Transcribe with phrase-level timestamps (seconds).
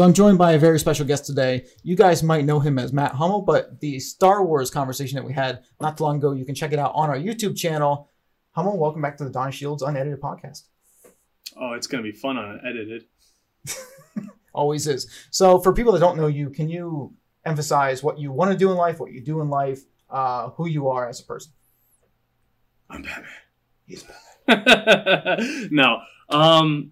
[0.00, 1.66] So I'm joined by a very special guest today.
[1.84, 5.32] You guys might know him as Matt Hummel, but the Star Wars conversation that we
[5.32, 8.10] had not too long ago, you can check it out on our YouTube channel.
[8.56, 10.62] Hummel, welcome back to the Don Shields Unedited Podcast.
[11.56, 13.04] Oh, it's gonna be fun unedited.
[14.52, 15.08] Always is.
[15.30, 17.14] So for people that don't know you, can you
[17.44, 20.66] emphasize what you want to do in life, what you do in life, uh, who
[20.66, 21.52] you are as a person?
[22.90, 23.30] I'm Batman.
[23.86, 24.04] He's
[24.48, 25.68] Batman.
[25.70, 26.00] no.
[26.30, 26.90] Um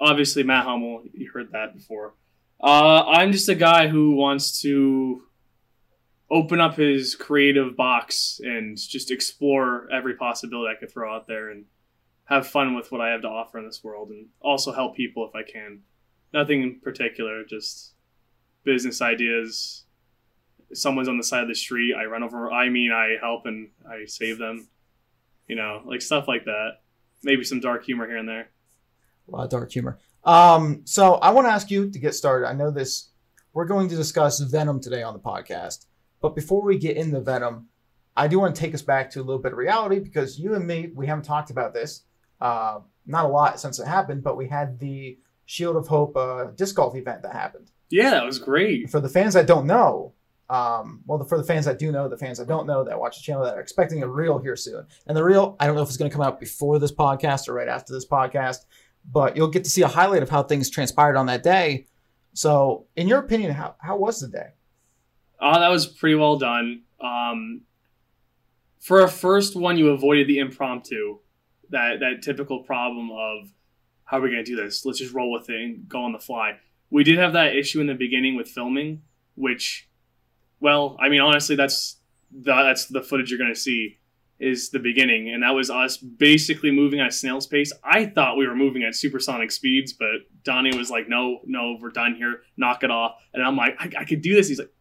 [0.00, 2.14] obviously Matt Hummel, you heard that before.
[2.64, 5.22] Uh I'm just a guy who wants to
[6.30, 11.50] open up his creative box and just explore every possibility I could throw out there
[11.50, 11.66] and
[12.24, 15.28] have fun with what I have to offer in this world and also help people
[15.28, 15.80] if I can.
[16.32, 17.92] Nothing in particular, just
[18.64, 19.84] business ideas.
[20.72, 23.68] Someone's on the side of the street, I run over I mean I help and
[23.86, 24.68] I save them.
[25.48, 26.80] You know, like stuff like that.
[27.22, 28.48] Maybe some dark humor here and there.
[29.28, 29.98] a lot of dark humor.
[30.24, 32.46] Um, so I want to ask you to get started.
[32.46, 33.10] I know this.
[33.52, 35.86] We're going to discuss Venom today on the podcast,
[36.20, 37.68] but before we get into Venom,
[38.16, 40.54] I do want to take us back to a little bit of reality because you
[40.54, 42.02] and me, we haven't talked about this.
[42.40, 46.46] Uh, not a lot since it happened, but we had the Shield of Hope uh,
[46.56, 47.70] disc golf event that happened.
[47.90, 48.90] Yeah, that was great.
[48.90, 50.14] For the fans that don't know,
[50.50, 53.16] um, well, for the fans that do know, the fans that don't know that watch
[53.16, 54.86] the channel that are expecting a reel here soon.
[55.06, 57.48] And the reel, I don't know if it's going to come out before this podcast
[57.48, 58.64] or right after this podcast,
[59.10, 61.86] but you'll get to see a highlight of how things transpired on that day.
[62.32, 64.48] So, in your opinion, how, how was the day?
[65.40, 66.82] Oh, that was pretty well done.
[67.00, 67.62] Um,
[68.80, 71.18] for a first one, you avoided the impromptu,
[71.70, 73.50] that that typical problem of
[74.04, 74.84] how are we going to do this?
[74.84, 76.58] Let's just roll with it and go on the fly.
[76.90, 79.02] We did have that issue in the beginning with filming,
[79.34, 79.88] which,
[80.60, 81.96] well, I mean, honestly, that's
[82.30, 83.98] the, that's the footage you're going to see
[84.40, 87.72] is the beginning, and that was us basically moving at a snail's pace.
[87.84, 90.08] I thought we were moving at supersonic speeds, but
[90.42, 92.42] Donnie was like, "No, no, we're done here.
[92.56, 94.72] Knock it off." And I'm like, "I, I could do this." He's like,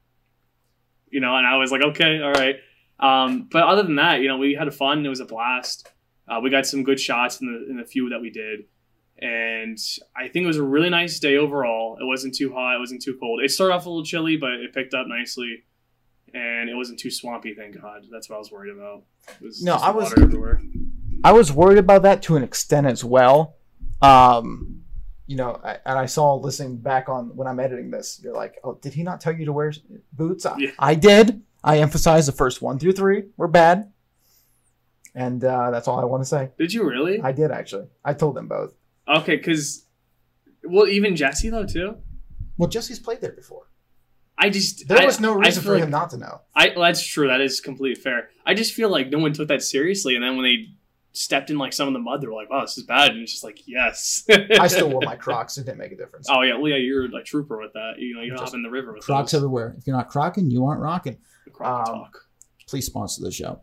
[1.10, 2.56] you know, and I was like, "Okay, all right."
[3.00, 5.06] Um, but other than that, you know, we had fun.
[5.06, 5.92] It was a blast.
[6.28, 8.62] Uh, we got some good shots in the in the few that we did,
[9.20, 9.78] and
[10.16, 11.98] I think it was a really nice day overall.
[12.02, 12.76] It wasn't too hot.
[12.76, 13.42] It wasn't too cold.
[13.44, 15.64] It started off a little chilly, but it picked up nicely,
[16.34, 17.54] and it wasn't too swampy.
[17.54, 18.06] Thank God.
[18.12, 19.04] That's what I was worried about.
[19.40, 20.62] It was No, I was- everywhere.
[21.24, 23.56] I was worried about that to an extent as well.
[24.02, 24.82] Um,
[25.26, 28.56] you know, I, and I saw listening back on when I'm editing this, you're like,
[28.64, 29.72] oh, did he not tell you to wear
[30.12, 30.46] boots?
[30.46, 30.72] I, Yeah.
[30.78, 31.42] I did.
[31.64, 33.94] I emphasized the first one through three were bad.
[35.16, 36.50] And uh, that's all I want to say.
[36.58, 37.22] Did you really?
[37.22, 37.88] I did actually.
[38.04, 38.74] I told them both.
[39.08, 39.86] Okay, because
[40.66, 41.98] well, even Jesse though too.
[42.58, 43.68] Well, Jesse's played there before.
[44.38, 46.42] I just There I- was no reason for like- him not to know.
[46.56, 47.28] I well, that's true.
[47.28, 48.30] That is completely fair.
[48.46, 50.68] I just feel like no one took that seriously, and then when they
[51.16, 53.22] stepped in like some of the mud, they were like, "Wow, this is bad," and
[53.22, 54.24] it's just like, "Yes."
[54.60, 55.58] I still wore my Crocs.
[55.58, 56.28] It didn't make a difference.
[56.30, 57.94] Oh yeah, well yeah, you're a trooper with that.
[58.00, 59.40] You know, you Just hop in the river with Crocs those.
[59.40, 59.76] everywhere.
[59.78, 61.18] If you're not crocking, you aren't rocking.
[61.54, 62.18] Croc um, talk.
[62.68, 63.62] please sponsor the show.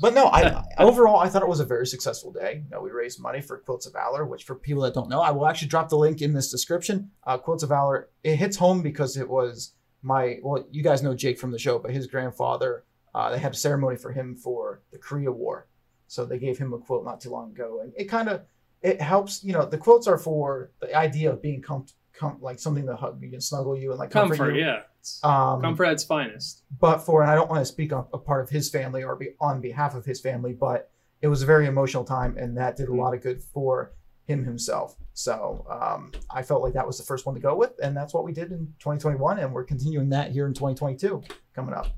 [0.00, 2.62] But no, I overall I thought it was a very successful day.
[2.64, 5.20] You know, we raised money for Quilts of Valor, which for people that don't know,
[5.20, 7.10] I will actually drop the link in this description.
[7.24, 9.72] Uh, Quilts of Valor, it hits home because it was
[10.02, 12.84] my well, you guys know Jake from the show, but his grandfather,
[13.14, 15.66] uh, they had a ceremony for him for the Korea War,
[16.06, 18.42] so they gave him a quilt not too long ago, and it kind of
[18.82, 19.44] it helps.
[19.44, 22.96] You know, the quilts are for the idea of being com- com- like something to
[22.96, 24.62] hug you and snuggle you and like comfort, Comfort, you.
[24.64, 24.82] yeah.
[25.22, 26.62] Um, comfort at its finest.
[26.78, 29.16] but for and I don't want to speak on a part of his family or
[29.16, 30.90] be on behalf of his family, but
[31.22, 33.92] it was a very emotional time, and that did a lot of good for
[34.30, 34.96] him himself.
[35.12, 38.14] So um, I felt like that was the first one to go with, and that's
[38.14, 41.22] what we did in 2021, and we're continuing that here in 2022
[41.54, 41.88] coming up.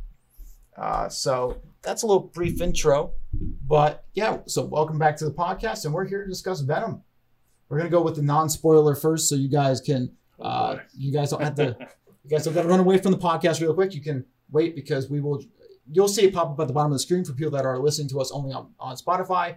[0.77, 4.39] Uh, so that's a little brief intro, but yeah.
[4.47, 7.03] So welcome back to the podcast, and we're here to discuss Venom.
[7.69, 11.31] We're gonna go with the non-spoiler first, so you guys can Oh, uh, you guys
[11.31, 11.77] don't have to
[12.25, 13.95] you guys don't got to run away from the podcast real quick.
[13.95, 15.43] You can wait because we will.
[15.91, 17.79] You'll see it pop up at the bottom of the screen for people that are
[17.79, 19.57] listening to us only on, on Spotify.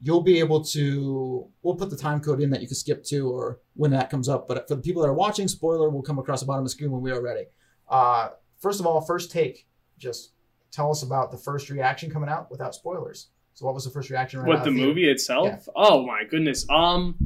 [0.00, 1.48] You'll be able to.
[1.62, 4.28] We'll put the time code in that you can skip to or when that comes
[4.28, 4.46] up.
[4.46, 6.70] But for the people that are watching, spoiler will come across the bottom of the
[6.70, 7.44] screen when we are ready.
[7.88, 8.30] Uh,
[8.60, 9.66] first of all, first take.
[9.98, 10.32] Just
[10.70, 13.28] tell us about the first reaction coming out without spoilers.
[13.54, 14.40] So, what was the first reaction?
[14.40, 14.86] Right what the theater?
[14.86, 15.46] movie itself?
[15.46, 15.72] Yeah.
[15.74, 16.66] Oh my goodness.
[16.68, 17.16] Um,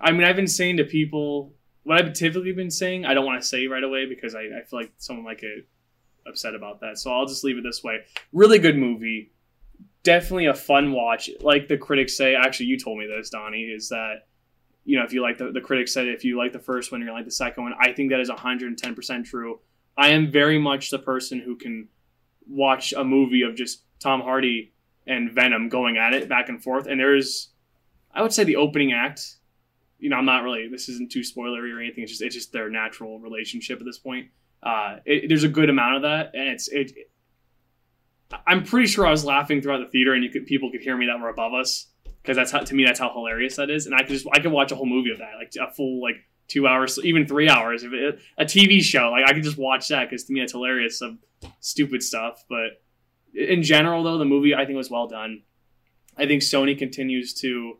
[0.00, 3.04] I mean, I've been saying to people what I've typically been saying.
[3.04, 5.68] I don't want to say right away because I, I feel like someone might get
[6.26, 6.98] upset about that.
[6.98, 8.00] So I'll just leave it this way.
[8.32, 9.32] Really good movie.
[10.06, 11.28] Definitely a fun watch.
[11.40, 12.36] Like the critics say.
[12.36, 13.64] Actually, you told me this, Donnie.
[13.64, 14.28] Is that
[14.84, 17.02] you know if you like the the critics said if you like the first one,
[17.02, 17.74] you're like the second one.
[17.80, 19.58] I think that is 110 percent true.
[19.98, 21.88] I am very much the person who can
[22.48, 24.72] watch a movie of just Tom Hardy
[25.08, 26.86] and Venom going at it back and forth.
[26.86, 27.48] And there's,
[28.14, 29.36] I would say, the opening act
[29.98, 30.68] you know, I'm not really.
[30.68, 32.04] This isn't too spoilery or anything.
[32.04, 34.28] It's just it's just their natural relationship at this point.
[34.62, 36.92] Uh, it, there's a good amount of that, and it's it.
[38.46, 40.96] I'm pretty sure I was laughing throughout the theater, and you could people could hear
[40.96, 41.88] me that were above us
[42.22, 44.40] because that's how to me that's how hilarious that is, and I could just I
[44.40, 46.16] could watch a whole movie of that, like a full like
[46.48, 49.88] two hours, even three hours, if it, a TV show, like I could just watch
[49.88, 51.18] that because to me that's hilarious of
[51.60, 52.44] stupid stuff.
[52.48, 52.82] But
[53.34, 55.42] in general, though, the movie I think was well done.
[56.16, 57.78] I think Sony continues to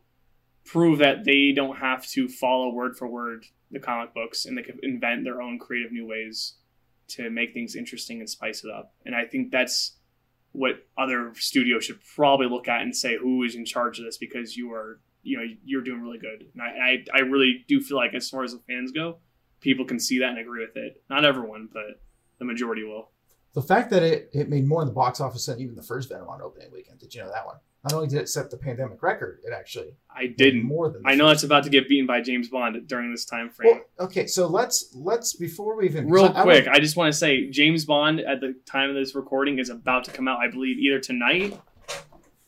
[0.65, 4.63] prove that they don't have to follow word for word the comic books and they
[4.63, 6.55] can invent their own creative new ways
[7.09, 8.93] to make things interesting and spice it up.
[9.05, 9.96] And I think that's
[10.57, 14.17] what other studios should probably look at and say who is in charge of this
[14.17, 16.47] because you are you know you're doing really good.
[16.55, 19.19] And I I, I really do feel like as far as the fans go,
[19.61, 21.03] people can see that and agree with it.
[21.11, 22.01] Not everyone, but
[22.39, 23.11] the majority will.
[23.55, 26.09] The fact that it, it made more in the box office than even the first
[26.09, 27.01] Venom on opening weekend.
[27.01, 27.57] Did you know that one?
[27.87, 31.15] Not only did it set the pandemic record, it actually I didn't more than I
[31.15, 33.75] know it's about to get beaten by James Bond during this time frame.
[33.75, 37.13] Well, okay, so let's let's before we even real I, quick, I, I just want
[37.13, 40.41] to say James Bond at the time of this recording is about to come out.
[40.41, 41.61] I believe either tonight,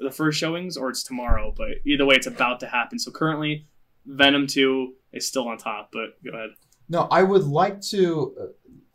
[0.00, 1.54] the first showings, or it's tomorrow.
[1.56, 2.98] But either way, it's about to happen.
[2.98, 3.68] So currently,
[4.06, 5.90] Venom Two is still on top.
[5.92, 6.50] But go ahead.
[6.88, 8.34] No, I would like to.
[8.40, 8.44] Uh,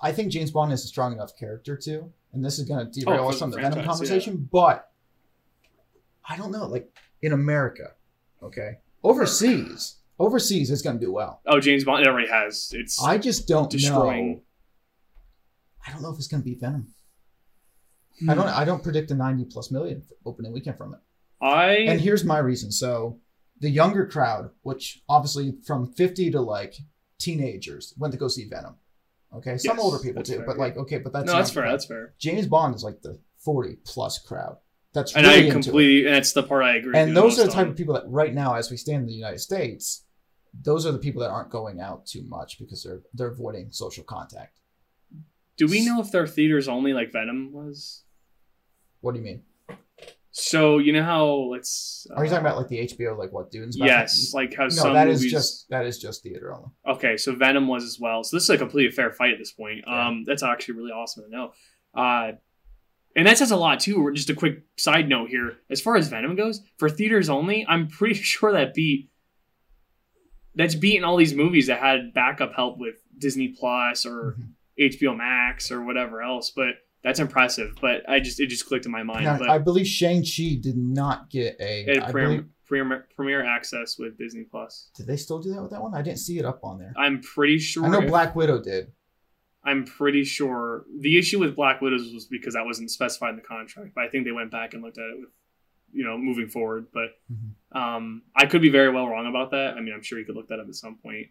[0.02, 3.00] I think James Bond is a strong enough character too, and this is going to
[3.00, 4.48] derail oh, us from the, the Venom conversation, yeah.
[4.52, 4.90] but
[6.28, 6.90] I don't know, like
[7.22, 7.92] in America,
[8.42, 11.42] okay, overseas, overseas it's going to do well.
[11.46, 12.72] Oh, James Bond, it already has.
[12.74, 14.32] It's I just don't destroying.
[14.32, 14.42] know.
[15.86, 16.94] I don't know if it's going to be Venom.
[18.20, 18.30] Hmm.
[18.30, 18.48] I don't.
[18.48, 21.00] I don't predict a ninety plus million opening weekend from it.
[21.42, 22.72] I and here's my reason.
[22.72, 23.20] So
[23.60, 26.76] the younger crowd, which obviously from fifty to like
[27.20, 28.76] teenagers, went to go see Venom.
[29.36, 31.64] Okay, some yes, older people too, fair, but like okay, but that's no, that's fair.
[31.64, 31.74] Crowd.
[31.74, 32.14] That's fair.
[32.20, 34.58] James Bond is like the forty plus crowd.
[34.94, 36.98] That's and really I completely, and that's the part I agree.
[36.98, 37.72] And those are the type on.
[37.72, 40.04] of people that right now, as we stand in the United States,
[40.54, 44.04] those are the people that aren't going out too much because they're they're avoiding social
[44.04, 44.60] contact.
[45.58, 48.04] Do we know if their theaters only like Venom was?
[49.02, 49.44] What do you mean?
[50.36, 52.08] So you know how it's.
[52.16, 53.76] Are you talking about like the HBO like what Dunes?
[53.76, 53.86] About?
[53.86, 55.26] Yes, like how no, some that movies...
[55.26, 56.70] is just that is just theater only.
[56.88, 58.24] Okay, so Venom was as well.
[58.24, 59.84] So this is a completely fair fight at this point.
[59.88, 60.08] Yeah.
[60.08, 61.52] Um, that's actually really awesome to know.
[61.94, 62.32] Uh,
[63.16, 64.12] and that says a lot too.
[64.14, 67.88] Just a quick side note here, as far as Venom goes, for theaters only, I'm
[67.88, 69.10] pretty sure that beat
[70.56, 74.52] that's beating all these movies that had backup help with Disney Plus or mm-hmm.
[74.80, 76.52] HBO Max or whatever else.
[76.56, 77.76] But that's impressive.
[77.82, 79.26] But I just it just clicked in my mind.
[79.26, 84.44] Now, I believe Shang Chi did not get a premiere, premiere, premiere access with Disney
[84.44, 84.90] Plus.
[84.96, 85.94] Did they still do that with that one?
[85.94, 86.94] I didn't see it up on there.
[86.96, 87.86] I'm pretty sure.
[87.86, 88.92] I know Black Widow did.
[89.64, 93.42] I'm pretty sure the issue with Black Widows was because that wasn't specified in the
[93.42, 93.92] contract.
[93.96, 95.30] But I think they went back and looked at it with,
[95.94, 96.88] you know, moving forward.
[96.94, 97.78] But mm-hmm.
[97.78, 99.76] um, I could be very well wrong about that.
[99.78, 101.28] I mean, I'm sure you could look that up at some point.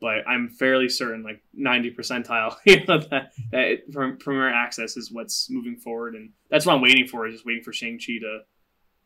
[0.00, 5.48] But I'm fairly certain, like 90 percentile, you know, that that Premiere Access is what's
[5.50, 7.26] moving forward, and that's what I'm waiting for.
[7.26, 8.40] Is just waiting for Shang Chi to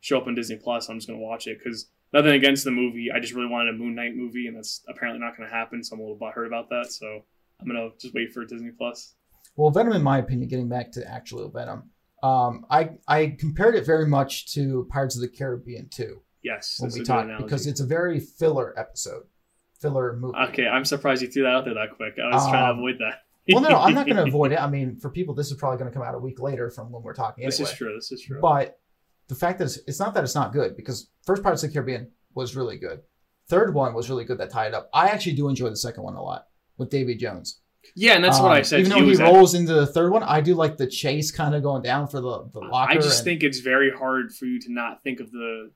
[0.01, 0.89] show up on Disney Plus.
[0.89, 3.09] I'm just gonna watch it because nothing against the movie.
[3.13, 5.83] I just really wanted a Moon Knight movie, and that's apparently not going to happen.
[5.83, 6.91] So I'm a little butthurt about that.
[6.91, 7.23] So
[7.61, 9.15] I'm gonna just wait for Disney Plus.
[9.55, 11.89] Well, Venom, in my opinion, getting back to actual Venom,
[12.23, 16.21] um, I I compared it very much to Pirates of the Caribbean too.
[16.43, 19.23] Yes, when we talked because it's a very filler episode,
[19.81, 20.37] filler movie.
[20.49, 22.15] Okay, I'm surprised you threw that out there that quick.
[22.23, 23.23] I was um, trying to um, avoid that.
[23.53, 24.61] well, no, I'm not going to avoid it.
[24.61, 26.91] I mean, for people, this is probably going to come out a week later from
[26.91, 27.43] when we're talking.
[27.43, 27.57] Anyway.
[27.57, 27.93] This is true.
[27.95, 28.39] This is true.
[28.41, 28.79] But
[29.27, 31.73] the fact that it's, it's not that it's not good because first Pirates of the
[31.73, 33.01] Caribbean was really good.
[33.49, 34.89] Third one was really good that tied it up.
[34.93, 36.45] I actually do enjoy the second one a lot
[36.79, 37.59] with Davy Jones.
[37.95, 38.79] Yeah, and that's um, what I um, said.
[38.79, 41.63] Even though he rolls into the third one, I do like the chase kind of
[41.63, 42.93] going down for the, the locker.
[42.93, 45.71] I just and, think it's very hard for you to not think of the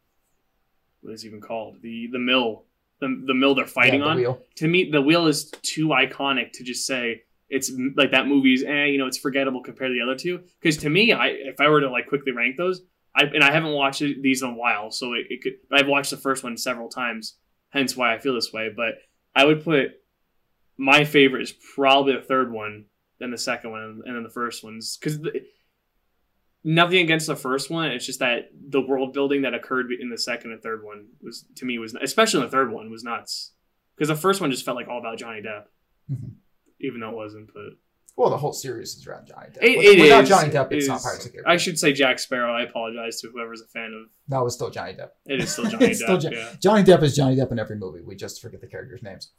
[1.01, 2.65] what is even called the the mill,
[3.00, 4.17] the the mill they're fighting yeah, the on.
[4.17, 4.39] Wheel.
[4.55, 8.86] To me, the wheel is too iconic to just say it's like that movie's eh,
[8.86, 10.41] you know, it's forgettable compared to the other two.
[10.62, 12.81] Because to me, I if I were to like quickly rank those,
[13.15, 15.53] I and I haven't watched these in a while, so it, it could.
[15.72, 17.38] I've watched the first one several times,
[17.69, 18.69] hence why I feel this way.
[18.75, 18.95] But
[19.36, 19.91] I would put
[20.77, 22.86] my favorite is probably the third one,
[23.20, 24.98] then the second one, and then the first ones.
[24.98, 25.20] Because
[26.63, 30.18] nothing against the first one, it's just that the world building that occurred in the
[30.18, 33.51] second and third one was to me was especially the third one was nuts.
[33.96, 35.65] Because the first one just felt like all about Johnny Depp,
[36.12, 36.30] mm-hmm.
[36.82, 37.50] even though it wasn't.
[37.53, 37.77] But
[38.15, 39.63] well, the whole series is around Johnny Depp.
[39.63, 42.20] It, it Without is, Johnny Depp, it's not Pirates of the I should say Jack
[42.20, 42.53] Sparrow.
[42.53, 44.10] I apologize to whoever's a fan of.
[44.27, 45.10] No, it's still Johnny Depp.
[45.25, 45.96] It is still Johnny Depp.
[45.96, 46.53] Still yeah.
[46.60, 48.01] Johnny Depp is Johnny Depp in every movie.
[48.01, 49.32] We just forget the characters' names.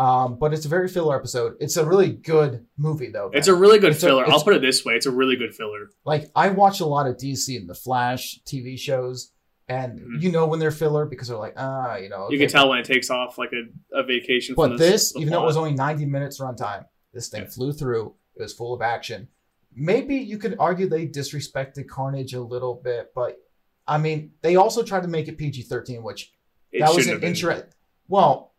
[0.00, 1.56] Um, but it's a very filler episode.
[1.60, 3.30] It's a really good movie, though.
[3.34, 4.26] It's a really good it's filler.
[4.26, 5.90] i I'll put it this way: it's a really good filler.
[6.06, 9.30] Like I watch a lot of DC and the Flash TV shows,
[9.68, 10.16] and mm-hmm.
[10.20, 12.22] you know when they're filler because they're like, ah, you know.
[12.22, 14.54] Okay, you can tell when it takes off like a, a vacation.
[14.54, 17.50] But this, even though it was only 90 minutes runtime, this thing yeah.
[17.50, 18.14] flew through.
[18.36, 19.28] It was full of action.
[19.74, 23.36] Maybe you could argue they disrespected Carnage a little bit, but
[23.86, 26.32] I mean, they also tried to make it PG 13, which
[26.72, 27.64] it that was an interest.
[28.08, 28.49] Well,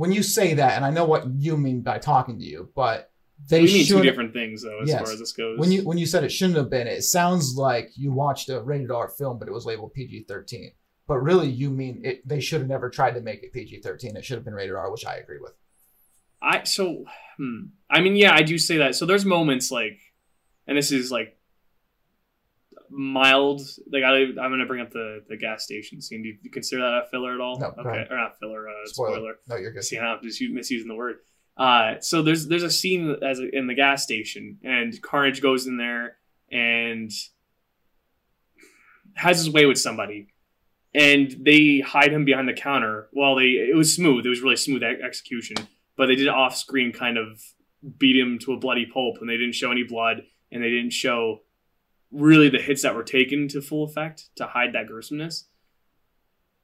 [0.00, 3.12] when you say that, and I know what you mean by talking to you, but
[3.48, 5.02] they we mean two different things though, as yes.
[5.02, 5.58] far as this goes.
[5.58, 8.62] When you when you said it shouldn't have been, it sounds like you watched a
[8.62, 10.72] rated R film, but it was labeled PG thirteen.
[11.06, 12.26] But really, you mean it?
[12.26, 14.16] They should have never tried to make it PG thirteen.
[14.16, 15.52] It should have been rated R, which I agree with.
[16.40, 17.04] I so,
[17.36, 18.94] hmm, I mean, yeah, I do say that.
[18.94, 19.98] So there's moments like,
[20.66, 21.36] and this is like
[22.90, 23.62] mild.
[23.90, 26.22] Like I, I'm gonna bring up the the gas station scene.
[26.22, 27.58] Do you consider that a filler at all?
[27.58, 28.68] No, okay, or not filler.
[28.68, 29.12] Uh, spoiler.
[29.12, 29.34] spoiler.
[29.48, 29.84] No, you're good.
[29.84, 31.16] See, I'm just misusing the word.
[31.56, 35.66] Uh, so there's there's a scene as a, in the gas station, and Carnage goes
[35.66, 36.16] in there
[36.50, 37.10] and
[39.14, 40.28] has his way with somebody,
[40.94, 43.08] and they hide him behind the counter.
[43.12, 44.26] Well, they it was smooth.
[44.26, 45.56] It was really smooth execution,
[45.96, 47.42] but they did off screen kind of
[47.98, 50.92] beat him to a bloody pulp, and they didn't show any blood, and they didn't
[50.92, 51.40] show
[52.12, 55.44] really the hits that were taken to full effect to hide that gruesomeness.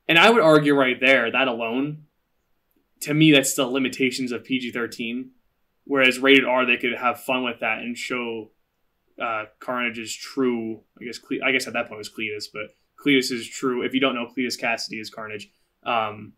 [0.09, 2.07] And I would argue right there that alone
[3.01, 5.31] to me, that's the limitations of PG 13.
[5.85, 8.51] Whereas rated R, they could have fun with that and show
[9.23, 10.81] uh, Carnage's true.
[11.01, 13.83] I guess Cle- I guess at that point was Cletus, but Cletus is true.
[13.83, 15.51] If you don't know, Cletus Kasady is Carnage.
[15.85, 16.33] Um,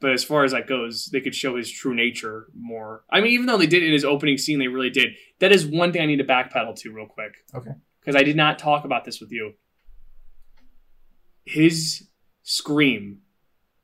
[0.00, 3.04] but as far as that goes, they could show his true nature more.
[3.10, 5.14] I mean, even though they did in his opening scene, they really did.
[5.40, 7.32] That is one thing I need to backpedal to real quick.
[7.54, 7.72] Okay.
[8.10, 9.54] Because I did not talk about this with you.
[11.44, 12.08] His
[12.42, 13.20] scream,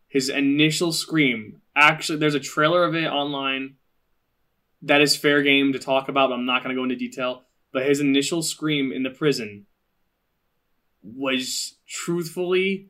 [0.08, 3.76] his initial scream actually there's a trailer of it online
[4.82, 7.44] that is fair game to talk about, but I'm not going to go into detail.
[7.72, 9.66] But his initial scream in the prison
[11.04, 12.88] was truthfully,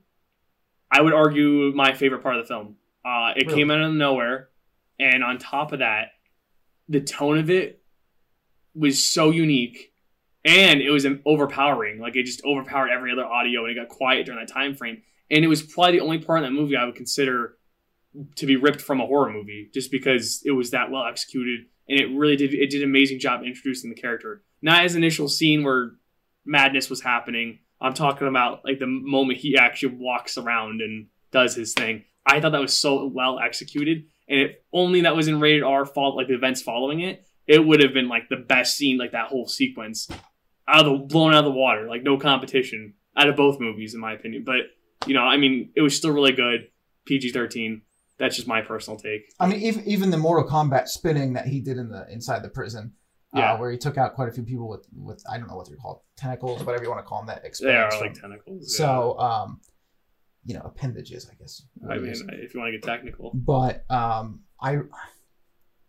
[0.90, 2.76] I would argue, my favorite part of the film.
[3.04, 3.58] Uh, it really?
[3.58, 4.48] came out of nowhere,
[4.98, 6.12] and on top of that,
[6.88, 7.82] the tone of it
[8.74, 9.92] was so unique,
[10.46, 11.98] and it was overpowering.
[11.98, 15.02] Like it just overpowered every other audio, and it got quiet during that time frame.
[15.30, 17.56] And it was probably the only part in that movie I would consider
[18.36, 22.00] to be ripped from a horror movie just because it was that well executed and
[22.00, 24.42] it really did it did an amazing job introducing the character.
[24.62, 25.92] Not as initial scene where
[26.44, 27.58] madness was happening.
[27.80, 32.04] I'm talking about like the moment he actually walks around and does his thing.
[32.24, 35.84] I thought that was so well executed, and if only that was in rated R,
[35.84, 39.12] fault like the events following it, it would have been like the best scene, like
[39.12, 40.08] that whole sequence,
[40.68, 43.94] out of the blown out of the water, like no competition out of both movies,
[43.94, 44.44] in my opinion.
[44.44, 44.60] But
[45.06, 46.68] you know, I mean, it was still really good.
[47.06, 47.82] PG thirteen.
[48.18, 49.32] That's just my personal take.
[49.38, 52.48] I mean, even even the Mortal Kombat spinning that he did in the inside the
[52.48, 52.94] prison,
[53.34, 55.48] uh, yeah, uh, where he took out quite a few people with with I don't
[55.48, 57.26] know what they're called tentacles, whatever you want to call them.
[57.26, 57.44] That.
[57.60, 58.74] They are like tentacles.
[58.78, 58.86] Yeah.
[58.86, 59.60] So, um,
[60.44, 61.62] you know, appendages, I guess.
[61.88, 63.32] I mean, if you want to get technical.
[63.34, 64.78] But um, I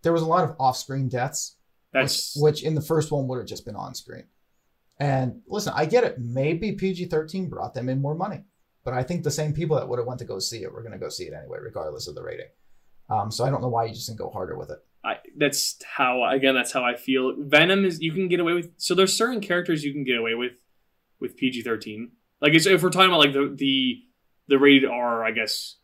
[0.04, 1.58] there was a lot of off-screen deaths.
[1.94, 4.26] That's which, which in the first one would have just been on screen.
[5.00, 6.20] And listen, I get it.
[6.20, 8.44] Maybe PG thirteen brought them in more money.
[8.84, 10.82] But I think the same people that would have went to go see it were
[10.82, 12.48] going to go see it anyway, regardless of the rating.
[13.10, 14.80] Um, so I don't know why you just didn't go harder with it.
[15.04, 17.36] I, that's how again that's how I feel.
[17.38, 18.72] Venom is you can get away with.
[18.78, 20.54] So there's certain characters you can get away with
[21.20, 22.12] with PG thirteen.
[22.42, 24.04] Like if we're talking about like the the
[24.48, 25.76] the rated R, I guess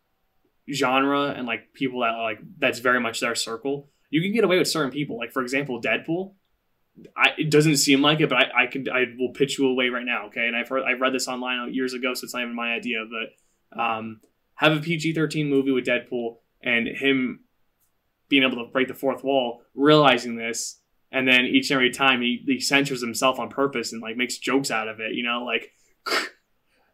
[0.72, 3.89] genre and like people that like that's very much their circle.
[4.10, 5.17] You can get away with certain people.
[5.17, 6.34] Like for example, Deadpool.
[7.17, 9.89] I, it doesn't seem like it, but I, I could I will pitch you away
[9.89, 10.47] right now, okay?
[10.47, 13.05] And I've heard I've read this online years ago, so it's not even my idea.
[13.09, 14.21] But um,
[14.55, 17.41] have a PG thirteen movie with Deadpool and him
[18.29, 20.79] being able to break the fourth wall, realizing this,
[21.12, 24.38] and then each and every time he, he censors himself on purpose and like makes
[24.38, 25.71] jokes out of it, you know, like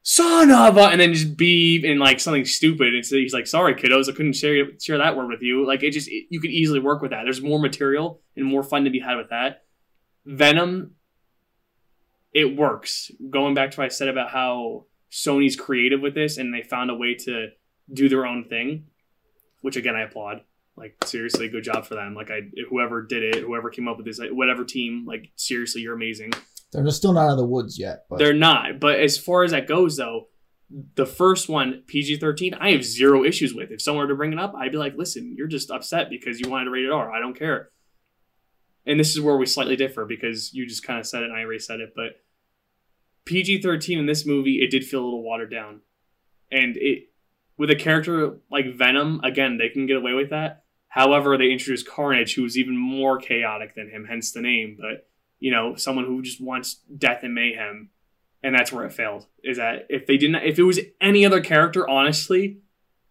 [0.02, 2.96] son of a, and then just be in like something stupid.
[2.96, 5.68] And so he's like, sorry, kiddos, I couldn't share share that word with you.
[5.68, 7.24] Like it just it, you could easily work with that.
[7.26, 9.64] There's more material and more fun to be had with that
[10.26, 10.96] Venom,
[12.34, 13.12] it works.
[13.30, 16.90] Going back to what I said about how Sony's creative with this and they found
[16.90, 17.48] a way to
[17.92, 18.86] do their own thing,
[19.62, 20.42] which again I applaud.
[20.76, 22.16] Like seriously, good job for them.
[22.16, 25.96] Like I, whoever did it, whoever came up with this, whatever team, like seriously, you're
[25.96, 26.32] amazing.
[26.72, 28.06] They're still not out of the woods yet.
[28.10, 28.20] But.
[28.20, 28.80] They're not.
[28.80, 30.28] But as far as that goes, though,
[30.96, 33.72] the first one, PG 13, I have zero issues with.
[33.72, 36.40] If someone were to bring it up, I'd be like, listen, you're just upset because
[36.40, 37.12] you wanted to rate it R.
[37.12, 37.72] I don't care
[38.86, 41.34] and this is where we slightly differ because you just kind of said it and
[41.34, 42.22] I already said it, but
[43.26, 45.82] PG 13 in this movie, it did feel a little watered down.
[46.52, 47.10] And it,
[47.58, 50.64] with a character like Venom, again, they can get away with that.
[50.88, 54.78] However, they introduced Carnage, who's even more chaotic than him, hence the name.
[54.80, 55.08] But,
[55.40, 57.90] you know, someone who just wants death and mayhem.
[58.42, 59.28] and that's where it failed.
[59.44, 62.62] Is that if they didn't, if it was any other character, honestly,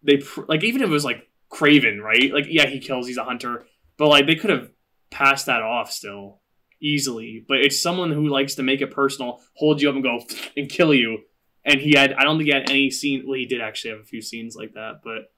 [0.03, 2.33] they like even if it was like Kraven, right?
[2.33, 3.65] Like yeah, he kills, he's a hunter,
[3.97, 4.69] but like they could have
[5.11, 6.39] passed that off still
[6.81, 7.43] easily.
[7.47, 10.19] But it's someone who likes to make it personal, hold you up and go
[10.57, 11.19] and kill you.
[11.65, 13.23] And he had, I don't think he had any scene.
[13.25, 15.31] Well, he did actually have a few scenes like that, but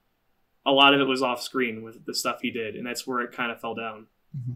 [0.64, 3.20] a lot of it was off screen with the stuff he did, and that's where
[3.20, 4.06] it kind of fell down.
[4.36, 4.52] Mm-hmm.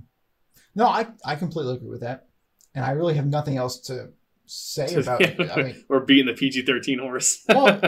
[0.75, 2.29] No, I I completely agree with that,
[2.75, 4.11] and I really have nothing else to
[4.45, 5.39] say about it.
[5.51, 7.45] I mean, or beating the PG thirteen horse.
[7.49, 7.67] well,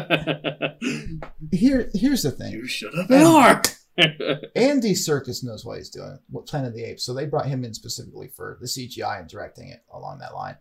[1.53, 2.53] here here's the thing.
[2.53, 3.63] You should have been more.
[4.57, 6.19] Andy Serkis knows what he's doing.
[6.31, 7.05] What Planet of the Apes?
[7.05, 10.57] So they brought him in specifically for the CGI and directing it along that line.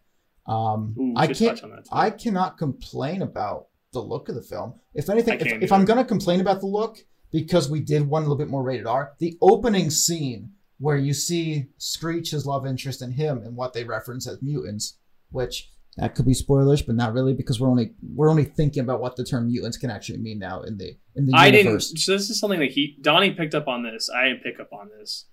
[0.47, 1.61] Um, Ooh, I can't.
[1.91, 4.75] I cannot complain about the look of the film.
[4.93, 6.99] If anything, if, if I'm gonna complain about the look,
[7.31, 11.13] because we did one a little bit more rated R, the opening scene where you
[11.13, 14.97] see Screech, his love interest, and him, and what they reference as mutants,
[15.29, 19.01] which that could be spoilers, but not really because we're only we're only thinking about
[19.01, 21.89] what the term mutants can actually mean now in the in the I universe.
[21.89, 21.99] didn't.
[22.01, 24.09] So this is something that he Donnie picked up on this.
[24.09, 25.25] I didn't pick up on this,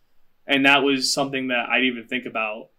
[0.46, 2.70] and that was something that I didn't even think about.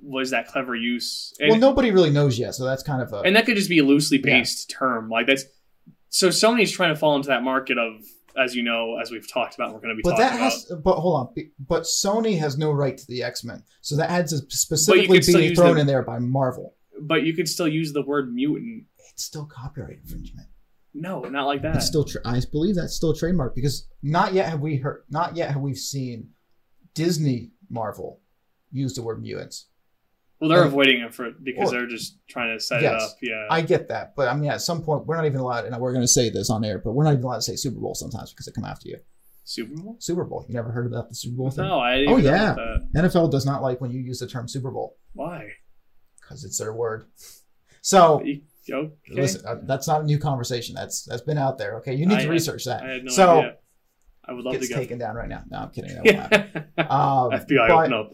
[0.00, 1.32] Was that clever use?
[1.40, 3.68] And, well, nobody really knows yet, so that's kind of a and that could just
[3.68, 4.78] be a loosely based yeah.
[4.78, 5.08] term.
[5.08, 5.44] Like that's
[6.10, 8.04] so Sony's trying to fall into that market of
[8.36, 10.02] as you know, as we've talked about, we're going to be.
[10.02, 10.82] But that has, about.
[10.82, 14.26] but hold on, but Sony has no right to the X Men, so that had
[14.28, 16.74] to specifically be thrown the, in there by Marvel.
[17.00, 18.84] But you could still use the word mutant.
[19.10, 20.48] It's still copyright infringement.
[20.94, 21.76] No, not like that.
[21.76, 25.36] It's still, tra- I believe that's still trademark because not yet have we heard, not
[25.36, 26.30] yet have we seen
[26.94, 28.20] Disney Marvel
[28.70, 29.66] use the word mutants.
[30.40, 33.04] Well, they're and, avoiding it for because well, they're just trying to set yes, it
[33.04, 33.16] up.
[33.22, 35.64] Yeah, I get that, but I mean, at some point, we're not even allowed.
[35.64, 37.56] And we're going to say this on air, but we're not even allowed to say
[37.56, 38.98] Super Bowl sometimes because they come after you.
[39.44, 39.96] Super Bowl.
[40.00, 40.44] Super Bowl.
[40.48, 41.64] You never heard about the Super Bowl thing?
[41.64, 42.04] No, I.
[42.06, 42.56] oh yeah.
[42.96, 44.96] NFL does not like when you use the term Super Bowl.
[45.12, 45.50] Why?
[46.24, 47.06] Because it's their word.
[47.82, 48.20] So.
[48.20, 48.90] Okay.
[49.10, 50.74] Listen, uh, that's not a new conversation.
[50.74, 51.76] That's that's been out there.
[51.80, 52.82] Okay, you need I to research that.
[52.82, 53.56] I had no so, idea.
[54.24, 55.42] I would love to get taken down right now.
[55.50, 56.02] No, I'm kidding.
[56.02, 58.12] That um, FBI but, open up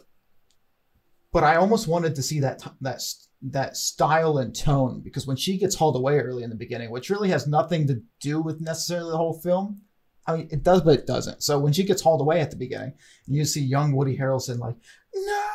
[1.32, 3.00] but I almost wanted to see that that
[3.42, 7.10] that style and tone because when she gets hauled away early in the beginning, which
[7.10, 9.82] really has nothing to do with necessarily the whole film.
[10.26, 11.42] I mean, it does, but it doesn't.
[11.42, 12.92] So when she gets hauled away at the beginning,
[13.26, 14.76] and you see young Woody Harrelson like,
[15.14, 15.48] no,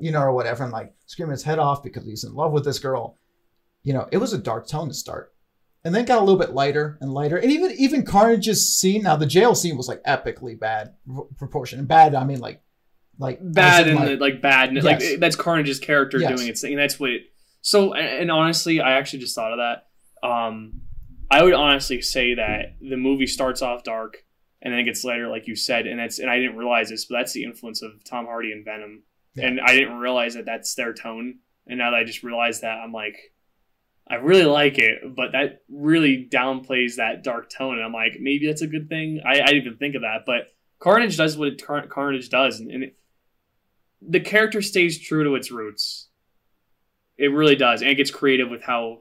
[0.00, 2.64] you know, or whatever, and like screaming his head off because he's in love with
[2.64, 3.16] this girl.
[3.82, 5.32] You know, it was a dark tone to start,
[5.84, 7.36] and then got a little bit lighter and lighter.
[7.36, 9.02] And even even Carnage's scene.
[9.02, 10.94] Now the jail scene was like epically bad
[11.38, 12.14] proportion, and bad.
[12.14, 12.62] I mean like
[13.18, 14.84] like bad and like, like, bad yes.
[14.84, 16.36] like that's Carnage's character yes.
[16.36, 16.72] doing its thing.
[16.72, 17.10] And that's what.
[17.10, 17.22] It,
[17.60, 20.26] so and honestly, I actually just thought of that.
[20.26, 20.82] Um,
[21.30, 24.24] I would honestly say that the movie starts off dark
[24.62, 27.04] and then it gets lighter, like you said, and that's and I didn't realize this,
[27.04, 29.02] but that's the influence of Tom Hardy and Venom,
[29.38, 29.46] yeah.
[29.46, 31.38] and I didn't realize that that's their tone.
[31.66, 33.16] And now that I just realized that, I'm like,
[34.10, 38.46] I really like it, but that really downplays that dark tone, and I'm like, maybe
[38.46, 39.20] that's a good thing.
[39.24, 42.70] I, I didn't even think of that, but Carnage does what Car- Carnage does, and,
[42.70, 42.96] and it,
[44.00, 46.08] the character stays true to its roots.
[47.18, 49.00] It really does, and it gets creative with how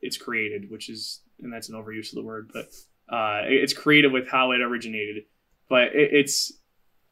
[0.00, 2.66] it's created, which is, and that's an overuse of the word, but
[3.12, 5.24] uh, it's creative with how it originated.
[5.68, 6.52] But it, it's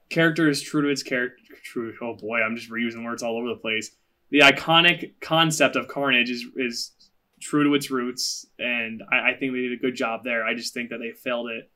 [0.08, 1.42] character is true to its character.
[1.62, 1.94] True.
[2.00, 3.90] Oh boy, I'm just reusing words all over the place.
[4.30, 6.92] The iconic concept of Carnage is is
[7.40, 10.44] true to its roots, and I, I think they did a good job there.
[10.44, 11.70] I just think that they failed it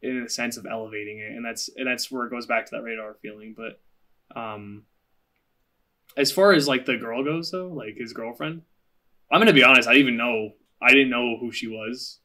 [0.00, 2.70] in the sense of elevating it, and that's and that's where it goes back to
[2.76, 3.54] that rated R feeling.
[3.56, 3.80] But
[4.38, 4.84] um,
[6.16, 8.62] as far as like the girl goes, though, like his girlfriend,
[9.30, 9.88] I'm gonna be honest.
[9.88, 10.50] I didn't even know.
[10.80, 12.20] I didn't know who she was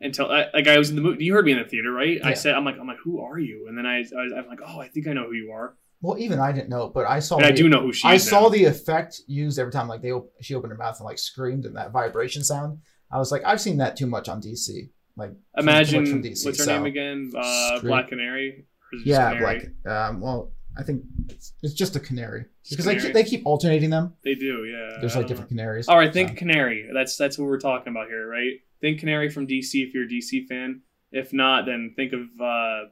[0.00, 1.24] until I, like I was in the movie.
[1.24, 2.18] You heard me in the theater, right?
[2.18, 2.28] Yeah.
[2.28, 4.60] I said, "I'm like, I'm like, who are you?" And then I, I am like,
[4.64, 7.20] "Oh, I think I know who you are." Well, even I didn't know, but I
[7.20, 7.38] saw.
[7.38, 8.06] The, I do know who she.
[8.06, 8.48] I saw now.
[8.50, 11.76] the effect used every time, like they she opened her mouth and like screamed and
[11.76, 12.78] that vibration sound.
[13.10, 14.90] I was like, I've seen that too much on DC.
[15.16, 16.76] Like imagine from DC, what's her so.
[16.76, 17.32] name again?
[17.36, 18.66] Uh, Black Canary.
[19.04, 19.70] Yeah, Canary?
[19.84, 19.92] Black.
[20.10, 24.14] Um, well, I think it's, it's just a canary because they, they keep alternating them.
[24.24, 24.98] They do, yeah.
[25.00, 25.88] There's like different canaries.
[25.88, 26.34] All right, think so.
[26.34, 26.88] canary.
[26.92, 28.54] That's that's what we're talking about here, right?
[28.84, 30.82] Think canary from DC if you're a DC fan.
[31.10, 32.90] If not, then think of uh,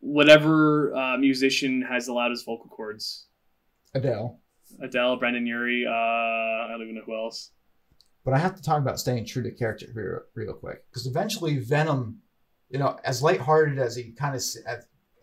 [0.00, 3.26] whatever uh, musician has the loudest vocal cords.
[3.92, 4.40] Adele.
[4.80, 5.84] Adele, Brendon Urie.
[5.86, 7.50] Uh, I don't even know who else.
[8.24, 11.58] But I have to talk about staying true to character real, real quick because eventually
[11.58, 12.22] Venom,
[12.70, 14.42] you know, as lighthearted as he kind of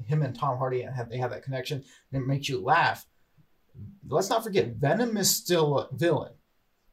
[0.06, 3.08] him and Tom Hardy and have, they have that connection and it makes you laugh.
[4.08, 6.34] Let's not forget Venom is still a villain,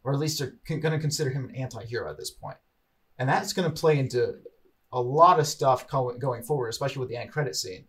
[0.09, 2.57] or at least they're con- going to consider him an anti-hero at this point,
[3.19, 4.37] and that's going to play into
[4.91, 7.85] a lot of stuff co- going forward, especially with the end credit scene.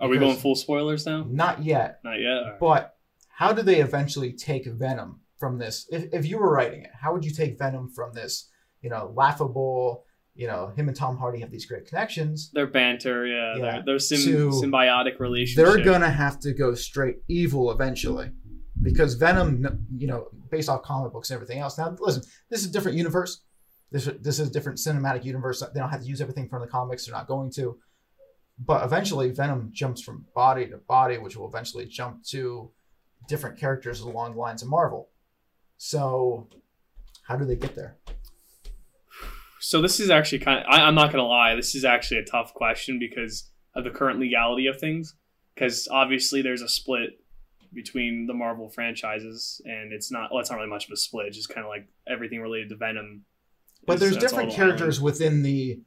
[0.00, 1.24] Are we going full spoilers now?
[1.28, 2.00] Not yet.
[2.02, 2.28] Not yet.
[2.28, 2.58] Right.
[2.60, 2.96] But
[3.28, 5.86] how do they eventually take Venom from this?
[5.92, 8.50] If, if you were writing it, how would you take Venom from this,
[8.82, 12.50] you know, laughable, you know, him and Tom Hardy have these great connections.
[12.52, 13.82] Their banter, yeah, Yeah.
[13.86, 15.64] their, symbiotic relationship.
[15.64, 18.32] They're gonna have to go straight evil eventually,
[18.84, 21.78] because Venom, you know, based off comic books and everything else.
[21.78, 23.40] Now, listen, this is a different universe.
[23.90, 25.60] This this is a different cinematic universe.
[25.60, 27.06] They don't have to use everything from the comics.
[27.06, 27.78] They're not going to.
[28.58, 32.70] But eventually, Venom jumps from body to body, which will eventually jump to
[33.26, 35.08] different characters along the lines of Marvel.
[35.76, 36.48] So,
[37.26, 37.96] how do they get there?
[39.60, 40.66] So this is actually kind of.
[40.68, 41.54] I, I'm not gonna lie.
[41.56, 45.14] This is actually a tough question because of the current legality of things.
[45.54, 47.23] Because obviously there's a split
[47.74, 50.30] between the Marvel franchises, and it's not.
[50.30, 51.26] Well, it's not really much of a split.
[51.26, 53.24] It's just kind of like everything related to Venom.
[53.86, 55.80] But is- there's different characters within the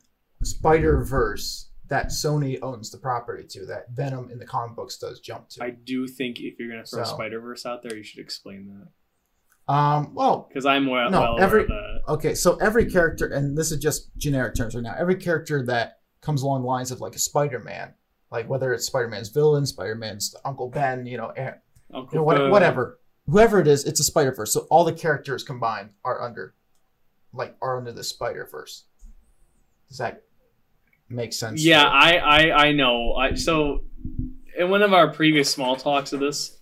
[0.44, 5.20] Spider Verse that Sony owns the property to that Venom in the comic books does
[5.22, 5.64] jump to.
[5.64, 8.68] I do think if you're gonna throw So- Spider Verse out there, you should explain
[8.68, 8.88] that
[9.74, 12.00] um, well, because I'm well, No, well aware every- of that.
[12.08, 16.00] okay, so every character, and this is just generic terms right now, every character that
[16.22, 17.94] comes along the lines of like a Spider Man,
[18.32, 21.34] like whether it's Spider Man's villain, Spider Man's Uncle Ben, you know,
[21.94, 24.54] Uncle what, whatever, whoever it is, it's a Spider Verse.
[24.54, 26.54] So all the characters combined are under,
[27.34, 28.86] like, are under the Spider Verse.
[29.88, 30.24] Does that
[31.10, 31.64] make sense?
[31.64, 33.14] Yeah, I, I, I know.
[33.14, 33.84] I, so,
[34.58, 36.60] in one of our previous small talks of this,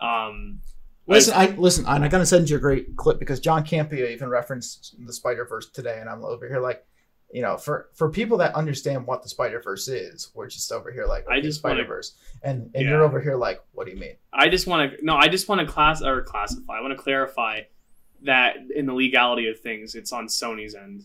[0.00, 0.60] um,
[1.08, 4.28] Listen, I listen, and I gotta send you a great clip because John Campea even
[4.28, 6.84] referenced the Spider Verse today, and I'm over here like,
[7.36, 10.90] you know, for for people that understand what the Spider Verse is, we're just over
[10.90, 12.90] here like, I okay, just wanna- Spider Verse, and and Yeah.
[12.92, 14.16] you're over here like, what do you mean?
[14.32, 16.78] I just want to no, I just want to class or classify.
[16.78, 17.60] I want to clarify
[18.22, 21.02] that in the legality of things, it's on Sony's end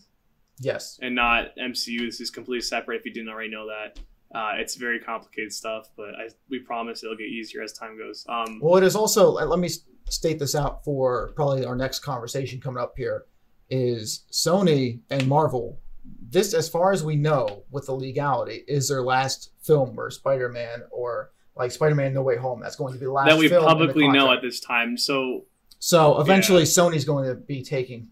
[0.58, 2.06] Yes, and not MCU.
[2.06, 3.00] This is completely separate.
[3.00, 3.98] If you didn't already know that,
[4.34, 8.24] uh, it's very complicated stuff, but I, we promise it'll get easier as time goes.
[8.28, 9.30] Um, well, it is also.
[9.32, 9.68] Let me
[10.08, 13.26] state this out for probably our next conversation coming up here.
[13.68, 19.02] Is Sony and Marvel this, as far as we know, with the legality, is their
[19.02, 22.60] last film where Spider Man or like Spider Man No Way Home.
[22.60, 23.40] That's going to be the last film.
[23.40, 24.96] that we publicly know at this time.
[24.96, 25.44] So
[25.78, 28.08] So eventually, Sony's going to be taking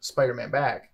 [0.00, 0.92] Spider-Man back,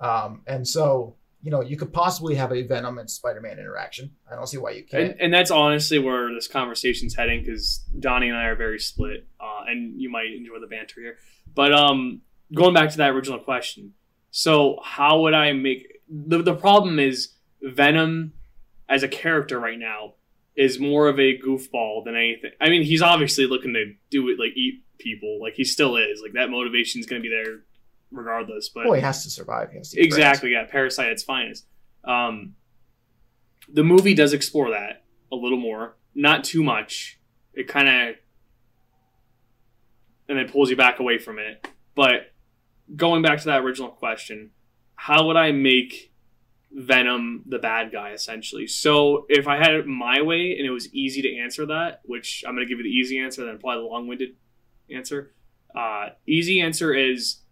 [0.00, 4.10] um, and so you know you could possibly have a Venom and Spider-Man interaction.
[4.30, 5.12] I don't see why you can't.
[5.12, 9.26] and, and that's honestly where this conversation's heading because Donnie and I are very split,
[9.38, 11.16] uh, and you might enjoy the banter here.
[11.54, 12.22] But um,
[12.54, 13.92] going back to that original question,
[14.36, 17.30] so how would I make the the problem is
[17.62, 18.34] Venom
[18.86, 20.12] as a character right now
[20.54, 22.50] is more of a goofball than anything.
[22.60, 26.20] I mean, he's obviously looking to do it like eat people, like he still is.
[26.22, 27.60] Like that motivation is going to be there
[28.10, 28.68] regardless.
[28.68, 29.70] But well, he has to survive.
[29.70, 31.64] He has to exactly yeah parasite at its finest
[32.04, 32.54] um
[33.72, 37.18] the movie does explore that a little more not too much
[37.54, 38.16] it kind of
[40.28, 42.32] and then pulls you back away from it but
[42.94, 44.50] going back to that original question
[44.94, 46.12] how would i make
[46.72, 50.92] venom the bad guy essentially so if i had it my way and it was
[50.92, 53.74] easy to answer that which i'm going to give you the easy answer then apply
[53.74, 54.30] the long-winded
[54.90, 55.32] answer
[55.76, 57.42] uh, easy answer is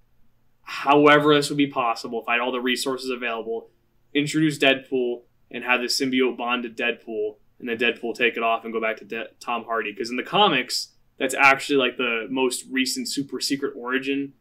[0.63, 3.69] however this would be possible if I had all the resources available,
[4.15, 8.65] introduce Deadpool and have the symbiote bond to Deadpool, and then Deadpool take it off
[8.65, 9.93] and go back to De- Tom Hardy.
[9.93, 14.33] Because in the comics, that's actually like the most recent super secret origin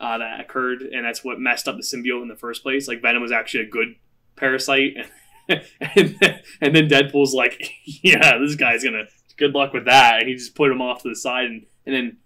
[0.00, 2.88] uh, that occurred, and that's what messed up the symbiote in the first place.
[2.88, 3.94] Like Venom was actually a good
[4.36, 4.94] parasite,
[5.48, 9.04] and, then, and then Deadpool's like, "Yeah, this guy's gonna
[9.36, 11.94] good luck with that," and he just put him off to the side, and, and
[11.94, 12.16] then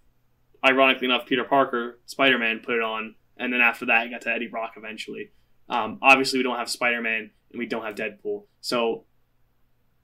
[0.65, 4.21] ironically enough, Peter Parker, Spider Man, put it on, and then after that, it got
[4.21, 5.31] to Eddie Brock eventually.
[5.69, 9.05] Um, obviously, we don't have Spider Man and we don't have Deadpool, so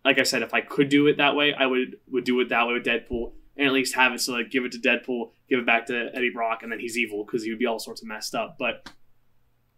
[0.06, 2.50] like I said, if I could do it that way, I would would do it
[2.50, 5.32] that way with Deadpool, and at least have it so like give it to Deadpool,
[5.54, 7.78] give it back to Eddie Brock, and then he's evil because he would be all
[7.78, 8.56] sorts of messed up.
[8.58, 8.90] But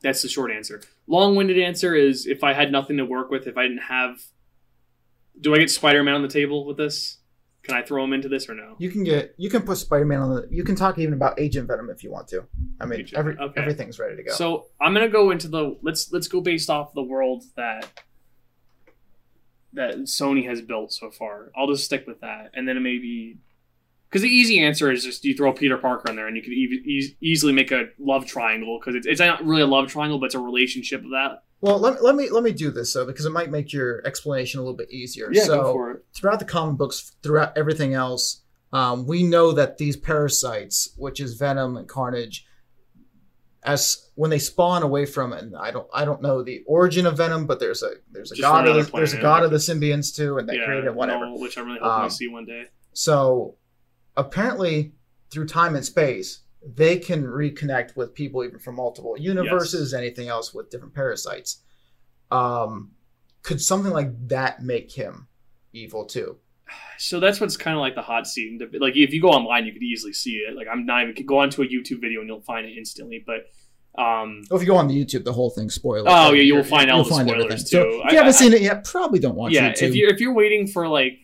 [0.01, 0.81] that's the short answer.
[1.05, 4.21] Long winded answer is if I had nothing to work with, if I didn't have,
[5.39, 7.17] do I get Spider Man on the table with this?
[7.63, 8.75] Can I throw him into this or no?
[8.77, 10.47] You can get you can put Spider-Man on the.
[10.51, 12.45] You can talk even about Agent Venom if you want to.
[12.79, 13.59] I mean, Agent- every okay.
[13.59, 14.33] everything's ready to go.
[14.33, 18.03] So I'm gonna go into the let's let's go based off the world that
[19.73, 21.51] that Sony has built so far.
[21.57, 23.39] I'll just stick with that, and then maybe
[24.09, 26.53] because the easy answer is just you throw Peter Parker in there, and you could
[26.53, 30.19] e- e- easily make a love triangle because it's, it's not really a love triangle,
[30.19, 31.43] but it's a relationship of that.
[31.61, 34.59] well, let, let me let me do this though because it might make your explanation
[34.59, 35.33] a little bit easier.
[35.33, 36.05] so go for it.
[36.13, 38.41] throughout the comic books, throughout everything else,
[38.73, 42.45] um, we know that these parasites, which is Venom and Carnage,
[43.63, 47.05] as when they spawn away from it, and I don't I don't know the origin
[47.07, 49.41] of Venom, but there's a there's a Just god of another the, there's a planet.
[49.41, 51.25] god of the symbiotes too, and they yeah, created whatever.
[51.25, 52.65] no, which I'm really hoping Um, we see one day.
[52.93, 53.55] So
[54.17, 54.93] apparently,
[55.29, 59.97] through time and space, they can reconnect with people even from multiple universes, yes.
[59.97, 61.61] anything else with different parasites.
[62.31, 62.91] Um,
[63.43, 65.27] could something like that make him
[65.73, 66.37] evil too?
[66.97, 68.59] So that's what's kind of like the hot seat.
[68.79, 70.55] Like if you go online, you could easily see it.
[70.55, 73.23] Like I'm not even go onto a YouTube video and you'll find it instantly.
[73.25, 73.47] But
[74.01, 76.07] um, well, if you go on the YouTube, the whole thing spoilers.
[76.07, 77.57] Oh yeah, you'll find all the spoilers everything.
[77.57, 77.65] too.
[77.65, 79.81] So if you I, haven't I, seen it yet, probably don't watch yeah, YouTube.
[79.83, 81.19] if you're if you're waiting for like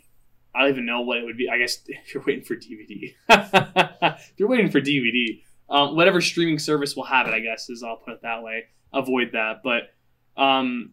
[0.53, 1.49] I don't even know what it would be.
[1.49, 6.59] I guess if you're waiting for DVD, if you're waiting for DVD, um, whatever streaming
[6.59, 8.65] service will have it, I guess is I'll put it that way.
[8.93, 9.93] Avoid that, but
[10.41, 10.91] um,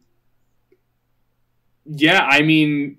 [1.84, 2.98] yeah, I mean,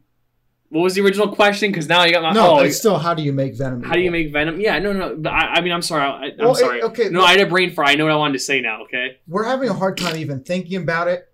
[0.69, 1.71] what was the original question?
[1.71, 2.57] Because now you got my no.
[2.57, 3.83] Oh, it's still how do you make Venom?
[3.83, 4.59] How do you make Venom?
[4.59, 5.15] Yeah, no, no.
[5.15, 6.03] But I, I mean, I'm sorry.
[6.03, 6.79] I, am well, sorry.
[6.79, 7.09] It, okay.
[7.09, 7.91] No, I had a brain fry.
[7.91, 8.83] I know what I wanted to say now.
[8.83, 9.17] Okay.
[9.27, 11.28] We're having a hard time even thinking about it.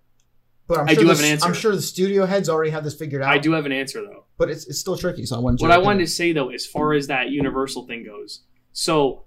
[0.68, 1.46] But I'm sure I do have an answer.
[1.46, 3.32] I'm sure the studio heads already have this figured out.
[3.32, 4.24] I do have an answer though.
[4.36, 5.24] But it's, it's still tricky.
[5.24, 5.60] So I wanted.
[5.60, 9.24] What I wanted to say though, as far as that Universal thing goes, so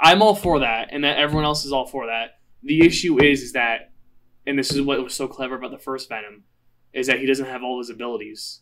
[0.00, 2.38] I'm all for that, and that everyone else is all for that.
[2.62, 3.92] The issue is, is that,
[4.46, 6.44] and this is what was so clever about the first Venom,
[6.92, 8.60] is that he doesn't have all his abilities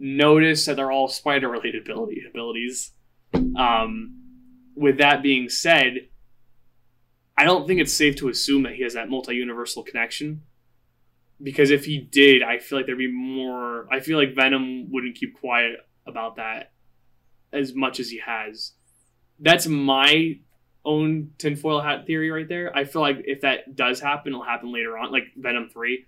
[0.00, 2.92] notice that they're all spider related ability abilities.
[3.34, 4.16] Um,
[4.74, 6.08] with that being said,
[7.40, 10.42] I don't think it's safe to assume that he has that multi universal connection.
[11.42, 13.88] Because if he did, I feel like there'd be more.
[13.90, 15.76] I feel like Venom wouldn't keep quiet
[16.06, 16.72] about that
[17.50, 18.72] as much as he has.
[19.38, 20.38] That's my
[20.84, 22.76] own tinfoil hat theory right there.
[22.76, 25.10] I feel like if that does happen, it'll happen later on.
[25.10, 26.04] Like Venom 3.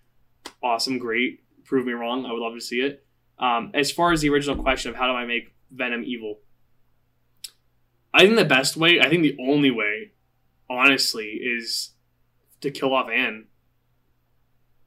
[0.63, 1.41] Awesome, great.
[1.65, 2.27] Prove me wrong.
[2.27, 3.07] I would love to see it.
[3.39, 6.41] Um, as far as the original question of how do I make Venom evil,
[8.13, 10.12] I think the best way, I think the only way,
[10.73, 11.95] honestly, is
[12.61, 13.47] to kill off Anne.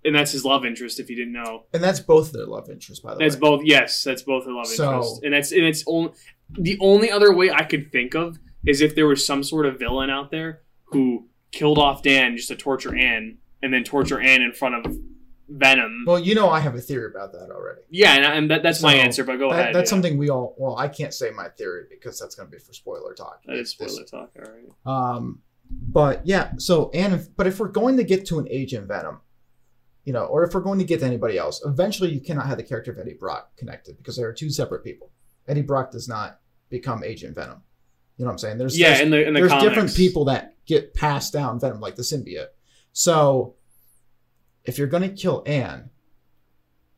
[0.04, 1.63] And that's his love interest, if you didn't know.
[1.74, 3.26] And that's both their love interest, by the that's way.
[3.28, 5.24] That's both, yes, that's both their love so, interest.
[5.24, 6.12] And that's and it's only
[6.52, 9.80] the only other way I could think of is if there was some sort of
[9.80, 14.43] villain out there who killed off Dan just to torture Anne, and then torture Anne
[14.43, 14.95] in front of
[15.48, 16.04] Venom.
[16.06, 17.82] Well, you know, I have a theory about that already.
[17.89, 19.24] Yeah, and, and that, that's so my answer.
[19.24, 19.76] But go that, ahead.
[19.76, 19.95] That's yeah.
[19.95, 20.56] something we all.
[20.58, 23.41] Well, I can't say my theory because that's going to be for spoiler talk.
[23.45, 24.32] That is spoiler this, talk.
[24.38, 25.15] All right.
[25.15, 26.51] Um, but yeah.
[26.58, 29.21] So and if, but if we're going to get to an Agent Venom,
[30.04, 32.58] you know, or if we're going to get to anybody else, eventually you cannot have
[32.58, 35.12] the character of Eddie Brock connected because they are two separate people.
[35.47, 37.62] Eddie Brock does not become Agent Venom.
[38.17, 38.58] You know what I'm saying?
[38.58, 39.67] There's yeah, there's, in the, in the there's comics.
[39.67, 42.47] different people that get passed down Venom, like the symbiote.
[42.93, 43.56] So
[44.63, 45.89] if you're going to kill Anne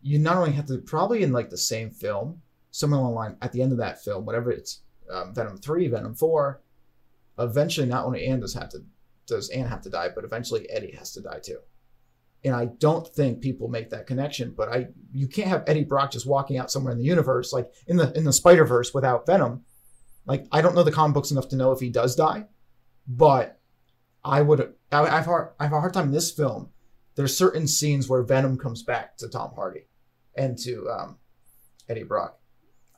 [0.02, 3.38] you not only have to probably in like the same film, somewhere along the line
[3.42, 6.62] at the end of that film, whatever it's um, Venom three, Venom four,
[7.40, 8.80] eventually not only Anne does have to
[9.28, 11.60] does Anne have to die, but eventually Eddie has to die too.
[12.46, 14.54] And I don't think people make that connection.
[14.56, 17.72] But I you can't have Eddie Brock just walking out somewhere in the universe, like
[17.88, 19.64] in the in the Spider Verse, without Venom.
[20.26, 22.46] Like I don't know the comic books enough to know if he does die,
[23.08, 23.60] but
[24.24, 26.70] I would I, I've hard I have a hard time in this film.
[27.16, 29.88] There's certain scenes where Venom comes back to Tom Hardy
[30.36, 31.18] and to um,
[31.90, 32.40] Eddie Brock.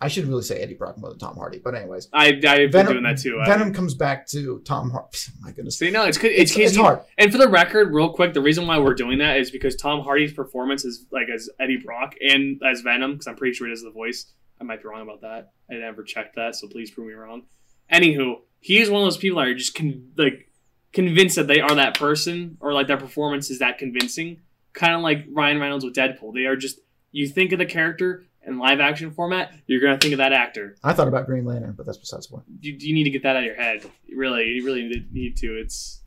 [0.02, 2.72] I should really say Eddie Brock more than Tom Hardy, but anyways, I I've Venom,
[2.72, 3.42] been doing that too.
[3.46, 5.18] Venom I, comes back to Tom Hardy.
[5.42, 7.02] my goodness, see, no, it's it's, it's, it's hard.
[7.18, 10.02] And for the record, real quick, the reason why we're doing that is because Tom
[10.02, 13.74] Hardy's performance is like as Eddie Brock and as Venom, because I'm pretty sure he
[13.74, 14.32] does the voice.
[14.62, 15.52] I might be wrong about that.
[15.70, 17.44] I never checked that, so please prove me wrong.
[17.92, 20.50] Anywho, he is one of those people that are just con- like
[20.94, 24.42] convinced that they are that person, or like their performance is that convincing.
[24.72, 26.34] Kind of like Ryan Reynolds with Deadpool.
[26.34, 26.80] They are just
[27.12, 30.76] you think of the character in live action format, you're gonna think of that actor.
[30.84, 32.46] I thought about Green Lantern, but that's besides the point.
[32.62, 33.90] You, you need to get that out of your head.
[34.14, 35.58] Really, you really need to.
[35.58, 36.02] It's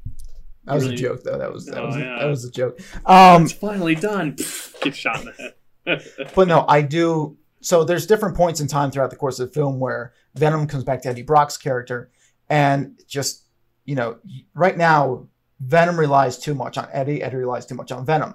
[0.65, 1.39] that was really, a joke, though.
[1.39, 2.19] That was that, oh, was, yeah.
[2.19, 2.81] that was a joke.
[3.05, 4.37] Um, it's finally done.
[4.83, 5.53] Get shot in the
[5.87, 6.31] head.
[6.35, 7.37] but no, I do.
[7.61, 10.85] So there's different points in time throughout the course of the film where Venom comes
[10.85, 12.11] back to Eddie Brock's character,
[12.49, 13.45] and just
[13.85, 14.19] you know,
[14.55, 15.27] right now
[15.61, 17.23] Venom relies too much on Eddie.
[17.23, 18.35] Eddie relies too much on Venom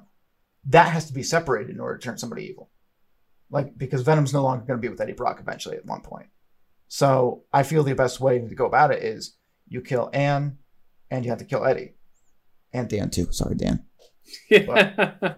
[0.68, 2.70] that has to be separated in order to turn somebody evil.
[3.50, 6.28] Like because Venom's no longer going to be with Eddie Brock eventually at one point.
[6.88, 10.58] So I feel the best way to go about it is you kill Anne,
[11.12, 11.94] and you have to kill Eddie,
[12.74, 13.32] and Dan too.
[13.32, 13.86] Sorry, Dan.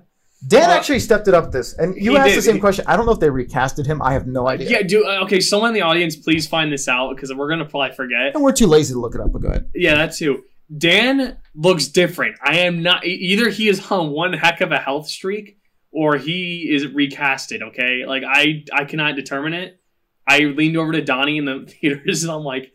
[0.47, 2.37] Dan well, actually stepped it up this, and you asked did.
[2.37, 2.85] the same question.
[2.87, 4.01] I don't know if they recasted him.
[4.01, 4.69] I have no idea.
[4.69, 5.41] Yeah, do uh, okay.
[5.41, 8.33] Someone in the audience, please find this out because we're gonna probably forget.
[8.35, 9.33] And we're too lazy to look it up.
[9.33, 9.69] But go ahead.
[9.75, 10.43] Yeah, that too.
[10.77, 12.37] Dan looks different.
[12.41, 15.58] I am not either he is on one heck of a health streak
[15.91, 18.05] or he is recasted, okay?
[18.05, 19.79] Like I I cannot determine it.
[20.27, 22.73] I leaned over to Donnie in the theaters and I'm like,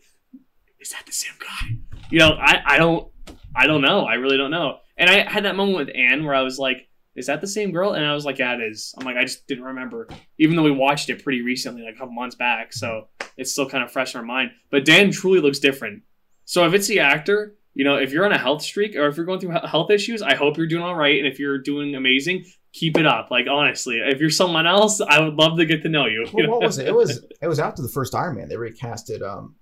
[0.79, 1.77] is that the same guy?
[2.11, 3.11] You know, I, I don't
[3.55, 4.05] I don't know.
[4.05, 4.79] I really don't know.
[4.97, 7.71] And I had that moment with Anne where I was like, is that the same
[7.71, 7.93] girl?
[7.93, 8.93] And I was like, yeah, it is.
[8.97, 10.07] I'm like, I just didn't remember.
[10.37, 12.73] Even though we watched it pretty recently, like a couple months back.
[12.73, 14.51] So it's still kind of fresh in our mind.
[14.69, 16.03] But Dan truly looks different
[16.45, 19.17] So if it's the actor, you know, if you're on a health streak or if
[19.17, 21.17] you're going through health issues, I hope you're doing all right.
[21.17, 22.45] And if you're doing amazing,
[22.75, 23.31] keep it up.
[23.31, 26.27] Like honestly, if you're someone else, I would love to get to know you.
[26.33, 26.87] Well, what was it?
[26.87, 28.49] It was it was after the first Iron Man.
[28.49, 29.55] They recasted um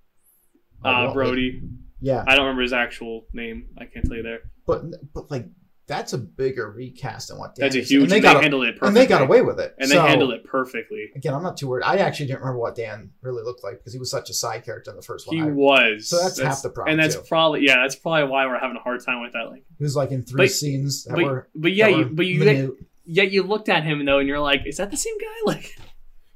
[0.84, 1.62] uh, Rhodey.
[2.02, 3.70] Yeah, I don't remember his actual name.
[3.78, 4.40] I can't tell you there.
[4.66, 5.46] But but like
[5.86, 8.04] that's a bigger recast than what Dan that's a huge.
[8.04, 8.88] And they, got, handled it perfectly.
[8.88, 9.76] and they got away with it.
[9.78, 11.10] And so, they handled it perfectly.
[11.14, 11.84] Again, I'm not too worried.
[11.84, 14.64] I actually didn't remember what Dan really looked like because he was such a side
[14.64, 15.36] character in the first one.
[15.36, 16.08] He I, was.
[16.08, 16.94] So that's, that's, half the problem.
[16.94, 17.24] And that's too.
[17.28, 19.50] probably yeah, that's probably why we're having a hard time with that.
[19.50, 21.06] Like he was like in three but, scenes.
[21.10, 24.40] but, were, but yeah, you, but you yet you looked at him though, and you're
[24.40, 25.28] like, is that the same guy?
[25.46, 25.78] Like.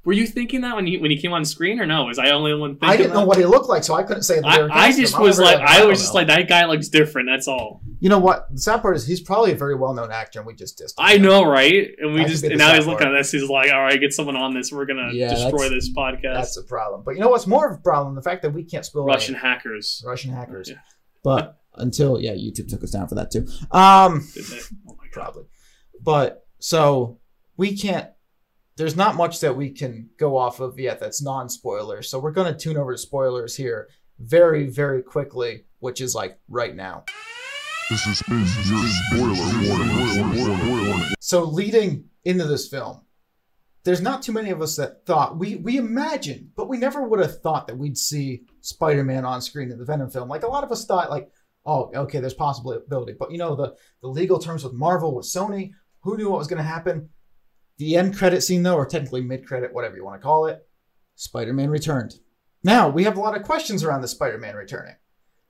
[0.08, 2.04] Were you thinking that when he when he came on screen or no?
[2.04, 2.78] Was I only one?
[2.80, 3.18] I didn't that?
[3.18, 4.40] know what he looked like, so I couldn't say.
[4.42, 7.28] I, I just was like, I, was just like, that guy looks different.
[7.30, 7.82] That's all.
[8.00, 8.46] You know what?
[8.50, 10.94] The sad part is he's probably a very well known actor, and we just dissed.
[10.96, 11.90] I know, right?
[11.98, 13.16] And we that just and now he's looking part.
[13.16, 13.32] at this.
[13.32, 14.72] He's like, all right, get someone on this.
[14.72, 16.22] We're gonna yeah, destroy this podcast.
[16.22, 17.02] That's a problem.
[17.04, 18.14] But you know what's more of a problem?
[18.14, 19.42] The fact that we can't spill Russian any.
[19.42, 20.02] hackers.
[20.06, 20.70] Russian hackers.
[20.70, 20.76] Yeah.
[21.22, 23.46] But until yeah, YouTube took us down for that too.
[23.72, 24.26] Um,
[24.88, 25.44] oh my probably.
[26.02, 27.18] But so
[27.56, 28.10] we can't
[28.78, 32.00] there's not much that we can go off of yet that's non spoiler.
[32.00, 33.88] So we're going to tune over to spoilers here
[34.20, 37.04] very, very quickly, which is like right now.
[37.90, 39.34] This been your spoiler
[40.78, 41.14] warning.
[41.20, 43.02] So leading into this film,
[43.82, 47.20] there's not too many of us that thought we we imagined, but we never would
[47.20, 50.28] have thought that we'd see Spider-Man on screen in the Venom film.
[50.28, 51.30] Like a lot of us thought, like,
[51.64, 55.72] oh, okay, there's possibility, but you know the the legal terms with Marvel with Sony,
[56.00, 57.10] who knew what was going to happen?
[57.78, 60.66] The end credit scene, though, or technically mid credit, whatever you want to call it,
[61.14, 62.14] Spider Man returned.
[62.64, 64.96] Now, we have a lot of questions around the Spider Man returning.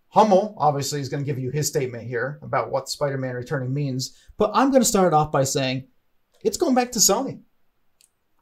[0.09, 3.73] Hummel, obviously, is going to give you his statement here about what Spider Man returning
[3.73, 5.89] means, but I'm going to start off by saying
[6.43, 7.41] it's going back to Sony.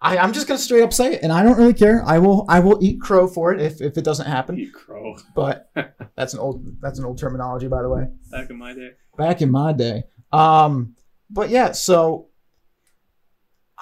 [0.01, 2.03] I, am just gonna straight up say it, and I don't really care.
[2.07, 4.59] I will I will eat crow for it if, if it doesn't happen.
[4.59, 5.17] Eat crow.
[5.35, 5.71] But
[6.17, 8.07] that's an old that's an old terminology, by the way.
[8.31, 8.91] Back in my day.
[9.17, 10.05] Back in my day.
[10.33, 10.95] Um,
[11.31, 12.29] but yeah, so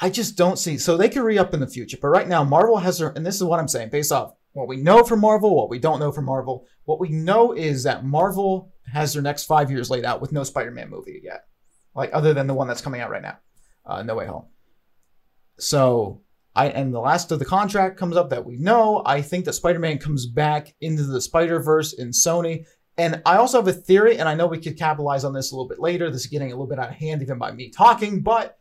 [0.00, 0.78] I just don't see.
[0.78, 3.24] So they could re up in the future, but right now Marvel has their, and
[3.24, 6.00] this is what I'm saying, based off what we know from Marvel, what we don't
[6.00, 6.66] know from Marvel.
[6.84, 10.44] What we know is that Marvel has their next five years laid out with no
[10.44, 11.44] Spider-Man movie yet,
[11.94, 13.38] like other than the one that's coming out right now,
[13.86, 14.46] uh, No Way Home.
[15.58, 16.22] So
[16.54, 19.02] I and the last of the contract comes up that we know.
[19.04, 22.64] I think that Spider-Man comes back into the Spider-Verse in Sony.
[22.96, 25.54] And I also have a theory, and I know we could capitalize on this a
[25.54, 26.10] little bit later.
[26.10, 28.58] This is getting a little bit out of hand even by me talking, but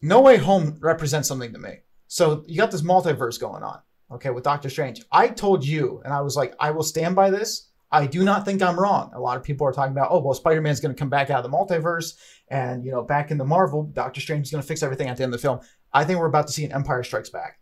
[0.00, 1.80] no Way Home represents something to me.
[2.06, 3.80] So you got this multiverse going on,
[4.12, 5.02] okay, with Doctor Strange.
[5.12, 7.68] I told you, and I was like, I will stand by this.
[7.92, 9.10] I do not think I'm wrong.
[9.14, 11.28] A lot of people are talking about, oh, well, Spider Man's going to come back
[11.28, 12.16] out of the multiverse,
[12.48, 15.18] and you know, back in the Marvel, Doctor Strange is going to fix everything at
[15.18, 15.60] the end of the film.
[15.92, 17.58] I think we're about to see an Empire Strikes Back.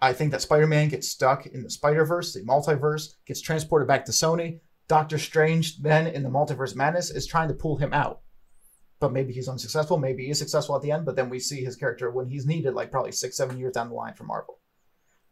[0.00, 3.86] I think that Spider Man gets stuck in the Spider Verse, the multiverse, gets transported
[3.86, 4.60] back to Sony.
[4.88, 8.22] Doctor Strange, then in the Multiverse Madness, is trying to pull him out
[9.02, 9.98] but maybe he's unsuccessful.
[9.98, 12.72] Maybe he's successful at the end, but then we see his character when he's needed,
[12.72, 14.60] like probably six, seven years down the line for Marvel.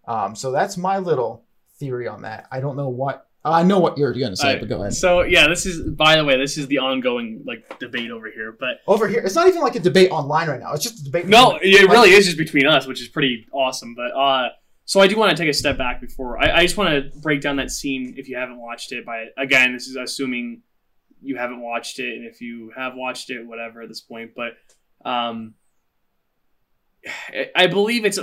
[0.07, 1.45] Um, so that's my little
[1.79, 2.49] theory on that.
[2.51, 4.61] I don't know what I know what you're going to say, right.
[4.61, 4.93] but go ahead.
[4.93, 8.57] So yeah, this is by the way, this is the ongoing like debate over here.
[8.59, 10.73] But over here, it's not even like a debate online right now.
[10.73, 11.27] It's just a debate.
[11.27, 13.95] No, it really is just between us, which is pretty awesome.
[13.95, 14.49] But uh,
[14.91, 17.17] so I do want to take a step back before I, I just want to
[17.21, 19.07] break down that scene if you haven't watched it.
[19.07, 20.63] By again, this is assuming
[21.23, 24.33] you haven't watched it, and if you have watched it, whatever at this point.
[24.35, 24.55] But
[25.09, 25.55] um,
[27.55, 28.19] I believe it's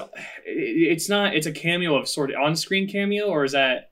[0.45, 3.91] it's not it's a cameo of sort of on screen cameo, or is that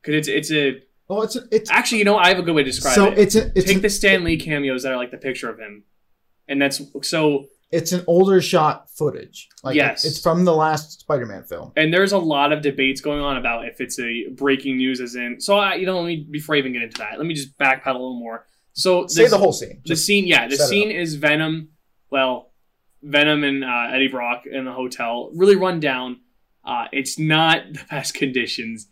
[0.00, 2.54] because it's it's a oh it's a, it's actually you know I have a good
[2.54, 3.18] way to describe so it.
[3.18, 5.58] it's a, it's take a, the Stan Lee cameos that are like the picture of
[5.58, 5.82] him,
[6.46, 9.48] and that's so it's an older shot footage.
[9.64, 11.72] Like yes, it's from the last Spider-Man film.
[11.76, 15.16] And there's a lot of debates going on about if it's a breaking news, as
[15.16, 15.40] in.
[15.40, 17.58] So I, you know, let me before I even get into that, let me just
[17.58, 18.46] backpedal a little more.
[18.74, 19.82] So say the whole scene.
[19.84, 21.70] The scene, yeah, the scene is Venom.
[22.10, 22.52] Well,
[23.02, 26.20] Venom and uh, Eddie Brock in the hotel, really run down.
[26.64, 28.88] Uh, it's not the best conditions,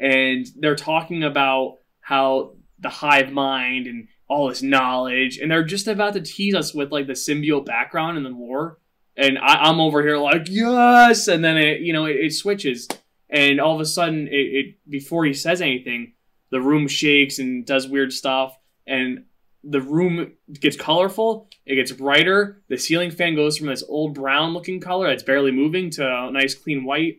[0.00, 5.86] and they're talking about how the hive mind and all this knowledge, and they're just
[5.86, 8.78] about to tease us with like the symbiote background and the lore.
[9.16, 12.88] And I, am over here like yes, and then it you know it, it switches,
[13.28, 16.14] and all of a sudden it, it before he says anything,
[16.50, 18.56] the room shakes and does weird stuff,
[18.86, 19.24] and
[19.62, 21.48] the room gets colorful.
[21.66, 22.62] It gets brighter.
[22.68, 26.32] The ceiling fan goes from this old brown looking color that's barely moving to a
[26.32, 27.18] nice clean white.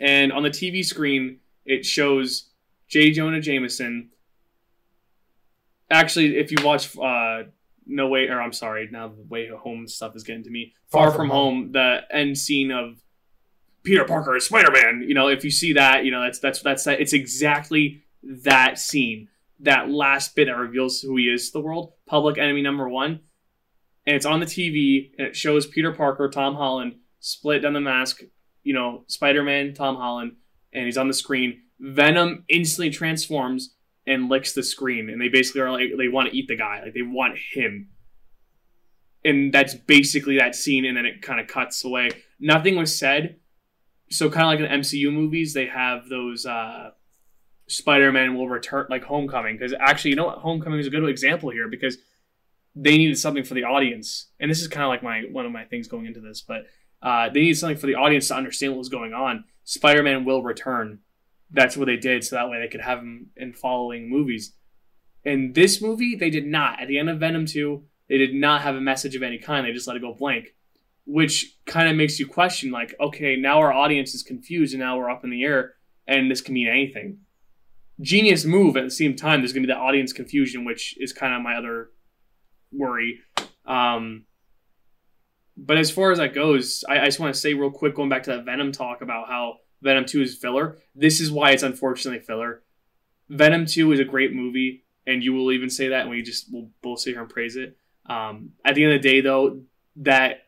[0.00, 2.50] And on the TV screen, it shows
[2.88, 3.10] J.
[3.10, 4.10] Jonah Jameson
[5.90, 7.44] actually, if you watch uh,
[7.86, 10.74] No Way, or I'm sorry, now the Way Home stuff is getting to me.
[10.88, 11.54] Far, Far from, from home.
[11.54, 13.02] home, the end scene of
[13.82, 15.04] Peter Parker as Spider Man.
[15.06, 19.28] You know, if you see that, you know that's that's that's it's exactly that scene,
[19.60, 23.20] that last bit that reveals who he is to the world, Public Enemy Number One,
[24.06, 27.80] and it's on the TV and it shows Peter Parker, Tom Holland split down the
[27.80, 28.22] mask,
[28.62, 30.36] you know, Spider Man, Tom Holland,
[30.72, 31.62] and he's on the screen.
[31.80, 33.74] Venom instantly transforms
[34.08, 36.82] and licks the screen, and they basically are like they want to eat the guy,
[36.82, 37.88] like they want him.
[39.24, 42.10] And that's basically that scene, and then it kind of cuts away.
[42.40, 43.36] Nothing was said.
[44.10, 46.92] So kind of like in the MCU movies, they have those uh,
[47.66, 51.50] Spider-Man will return, like Homecoming, because actually, you know what, Homecoming is a good example
[51.50, 51.98] here because
[52.74, 55.52] they needed something for the audience, and this is kind of like my one of
[55.52, 56.66] my things going into this, but
[57.02, 59.44] uh, they needed something for the audience to understand what was going on.
[59.64, 61.00] Spider-Man will return.
[61.50, 64.54] That's what they did, so that way they could have him in following movies.
[65.24, 66.80] In this movie, they did not.
[66.80, 69.66] At the end of Venom 2, they did not have a message of any kind.
[69.66, 70.54] They just let it go blank,
[71.04, 74.98] which kind of makes you question, like, okay, now our audience is confused, and now
[74.98, 75.74] we're up in the air,
[76.06, 77.20] and this can mean anything.
[78.00, 79.40] Genius move at the same time.
[79.40, 81.90] There's going to be that audience confusion, which is kind of my other
[82.72, 83.20] worry.
[83.66, 84.26] Um,
[85.56, 88.08] but as far as that goes, I, I just want to say real quick, going
[88.08, 90.78] back to that Venom talk about how Venom 2 is filler.
[90.94, 92.62] This is why it's unfortunately filler.
[93.28, 96.52] Venom 2 is a great movie, and you will even say that, and we just
[96.52, 97.76] will both sit here and praise it.
[98.06, 99.60] Um, at the end of the day, though,
[99.96, 100.46] that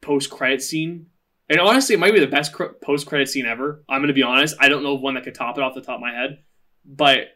[0.00, 1.06] post credit scene,
[1.48, 3.82] and honestly, it might be the best cr- post credit scene ever.
[3.88, 4.56] I'm going to be honest.
[4.60, 6.38] I don't know of one that could top it off the top of my head,
[6.84, 7.28] but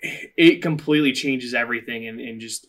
[0.00, 2.66] it completely changes everything and, and just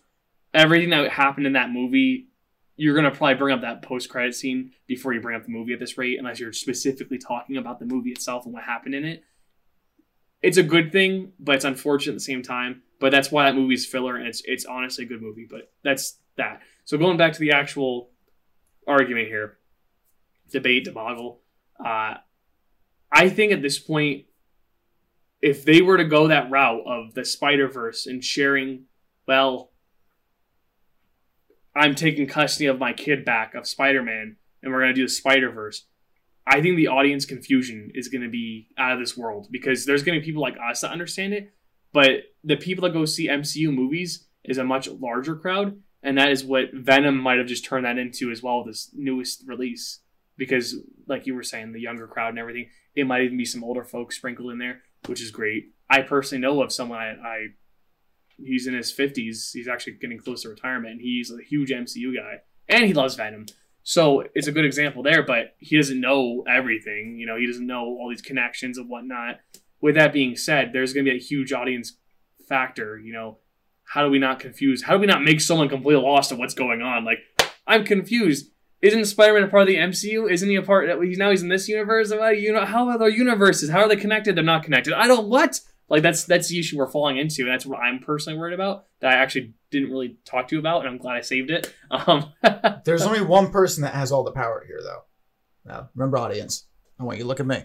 [0.53, 2.29] everything that happened in that movie
[2.75, 5.73] you're to probably bring up that post credit scene before you bring up the movie
[5.73, 9.05] at this rate unless you're specifically talking about the movie itself and what happened in
[9.05, 9.23] it.
[10.41, 12.81] It's a good thing but it's unfortunate at the same time.
[12.99, 15.71] But that's why that movie is filler and it's it's honestly a good movie but
[15.83, 16.61] that's that.
[16.83, 18.09] So going back to the actual
[18.87, 19.57] argument here
[20.51, 21.41] debate debacle
[21.83, 22.13] uh,
[23.11, 24.25] i think at this point
[25.45, 28.85] if they were to go that route of the Spider Verse and sharing,
[29.27, 29.69] well,
[31.75, 35.09] I'm taking custody of my kid back of Spider Man, and we're gonna do the
[35.09, 35.85] Spider Verse.
[36.47, 40.19] I think the audience confusion is gonna be out of this world because there's gonna
[40.19, 41.53] be people like us that understand it,
[41.91, 42.11] but
[42.43, 46.43] the people that go see MCU movies is a much larger crowd, and that is
[46.43, 48.63] what Venom might have just turned that into as well.
[48.63, 49.99] This newest release,
[50.37, 50.75] because
[51.07, 53.83] like you were saying, the younger crowd and everything, it might even be some older
[53.83, 55.73] folks sprinkled in there which is great.
[55.89, 57.47] I personally know of someone I, I
[58.43, 59.51] he's in his fifties.
[59.53, 61.01] He's actually getting close to retirement.
[61.01, 63.45] He's a huge MCU guy, and he loves Venom.
[63.83, 65.23] So it's a good example there.
[65.23, 67.17] But he doesn't know everything.
[67.17, 69.39] You know, he doesn't know all these connections and whatnot.
[69.81, 71.97] With that being said, there's going to be a huge audience
[72.47, 72.97] factor.
[72.97, 73.37] You know,
[73.83, 74.83] how do we not confuse?
[74.83, 77.05] How do we not make someone completely lost of what's going on?
[77.05, 77.19] Like,
[77.67, 78.51] I'm confused.
[78.81, 80.29] Isn't Spider-Man a part of the MCU?
[80.29, 80.89] Isn't he a part?
[81.03, 82.11] He's now he's in this universe.
[82.11, 83.69] How are their universes?
[83.69, 84.35] How are they connected?
[84.35, 84.93] They're not connected.
[84.93, 85.59] I don't what.
[85.89, 87.43] Like that's that's the issue we're falling into.
[87.43, 88.85] And That's what I'm personally worried about.
[89.01, 91.73] That I actually didn't really talk to you about, and I'm glad I saved it.
[91.91, 92.33] Um,
[92.85, 95.03] There's only one person that has all the power here, though.
[95.65, 96.65] Now, remember, audience,
[96.99, 97.63] I want you to look at me.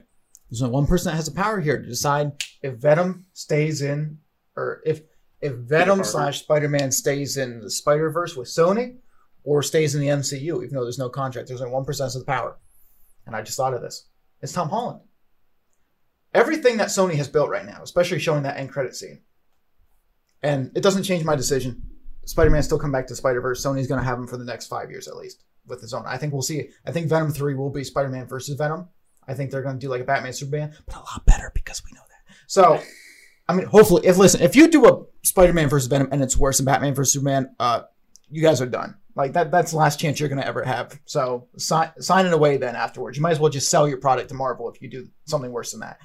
[0.50, 4.18] There's only one person that has the power here to decide if Venom stays in,
[4.56, 5.02] or if
[5.40, 8.98] if Venom slash Spider Man stays in the Spider Verse with Sony,
[9.44, 11.48] or stays in the MCU, even though there's no contract.
[11.48, 12.58] There's only 1% of the power.
[13.26, 14.06] And I just thought of this.
[14.42, 15.00] It's Tom Holland.
[16.32, 19.22] Everything that Sony has built right now, especially showing that end credit scene,
[20.42, 21.82] and it doesn't change my decision.
[22.24, 23.64] Spider Man still come back to Spider Verse.
[23.64, 26.04] Sony's going to have him for the next five years at least with his own.
[26.06, 26.68] I think we'll see.
[26.86, 28.88] I think Venom 3 will be Spider Man versus Venom.
[29.26, 31.82] I think they're going to do like a Batman Superman, but a lot better because
[31.84, 32.34] we know that.
[32.46, 32.80] So,
[33.48, 36.36] I mean, hopefully, if listen, if you do a Spider Man versus Venom and it's
[36.36, 37.82] worse than Batman versus Superman, uh,
[38.28, 38.96] you guys are done.
[39.20, 40.98] Like that that's the last chance you're going to ever have.
[41.04, 43.16] So sign sign it away then afterwards.
[43.16, 45.72] You might as well just sell your product to Marvel if you do something worse
[45.72, 45.98] than that.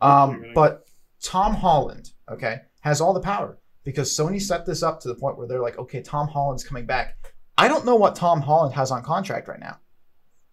[0.00, 0.86] Um, but
[1.22, 5.36] Tom Holland, okay, has all the power because Sony set this up to the point
[5.36, 7.34] where they're like, okay, Tom Holland's coming back.
[7.58, 9.78] I don't know what Tom Holland has on contract right now.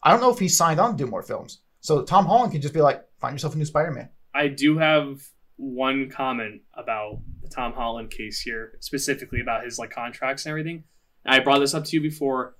[0.03, 1.61] I don't know if he's signed on to do more films.
[1.81, 4.09] So Tom Holland can just be like, find yourself a new Spider-Man.
[4.33, 5.21] I do have
[5.55, 10.83] one comment about the Tom Holland case here, specifically about his like contracts and everything.
[11.27, 12.55] I brought this up to you before.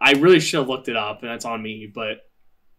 [0.00, 1.90] I really should have looked it up, and that's on me.
[1.92, 2.18] But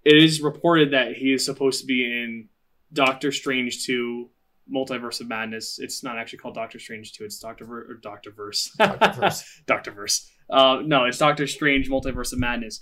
[0.04, 2.50] it is reported that he is supposed to be in
[2.94, 4.30] Doctor Strange 2
[4.74, 5.80] Multiverse of Madness.
[5.80, 8.72] It's not actually called Doctor Strange 2, it's Doctor Ver- or Doctor Verse.
[8.78, 9.62] Doctor Verse.
[9.66, 10.30] Doctor Verse.
[10.50, 12.80] Uh, no, it's Doctor Strange Multiverse of Madness.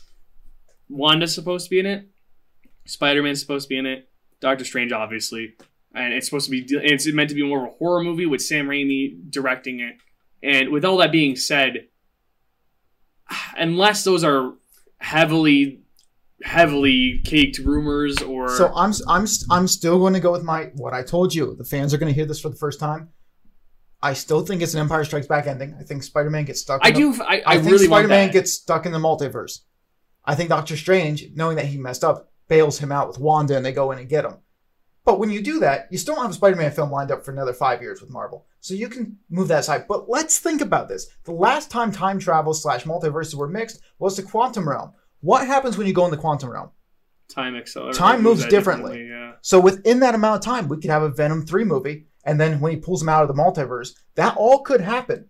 [0.89, 2.07] Wanda's supposed to be in it.
[2.85, 4.09] Spider Man's supposed to be in it.
[4.39, 5.55] Doctor Strange, obviously.
[5.93, 8.41] And it's supposed to be, it's meant to be more of a horror movie with
[8.41, 9.95] Sam Raimi directing it.
[10.43, 11.87] And with all that being said,
[13.57, 14.53] unless those are
[14.99, 15.81] heavily
[16.43, 20.93] heavily caked rumors or So I'm I'm I'm still going to go with my what
[20.93, 21.55] I told you.
[21.55, 23.09] The fans are going to hear this for the first time.
[24.01, 25.75] I still think it's an Empire Strikes Back ending.
[25.79, 26.81] I think Spider-Man gets stuck.
[26.83, 27.23] I in the- do.
[27.23, 29.61] I, I, I, think really Spider-Man gets stuck in the multiverse.
[30.23, 33.65] I think Doctor Strange, knowing that he messed up, bails him out with Wanda, and
[33.65, 34.35] they go in and get him.
[35.03, 37.31] But when you do that, you still don't have a Spider-Man film lined up for
[37.31, 39.85] another five years with Marvel, so you can move that aside.
[39.87, 44.15] But let's think about this: the last time time travel slash multiverses were mixed was
[44.15, 44.91] the quantum realm.
[45.21, 46.71] What happens when you go in the quantum realm?
[47.27, 47.97] time accelerates.
[47.97, 49.07] Time moves differently.
[49.07, 49.33] Yeah.
[49.41, 52.59] So within that amount of time, we could have a Venom 3 movie, and then
[52.59, 55.27] when he pulls him out of the multiverse, that all could happen.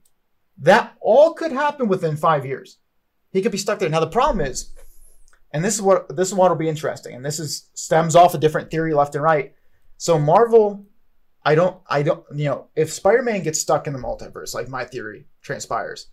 [0.59, 2.77] That all could happen within five years.
[3.31, 3.89] He could be stuck there.
[3.89, 4.73] Now the problem is,
[5.51, 8.33] and this is what this is what will be interesting, and this is stems off
[8.33, 9.53] a different theory left and right.
[9.97, 10.85] So Marvel,
[11.47, 14.83] I don't I don't you know, if Spider-Man gets stuck in the multiverse, like my
[14.83, 16.07] theory transpires,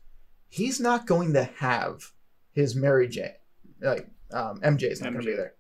[0.49, 2.13] he's not going to have
[2.53, 3.33] his Mary Jane.
[3.81, 5.55] Like um, MJ is not going to be there.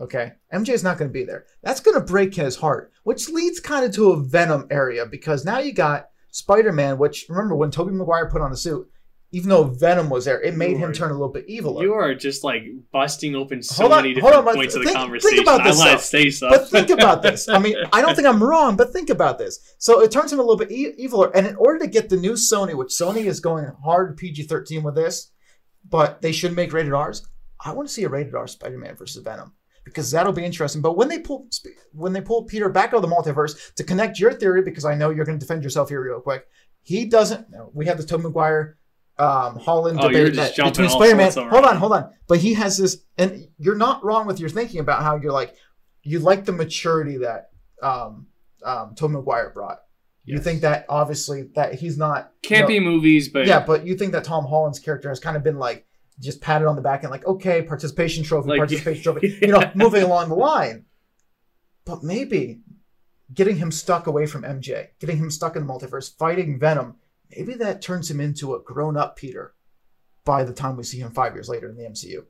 [0.00, 0.32] Okay.
[0.52, 1.46] MJ is not going to be there.
[1.62, 5.44] That's going to break his heart, which leads kind of to a Venom area because
[5.44, 8.90] now you got Spider Man, which remember when Tobey Maguire put on the suit,
[9.34, 11.82] even though Venom was there, it made him turn a little bit evil.
[11.82, 12.62] You are just like
[12.92, 15.42] busting open so on, many different on, points of the think- think conversation.
[15.42, 16.48] about this I want to say.
[16.48, 17.48] But think about this.
[17.48, 19.74] I mean, I don't think I'm wrong, but think about this.
[19.78, 21.30] So it turns him a little bit e- eviler.
[21.34, 24.82] And in order to get the new Sony, which Sony is going hard PG 13
[24.82, 25.30] with this,
[25.88, 27.26] but they should make rated R's,
[27.64, 29.54] I want to see a rated R Spider Man versus Venom.
[29.84, 30.80] Because that'll be interesting.
[30.82, 31.48] But when they pull
[31.92, 34.94] when they pull Peter back out of the multiverse to connect your theory, because I
[34.94, 36.46] know you're going to defend yourself here real quick,
[36.82, 37.50] he doesn't.
[37.50, 38.76] No, we have the Tobey Maguire,
[39.18, 41.30] um, Holland Oh, debate that- between Spider Man.
[41.32, 42.10] Hold on, hold on.
[42.26, 45.54] But he has this, and you're not wrong with your thinking about how you're like
[46.02, 47.50] you like the maturity that
[47.82, 48.26] um,
[48.64, 49.78] um, Tobey Maguire brought.
[50.24, 50.44] You Yes.
[50.44, 54.12] think that obviously that he's not Can't you be movies, but yeah, but you think
[54.12, 55.86] that Tom Holland's character has kind of been like
[56.20, 59.70] just patted on the back and like okay, participation trophy, Like, participation trophy, you know,
[59.74, 60.84] moving along the line.
[61.84, 62.60] But maybe
[63.34, 66.96] getting him stuck away from MJ, getting him stuck in the multiverse, fighting Venom,
[67.36, 69.54] maybe that turns him into a grown-up Peter
[70.24, 72.24] by the time we see him five years later in the MCU.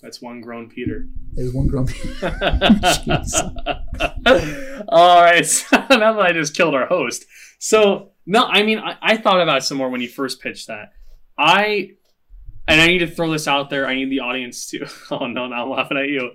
[0.00, 1.06] that's one grown Peter.
[1.32, 1.86] There's one grown.
[1.86, 2.14] Peter.
[4.88, 7.24] All right, so now that I just killed our host.
[7.58, 10.66] So no, I mean I, I thought about it some more when you first pitched
[10.68, 10.92] that.
[11.38, 11.90] I
[12.68, 13.86] and I need to throw this out there.
[13.86, 14.86] I need the audience to.
[15.10, 16.30] Oh no, now I'm laughing at you.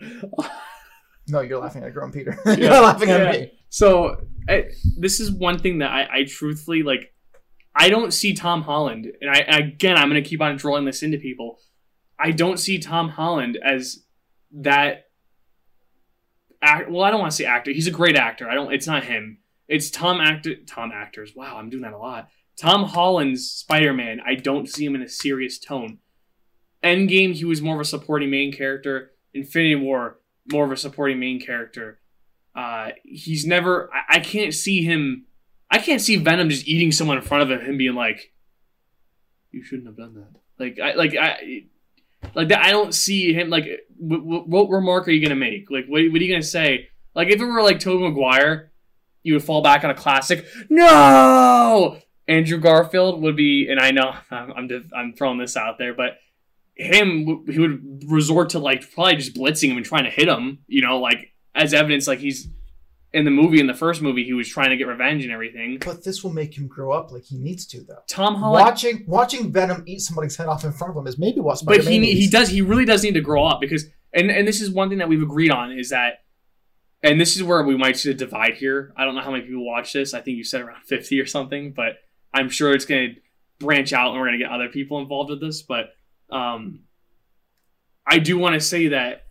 [1.28, 2.38] no, you're laughing at grown Peter.
[2.46, 2.54] Yeah.
[2.56, 3.42] you're laughing at Yeah.
[3.42, 3.52] me.
[3.70, 4.66] So I,
[4.98, 7.14] this is one thing that I, I truthfully like.
[7.76, 11.04] I don't see Tom Holland, and I again I'm going to keep on drawing this
[11.04, 11.60] into people.
[12.20, 14.04] I don't see Tom Holland as
[14.52, 15.06] that.
[16.62, 17.72] Act, well, I don't want to say actor.
[17.72, 18.50] He's a great actor.
[18.50, 18.74] I don't.
[18.74, 19.40] It's not him.
[19.68, 20.56] It's Tom actor.
[20.68, 21.34] Tom actors.
[21.36, 22.28] Wow, I'm doing that a lot.
[22.60, 24.20] Tom Holland's Spider Man.
[24.26, 26.00] I don't see him in a serious tone.
[26.84, 29.12] Endgame, he was more of a supporting main character.
[29.34, 30.20] Infinity War,
[30.52, 32.00] more of a supporting main character.
[32.56, 33.90] Uh, he's never.
[33.94, 35.26] I, I can't see him.
[35.72, 38.34] I can't see Venom just eating someone in front of him and being like,
[39.52, 41.64] "You shouldn't have done that." Like, I like I.
[42.36, 43.50] Like that, I don't see him.
[43.50, 43.64] Like,
[44.00, 45.72] w- w- what remark are you gonna make?
[45.72, 46.90] Like, what, what are you gonna say?
[47.16, 48.72] Like, if it were like Tobey Maguire,
[49.24, 50.46] you would fall back on a classic.
[50.70, 51.98] No,
[52.28, 55.96] Andrew Garfield would be, and I know I'm I'm, just, I'm throwing this out there,
[55.96, 56.18] but
[56.76, 60.60] him he would resort to like probably just blitzing him and trying to hit him.
[60.68, 62.50] You know, like as evidence, like he's
[63.14, 65.78] in the movie in the first movie he was trying to get revenge and everything.
[65.84, 68.04] But this will make him grow up like he needs to, though.
[68.08, 71.42] Tom Holland, Watching watching Venom eat somebody's head off in front of him is maybe
[71.42, 74.32] what but he ne- he does he really does need to grow up because and
[74.32, 76.24] and this is one thing that we've agreed on is that
[77.04, 78.94] and this is where we might see a divide here.
[78.96, 80.14] I don't know how many people watch this.
[80.14, 81.98] I think you said around fifty or something, but
[82.34, 83.22] I'm sure it's going to
[83.66, 85.62] branch out and we're going to get other people involved with this.
[85.62, 85.94] But
[86.30, 86.82] um,
[88.08, 89.26] I do want to say that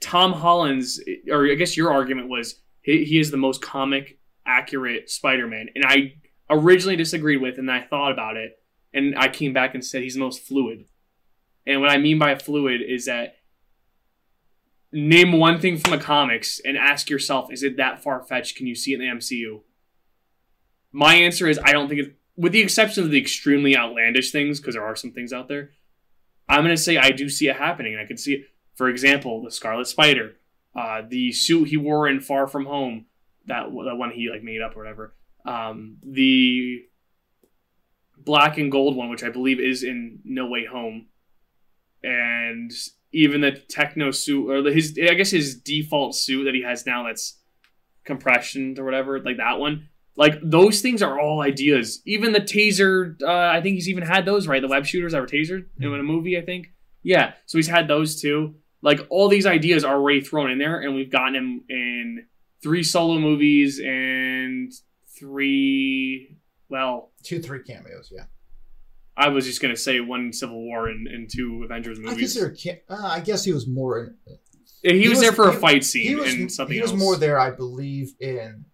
[0.00, 5.10] Tom Holland's, or I guess your argument was he, he is the most comic accurate
[5.10, 6.14] Spider-Man, and I
[6.48, 8.58] originally disagreed with, and I thought about it,
[8.92, 10.86] and I came back and said he's the most fluid.
[11.66, 13.36] And what I mean by fluid is that
[14.92, 18.56] name one thing from the comics and ask yourself, is it that far fetched?
[18.56, 19.60] Can you see it in the MCU?
[20.92, 24.58] My answer is I don't think it, with the exception of the extremely outlandish things,
[24.58, 25.70] because there are some things out there.
[26.48, 27.96] I'm gonna say I do see it happening.
[27.96, 28.46] I can see it.
[28.74, 30.36] For example, the Scarlet Spider,
[30.74, 33.06] uh, the suit he wore in Far From Home,
[33.46, 35.14] that the one he like made up or whatever.
[35.44, 36.82] Um, the
[38.16, 41.06] black and gold one, which I believe is in No Way Home,
[42.02, 42.70] and
[43.12, 46.86] even the techno suit or the, his I guess his default suit that he has
[46.86, 47.38] now that's
[48.04, 49.88] compression or whatever, like that one.
[50.16, 52.02] Like those things are all ideas.
[52.04, 54.60] Even the taser, uh, I think he's even had those right.
[54.60, 56.72] The web shooters that were tasered in a movie, I think.
[57.02, 58.56] Yeah, so he's had those two.
[58.82, 62.26] Like all these ideas are already thrown in there, and we've gotten him in
[62.62, 64.72] three solo movies and
[65.18, 66.36] three.
[66.68, 68.12] Well, two, three cameos.
[68.14, 68.24] Yeah.
[69.16, 72.36] I was just gonna say one Civil War and, and two Avengers movies.
[72.36, 72.80] I consider.
[72.88, 74.14] Uh, I guess he was more.
[74.82, 76.74] In, he, he was, was, there for he, a fight scene was, and something.
[76.74, 77.00] He was else.
[77.00, 78.64] more there, I believe, in.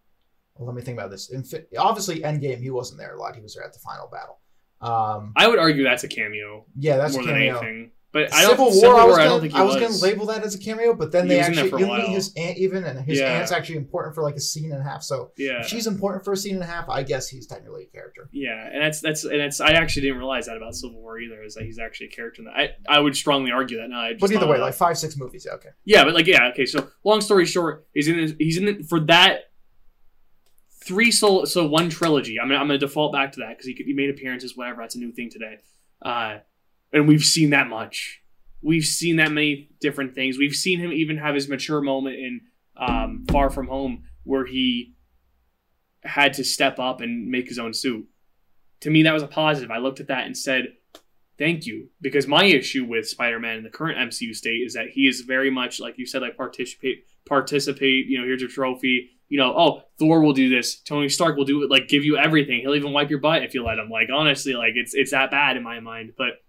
[0.55, 1.31] Well, let me think about this.
[1.31, 1.45] In,
[1.77, 3.35] obviously, Endgame, he wasn't there a lot.
[3.35, 4.39] He was there at the final battle.
[4.81, 6.67] Um, I would argue that's a cameo.
[6.79, 7.55] Yeah, that's more a cameo.
[7.55, 7.91] than anything.
[8.17, 10.25] But I don't, Civil War, Civil I was, gonna, I, I was, was gonna label
[10.29, 12.99] that as a cameo, but then he they actually you meet his aunt even, and
[13.05, 13.27] his yeah.
[13.33, 15.03] aunt's actually important for like a scene and a half.
[15.03, 16.89] So yeah, if she's important for a scene and a half.
[16.89, 18.31] I guess he's technically a character.
[18.33, 21.43] Yeah, and that's that's and that's I actually didn't realize that about Civil War either.
[21.43, 22.41] Is that he's actually a character.
[22.41, 22.55] In that.
[22.57, 23.91] I I would strongly argue that.
[23.91, 25.45] No, but either way, like five six movies.
[25.47, 25.69] Yeah, okay.
[25.85, 26.65] Yeah, but like yeah, okay.
[26.65, 29.51] So long story short, he's in he's in it for that
[30.87, 32.41] three solo so one trilogy.
[32.41, 34.81] I'm gonna, I'm gonna default back to that because he, he made appearances, whatever.
[34.81, 35.59] That's a new thing today,
[36.01, 36.39] uh,
[36.97, 38.23] and we've seen that much.
[38.63, 40.39] We've seen that many different things.
[40.39, 42.41] We've seen him even have his mature moment in
[42.77, 44.95] um, Far From Home where he
[46.03, 48.07] had to step up and make his own suit.
[48.81, 49.71] To me, that was a positive.
[49.71, 50.69] I looked at that and said,
[51.39, 55.07] "Thank you," because my issue with Spider-Man in the current MCU state is that he
[55.07, 58.07] is very much like you said, like participate, participate.
[58.07, 60.81] You know, here's your trophy you know, oh, Thor will do this.
[60.81, 62.61] Tony Stark will do it, like give you everything.
[62.61, 63.89] He'll even wipe your butt if you let him.
[63.91, 66.13] Like honestly, like it's it's that bad in my mind.
[66.17, 66.41] But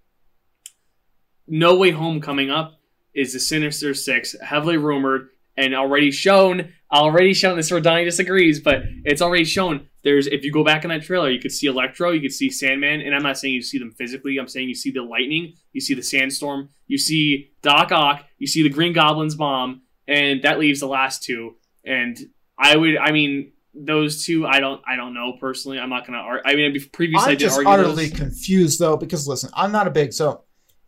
[1.47, 2.79] No Way Home coming up
[3.13, 6.73] is the Sinister Six, heavily rumored and already shown.
[6.91, 7.57] Already shown.
[7.57, 9.87] This where Donnie disagrees, but it's already shown.
[10.03, 12.49] There's if you go back in that trailer, you could see Electro, you could see
[12.49, 14.37] Sandman, and I'm not saying you see them physically.
[14.37, 18.47] I'm saying you see the lightning, you see the sandstorm, you see Doc Ock, you
[18.47, 21.55] see the Green Goblin's bomb, and that leaves the last two.
[21.83, 22.17] And
[22.57, 22.97] I would.
[22.97, 24.47] I mean, those two.
[24.47, 24.81] I don't.
[24.87, 25.79] I don't know personally.
[25.79, 26.19] I'm not gonna.
[26.19, 28.17] Ar- I mean, previously I'm I did just argue utterly those.
[28.17, 30.43] confused though because listen, I'm not a big so.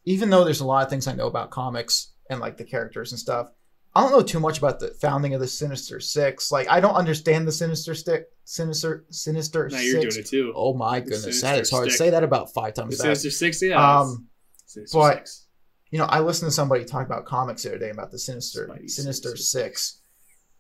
[0.06, 3.12] Even though there's a lot of things I know about comics and like the characters
[3.12, 3.50] and stuff,
[3.96, 6.52] I don't know too much about the founding of the Sinister Six.
[6.52, 10.54] Like I don't understand the Sinister Stick, Sinister Sinister Now you're doing it too.
[10.56, 11.88] Oh my goodness, Sinister that is hard.
[11.90, 11.98] Stick.
[11.98, 12.96] Say that about five times.
[12.96, 13.02] fast.
[13.22, 13.62] Sinister Six.
[13.62, 14.00] Yeah.
[14.00, 14.28] Um,
[14.66, 15.48] Sinister but- Six.
[15.92, 18.68] you know, I listened to somebody talk about comics the other day about the Sinister
[18.68, 20.02] Spidey Sinister Sinister Six,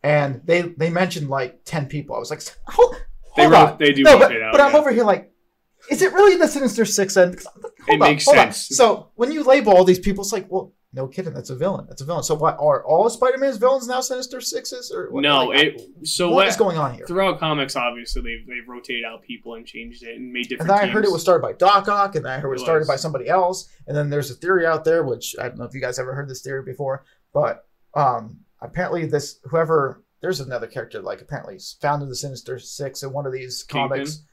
[0.04, 2.16] and they they mentioned like ten people.
[2.16, 2.96] I was like, hold,
[3.38, 3.78] They on.
[3.80, 4.78] they do no, but, out, but I'm yeah.
[4.80, 5.32] over here like,
[5.90, 7.16] is it really the Sinister Six?
[7.18, 7.48] And because-
[7.88, 8.52] hold on, makes hold on.
[8.54, 8.68] sense.
[8.78, 11.86] So when you label all these people, it's like, well, no kidding, that's a villain.
[11.88, 12.24] That's a villain.
[12.24, 15.82] So what are all of Spider-Man's villains now Sinister Sixes or what, No, like, it.
[16.08, 17.06] So what what is going on here?
[17.06, 20.70] throughout comics, obviously they've they've rotated out people and changed it and made And different.
[20.70, 22.62] then I heard it was started by Doc Ock, and then I heard it was
[22.64, 23.70] started by somebody else.
[23.88, 26.14] And then there's a theory out there, which I don't know if you guys ever
[26.16, 32.10] heard this theory before, but um, apparently this whoever there's another character like apparently founded
[32.10, 33.90] the Sinister Six in one of these Kingpin?
[33.90, 34.24] comics.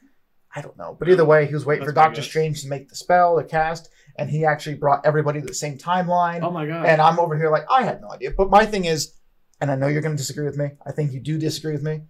[0.56, 2.30] I don't know, but either way, he was waiting That's for Doctor guess.
[2.30, 5.76] Strange to make the spell, the cast, and he actually brought everybody to the same
[5.76, 6.42] timeline.
[6.42, 6.86] Oh my god.
[6.86, 8.30] And I'm over here like I had no idea.
[8.36, 9.12] But my thing is,
[9.60, 10.70] and I know you're going to disagree with me.
[10.86, 12.04] I think you do disagree with me,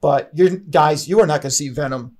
[0.00, 2.16] but you guys, you are not going to see Venom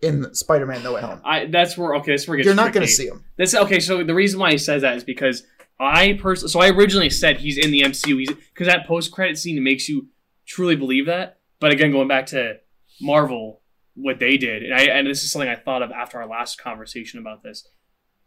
[0.00, 1.20] in Spider-Man: No Way Home.
[1.24, 2.12] I that's where okay.
[2.12, 3.24] That's where it gets You're not going to see him.
[3.38, 3.78] That's okay.
[3.78, 5.44] So the reason why he says that is because
[5.78, 8.26] I personally, so I originally said he's in the MCU.
[8.26, 10.08] Because that post credit scene makes you
[10.46, 11.38] truly believe that.
[11.60, 12.58] But again, going back to
[13.00, 13.61] Marvel,
[13.94, 16.60] what they did, and I and this is something I thought of after our last
[16.60, 17.66] conversation about this.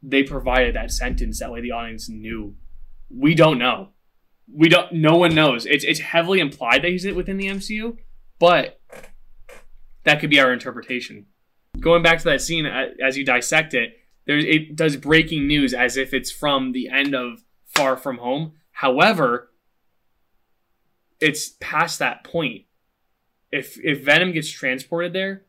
[0.03, 2.55] They provided that sentence that way the audience knew.
[3.09, 3.89] We don't know.
[4.51, 4.91] We don't.
[4.93, 5.65] No one knows.
[5.65, 7.97] It's it's heavily implied that he's within the MCU,
[8.37, 8.79] but
[10.03, 11.25] that could be our interpretation.
[11.79, 15.97] Going back to that scene as you dissect it, there it does breaking news as
[15.97, 18.53] if it's from the end of Far From Home.
[18.71, 19.51] However,
[21.19, 22.65] it's past that point.
[23.51, 25.45] If if Venom gets transported there,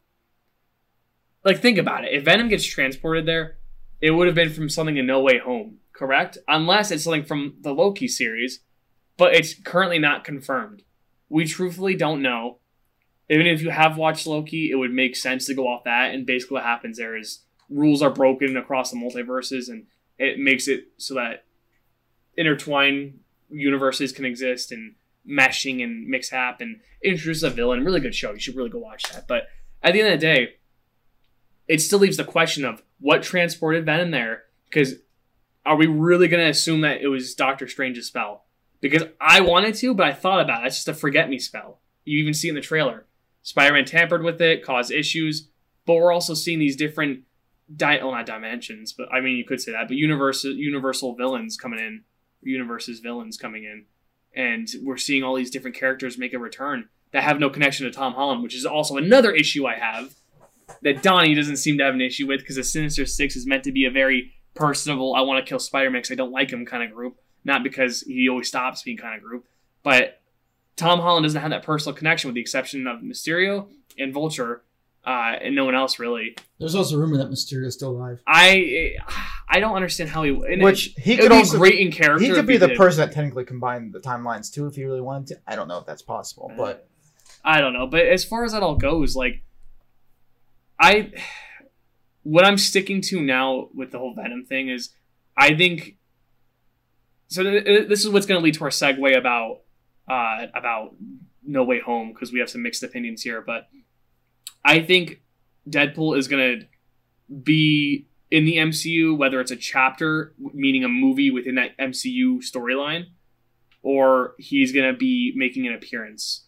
[1.46, 2.12] like think about it.
[2.12, 3.56] If Venom gets transported there,
[4.00, 6.36] it would have been from something in No Way Home, correct?
[6.48, 8.60] Unless it's something from the Loki series,
[9.16, 10.82] but it's currently not confirmed.
[11.28, 12.58] We truthfully don't know.
[13.30, 16.12] Even if you have watched Loki, it would make sense to go off that.
[16.12, 19.86] And basically, what happens there is rules are broken across the multiverses, and
[20.18, 21.44] it makes it so that
[22.36, 23.20] intertwined
[23.50, 24.96] universes can exist and
[25.28, 27.84] meshing and mishap and introduce a villain.
[27.84, 28.32] Really good show.
[28.32, 29.28] You should really go watch that.
[29.28, 29.44] But
[29.82, 30.54] at the end of the day,
[31.68, 34.44] it still leaves the question of what transported Venom there.
[34.64, 34.94] Because
[35.64, 38.44] are we really going to assume that it was Doctor Strange's spell?
[38.80, 40.64] Because I wanted to, but I thought about it.
[40.64, 41.80] That's just a forget me spell.
[42.04, 43.06] You even see in the trailer.
[43.42, 45.48] Spider Man tampered with it, caused issues,
[45.86, 47.20] but we're also seeing these different,
[47.74, 51.56] di- well, not dimensions, but I mean, you could say that, but universal, universal villains
[51.56, 52.02] coming in,
[52.42, 53.84] universe's villains coming in,
[54.34, 57.92] and we're seeing all these different characters make a return that have no connection to
[57.92, 60.14] Tom Holland, which is also another issue I have
[60.82, 63.64] that Donnie doesn't seem to have an issue with because the Sinister Six is meant
[63.64, 66.50] to be a very personable, I want to kill Spider Man because I don't like
[66.50, 67.16] him kind of group.
[67.44, 69.46] not because he always stops being kind of group,
[69.82, 70.20] but
[70.74, 74.62] Tom Holland doesn't have that personal connection with the exception of Mysterio and Vulture,
[75.06, 76.36] uh, and no one else really.
[76.58, 78.20] There's also a rumor that Mysterio is still alive.
[78.26, 78.96] I
[79.48, 80.32] I don't understand how he.
[80.32, 82.24] Which it, he could also great in character.
[82.24, 82.76] He could be the did.
[82.76, 85.40] person that technically combined the timelines too, if he really wanted to.
[85.46, 86.88] I don't know if that's possible, but
[87.44, 87.86] I don't know.
[87.86, 89.44] But as far as that all goes, like
[90.78, 91.12] I,
[92.22, 94.90] what I'm sticking to now with the whole Venom thing is,
[95.36, 95.96] I think.
[97.28, 99.62] So th- this is what's going to lead to our segue about
[100.08, 100.94] uh, about
[101.44, 103.68] No Way Home because we have some mixed opinions here, but
[104.64, 105.22] I think
[105.68, 106.66] Deadpool is going to
[107.42, 113.06] be in the MCU, whether it's a chapter, meaning a movie within that MCU storyline,
[113.82, 116.46] or he's going to be making an appearance.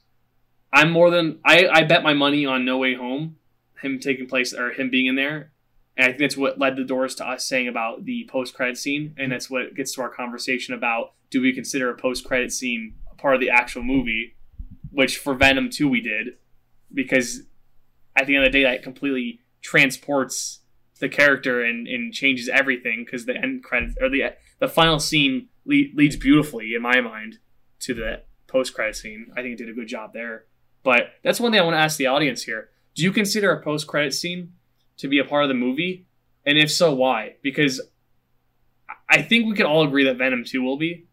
[0.72, 3.36] I'm more than I, I bet my money on No Way Home,
[3.82, 5.52] him taking place or him being in there.
[5.96, 8.78] And I think that's what led the doors to us saying about the post credit
[8.78, 9.14] scene.
[9.16, 9.30] And mm-hmm.
[9.30, 13.14] that's what gets to our conversation about do we consider a post credit scene a
[13.14, 14.36] part of the actual movie?
[14.90, 16.36] Which for Venom 2 we did.
[16.92, 17.42] Because
[18.16, 20.60] at the end of the day, that completely transports
[21.00, 25.48] the character and, and changes everything because the end credits or the the final scene
[25.64, 27.38] le- leads beautifully in my mind
[27.80, 29.30] to the post credit scene.
[29.36, 30.46] I think it did a good job there.
[30.82, 32.70] But that's one thing I want to ask the audience here.
[32.98, 34.54] Do you consider a post credit scene
[34.96, 36.08] to be a part of the movie?
[36.44, 37.36] And if so, why?
[37.42, 37.80] Because
[39.08, 41.06] I think we can all agree that Venom 2 will be,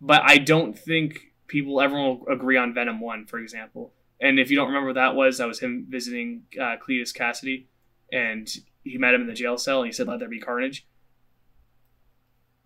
[0.00, 3.92] but I don't think people everyone will agree on Venom 1, for example.
[4.20, 7.64] And if you don't remember what that was, that was him visiting uh, Cletus Kasady,
[8.12, 8.48] and
[8.84, 10.86] he met him in the jail cell, and he said, "Let there be carnage."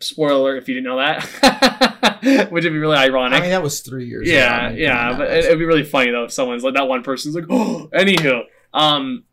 [0.00, 3.38] Spoiler alert if you didn't know that, which would be really ironic.
[3.38, 4.28] I mean, that was three years.
[4.28, 4.76] Yeah, ago.
[4.76, 7.44] yeah, but it, would be really funny though if someone's like that one person's like,
[7.50, 8.42] "Oh." Anywho,
[8.72, 9.24] um,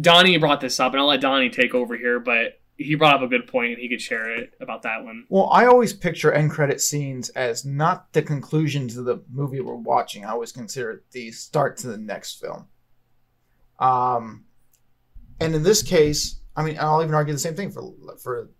[0.00, 3.22] Donnie brought this up, and I'll let Donnie take over here, but he brought up
[3.22, 5.26] a good point and he could share it about that one.
[5.28, 9.74] Well, I always picture end credit scenes as not the conclusion to the movie we're
[9.74, 10.24] watching.
[10.24, 12.66] I always consider it the start to the next film.
[13.78, 14.44] Um,
[15.40, 17.92] and in this case, I mean, I'll even argue the same thing for
[18.22, 18.50] for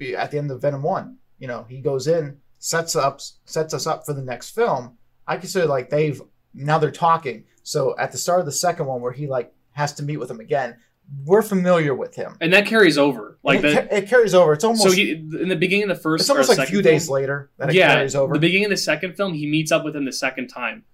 [0.00, 1.18] at the end of Venom One.
[1.38, 4.96] You know, he goes in, sets up, sets us up for the next film.
[5.26, 6.20] I consider like they've
[6.54, 7.44] now they're talking.
[7.62, 10.30] So at the start of the second one, where he like has to meet with
[10.30, 10.76] him again,
[11.24, 13.38] we're familiar with him, and that carries over.
[13.42, 14.52] Like it, the, it, carries over.
[14.52, 16.22] It's almost so he, in the beginning of the first.
[16.22, 18.34] It's almost like a few film, days later that it yeah, carries over.
[18.34, 20.84] The beginning of the second film, he meets up with him the second time,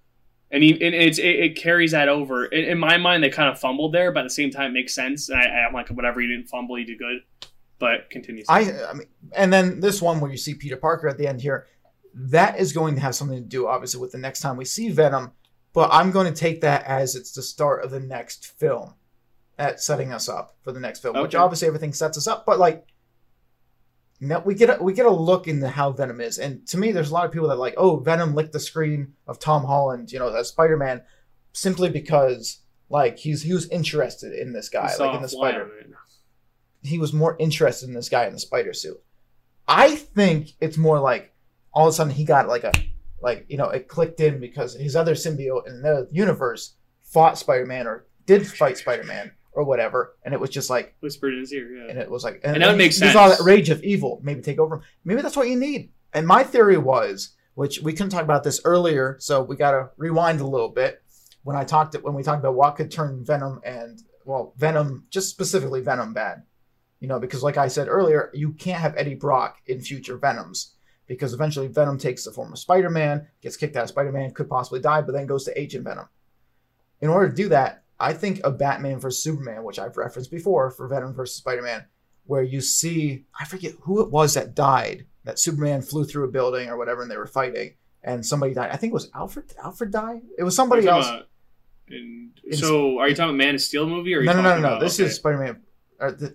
[0.51, 2.45] and he and it's it, it carries that over.
[2.45, 4.73] In, in, my mind, they kind of fumbled there, but at the same time, it
[4.73, 5.29] makes sense.
[5.29, 7.21] And I, am like, whatever, you didn't fumble, you did good.
[7.83, 8.45] But continues.
[8.47, 11.41] I, I mean, and then this one where you see Peter Parker at the end
[11.41, 11.67] here,
[12.13, 14.89] that is going to have something to do, obviously, with the next time we see
[14.89, 15.33] Venom.
[15.73, 18.93] But I'm going to take that as it's the start of the next film
[19.59, 21.23] at setting us up for the next film, okay.
[21.23, 22.45] which obviously everything sets us up.
[22.45, 22.87] But like,
[24.21, 26.93] now we get a, we get a look into how Venom is, and to me,
[26.93, 30.09] there's a lot of people that like, oh, Venom licked the screen of Tom Holland,
[30.13, 31.01] you know, as Spider Man,
[31.51, 32.59] simply because
[32.89, 35.69] like he's he was interested in this guy, like in the Spider.
[36.83, 39.01] He was more interested in this guy in the spider suit.
[39.67, 41.33] I think it's more like
[41.73, 42.71] all of a sudden he got like a
[43.21, 47.65] like you know it clicked in because his other symbiote in the universe fought Spider
[47.65, 51.39] Man or did fight Spider Man or whatever, and it was just like whispered in
[51.41, 51.89] his ear, yeah.
[51.89, 53.13] And it was like, and, and that would make sense.
[53.13, 54.81] saw that rage of evil maybe take over him.
[55.05, 55.91] Maybe that's what you need.
[56.13, 59.89] And my theory was, which we couldn't talk about this earlier, so we got to
[59.97, 61.03] rewind a little bit.
[61.43, 65.29] When I talked when we talked about what could turn Venom and well, Venom, just
[65.29, 66.43] specifically Venom bad,
[67.03, 70.75] you know, because like I said earlier, you can't have Eddie Brock in future Venoms
[71.05, 74.79] because eventually Venom takes the form of Spider-Man, gets kicked out of Spider-Man, could possibly
[74.79, 76.07] die, but then goes to Agent Venom.
[77.01, 80.71] In order to do that, I think a Batman versus Superman, which I've referenced before
[80.71, 81.83] for Venom versus Spider Man,
[82.25, 85.05] where you see I forget who it was that died.
[85.25, 88.69] That Superman flew through a building or whatever, and they were fighting, and somebody died.
[88.71, 89.49] I think it was Alfred.
[89.49, 90.21] Did Alfred die?
[90.37, 91.09] It was somebody else.
[91.09, 91.27] About,
[91.89, 94.15] in, so, are you talking about Man of Steel movie?
[94.15, 94.79] Or no, no, no, no, no.
[94.79, 95.07] This okay.
[95.07, 95.61] is Spider Man.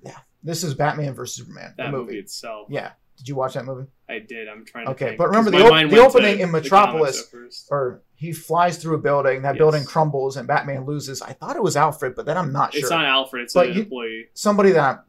[0.04, 1.74] Yeah, this is Batman versus Superman.
[1.76, 2.06] That movie.
[2.06, 2.68] movie itself.
[2.70, 2.92] Yeah.
[3.18, 3.86] Did you watch that movie?
[4.08, 4.48] I did.
[4.48, 4.92] I'm trying to.
[4.92, 7.34] Okay, think, but remember the, op- the opening in Metropolis,
[7.68, 9.42] or he flies through a building.
[9.42, 9.58] That yes.
[9.58, 11.20] building crumbles, and Batman loses.
[11.20, 12.80] I thought it was Alfred, but then I'm not sure.
[12.80, 13.42] It's not Alfred.
[13.42, 14.28] It's but an employee.
[14.34, 15.04] Somebody that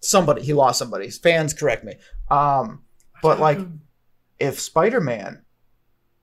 [0.00, 1.10] somebody he lost somebody.
[1.10, 1.94] Fans correct me.
[2.30, 2.84] Um,
[3.20, 3.58] but like,
[4.38, 5.44] if Spider Man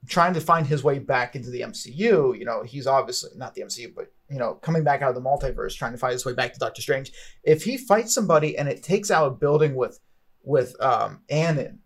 [0.08, 3.62] trying to find his way back into the MCU, you know, he's obviously not the
[3.62, 6.34] MCU, but you know, coming back out of the multiverse, trying to find his way
[6.34, 7.12] back to Doctor Strange.
[7.44, 10.00] If he fights somebody and it takes out a building with
[10.44, 11.80] with um, Annan,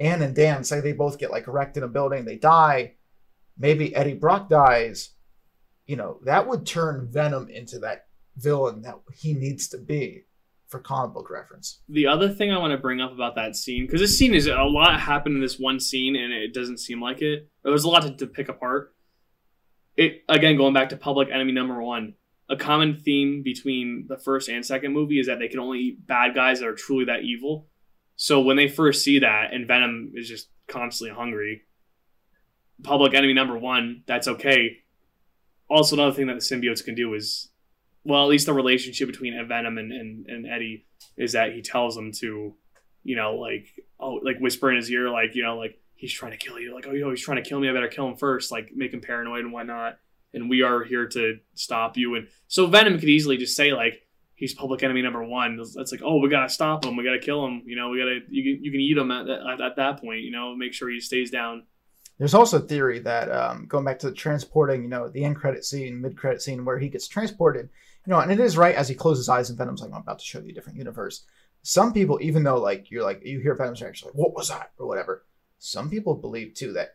[0.00, 2.94] Ann and Dan, say they both get like wrecked in a building, they die.
[3.56, 5.10] Maybe Eddie Brock dies.
[5.86, 8.06] You know that would turn Venom into that
[8.36, 10.24] villain that he needs to be.
[10.68, 11.80] for comic book reference.
[11.88, 14.46] The other thing I want to bring up about that scene, because this scene is
[14.46, 17.48] a lot happened in this one scene, and it doesn't seem like it.
[17.64, 18.94] There's a lot to, to pick apart.
[19.98, 22.14] It again going back to Public Enemy Number One.
[22.48, 26.06] A common theme between the first and second movie is that they can only eat
[26.06, 27.66] bad guys that are truly that evil.
[28.14, 31.62] So when they first see that, and Venom is just constantly hungry,
[32.82, 34.78] Public Enemy Number One, that's okay.
[35.68, 37.50] Also, another thing that the symbiotes can do is
[38.04, 40.86] well, at least the relationship between Venom and, and, and Eddie
[41.16, 42.54] is that he tells him to,
[43.02, 43.66] you know, like
[43.98, 46.74] oh, like whisper in his ear, like you know, like he's trying to kill you,
[46.74, 47.68] like oh, he's trying to kill me.
[47.68, 49.98] I better kill him first, like make him paranoid and whatnot.
[50.32, 52.14] And we are here to stop you.
[52.14, 55.56] And so Venom could easily just say like he's public enemy number one.
[55.74, 57.62] That's like oh, we gotta stop him, we gotta kill him.
[57.66, 60.20] You know, we gotta you can you can eat him at, at, at that point.
[60.20, 61.64] You know, make sure he stays down.
[62.18, 65.36] There's also a theory that um, going back to the transporting, you know, the end
[65.36, 67.68] credit scene, mid credit scene where he gets transported,
[68.06, 70.00] you know, and it is right as he closes his eyes and Venom's like, I'm
[70.00, 71.24] about to show you a different universe.
[71.62, 74.72] Some people, even though like you're like you hear Venom's reaction, like, what was that?
[74.78, 75.24] Or whatever.
[75.58, 76.90] Some people believe too that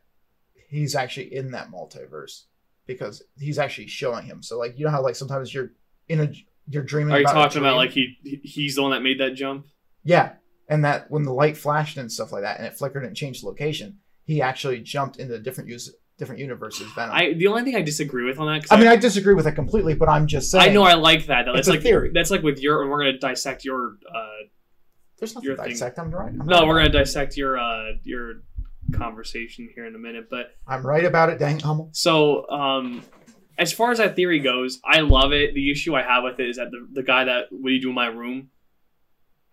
[0.69, 2.43] he's actually in that multiverse
[2.87, 4.41] because he's actually showing him.
[4.43, 5.71] So like you know how like sometimes you're
[6.07, 6.31] in a
[6.67, 7.13] you're dreaming.
[7.13, 9.67] Are you talking about like he he's the one that made that jump?
[10.03, 10.33] Yeah,
[10.69, 13.43] and that when the light flashed and stuff like that, and it flickered and changed
[13.43, 16.91] location, he actually jumped into different use different universes.
[16.93, 17.13] Venom.
[17.13, 18.65] I the only thing I disagree with on that.
[18.71, 20.69] I, I mean, I disagree with it completely, but I'm just saying.
[20.69, 21.45] I know I like that.
[21.45, 21.51] Though.
[21.53, 22.11] It's That's like theory.
[22.13, 22.89] That's like with your.
[22.89, 23.97] We're gonna dissect your.
[24.13, 24.27] uh
[25.19, 25.71] There's nothing your to thing.
[25.71, 25.99] dissect.
[25.99, 26.29] I'm right.
[26.29, 26.67] I'm No, right.
[26.67, 28.43] we're gonna dissect your uh your
[28.93, 31.39] conversation here in a minute, but I'm right about it.
[31.39, 31.89] Dang Hummel.
[31.93, 33.03] So, um,
[33.57, 35.53] as far as that theory goes, I love it.
[35.53, 37.81] The issue I have with it is that the, the guy that what do you
[37.81, 38.49] do in my room?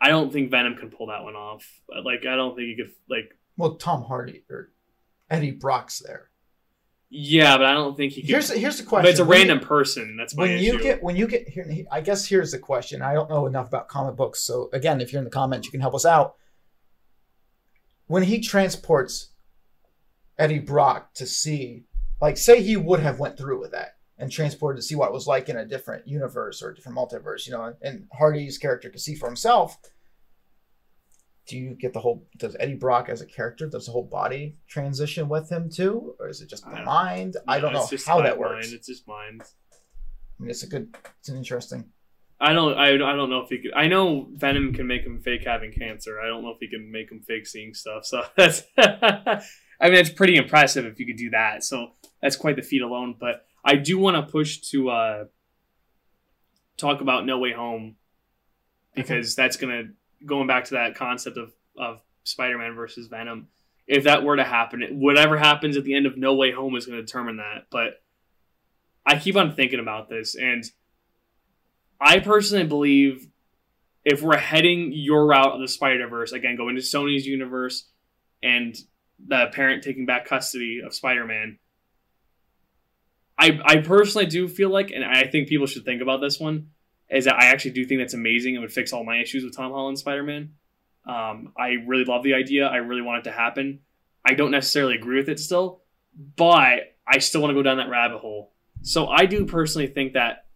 [0.01, 1.67] I don't think Venom can pull that one off.
[2.05, 2.93] Like, I don't think he could.
[3.11, 4.71] Like, Well, Tom Hardy or
[5.29, 6.31] Eddie Brock's there.
[7.11, 8.31] yeah, but I don't think he can.
[8.31, 9.05] Here's here's the question.
[9.05, 10.17] but it's a When you- random person.
[10.17, 10.65] That's my when issue.
[10.65, 13.67] you get when you get here i guess here's the question i don't know enough
[13.69, 16.37] about comic books so again if you're in the comments you can help us out
[18.07, 19.30] when he transports
[20.41, 21.85] eddie brock to see
[22.21, 25.13] like say he would have went through with that and transported to see what it
[25.13, 28.91] was like in a different universe or a different multiverse you know and hardy's character
[28.91, 29.77] could see for himself
[31.47, 34.57] do you get the whole does eddie brock as a character does the whole body
[34.67, 37.91] transition with him too or is it just the I mind i don't know it's
[37.91, 38.75] just how that works Mind.
[38.75, 39.43] It's just mind.
[40.41, 41.85] I mean, it's a good, it's an interesting.
[42.41, 42.73] I don't.
[42.79, 43.73] I, I don't know if he could.
[43.77, 46.19] I know Venom can make him fake having cancer.
[46.19, 48.07] I don't know if he can make him fake seeing stuff.
[48.07, 48.63] So that's.
[49.81, 51.65] I mean, it's pretty impressive if you could do that.
[51.65, 53.15] So that's quite the feat alone.
[53.19, 55.25] But I do want to push to uh,
[56.77, 57.97] talk about No Way Home
[58.95, 59.85] because that's gonna
[60.27, 63.49] going back to that concept of of Spider-Man versus Venom.
[63.87, 66.87] If that were to happen, whatever happens at the end of No Way Home is
[66.87, 67.67] going to determine that.
[67.71, 68.03] But
[69.05, 70.65] I keep on thinking about this, and
[72.01, 73.27] I personally believe
[74.05, 77.89] if we're heading your route of the Spider Verse, again, going to Sony's universe
[78.43, 78.77] and
[79.27, 81.59] the parent taking back custody of Spider Man,
[83.39, 86.71] I, I personally do feel like, and I think people should think about this one,
[87.09, 89.57] is that I actually do think that's amazing and would fix all my issues with
[89.57, 90.55] Tom Holland Spider Man.
[91.07, 92.67] Um, I really love the idea.
[92.67, 93.81] I really want it to happen.
[94.25, 95.81] I don't necessarily agree with it still,
[96.37, 98.53] but I still want to go down that rabbit hole.
[98.83, 100.47] So I do personally think that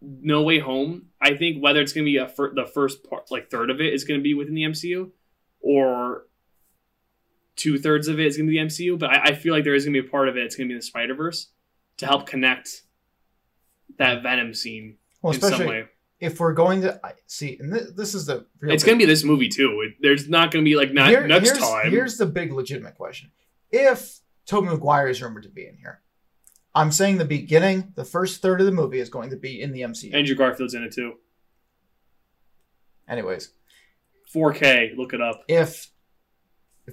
[0.00, 1.06] No Way Home.
[1.20, 3.80] I think whether it's going to be a fir- the first part, like third of
[3.80, 5.10] it, is going to be within the MCU,
[5.60, 6.26] or
[7.56, 8.98] two thirds of it is going to be the MCU.
[8.98, 10.44] But I, I feel like there is going to be a part of it.
[10.44, 11.48] It's going to be the Spider Verse
[11.98, 12.82] to help connect
[13.98, 15.84] that Venom scene Well, in some especially way.
[16.20, 19.24] if we're going to see, and this, this is the It's going to be this
[19.24, 19.82] movie too.
[19.86, 21.90] It, there's not going to be like not Here- next here's, time.
[21.90, 23.30] Here's the big legitimate question:
[23.70, 26.02] If Tobey Maguire is rumored to be in here,
[26.74, 29.72] I'm saying the beginning, the first third of the movie is going to be in
[29.72, 30.12] the MCU.
[30.14, 31.14] Andrew Garfield's in it too.
[33.08, 33.52] Anyways,
[34.34, 34.96] 4K.
[34.96, 35.44] Look it up.
[35.48, 35.88] if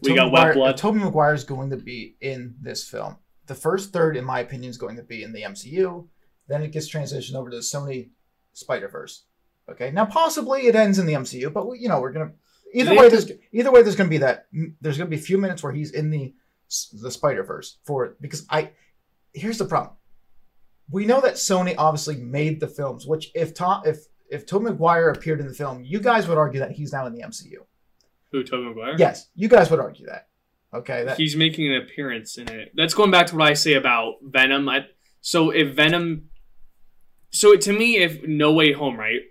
[0.02, 0.76] We Tobey got wet blood.
[0.76, 4.40] if Tobey Maguire is going to be in this film, the first third, in my
[4.40, 6.08] opinion, is going to be in the MCU.
[6.48, 8.10] Then it gets transitioned over to the Sony
[8.54, 9.26] Spider Verse.
[9.70, 12.32] Okay, now possibly it ends in the MCU, but we, you know we're gonna
[12.74, 13.08] either way.
[13.08, 13.82] There's either way.
[13.82, 14.48] There's gonna be that.
[14.82, 16.34] There's gonna be a few minutes where he's in the
[16.94, 18.72] the Spider Verse for because I.
[19.34, 19.96] Here's the problem.
[20.92, 25.10] We know that Sony obviously made the films, which if Tom if if Tobey Maguire
[25.10, 27.66] appeared in the film, you guys would argue that he's now in the MCU.
[28.34, 28.96] Who Maguire?
[28.98, 30.28] Yes, you guys would argue that.
[30.74, 32.72] Okay, that he's making an appearance in it.
[32.74, 34.68] That's going back to what I say about Venom.
[34.68, 34.88] I,
[35.22, 36.30] so if Venom,
[37.30, 39.22] so to me, if No Way Home, right?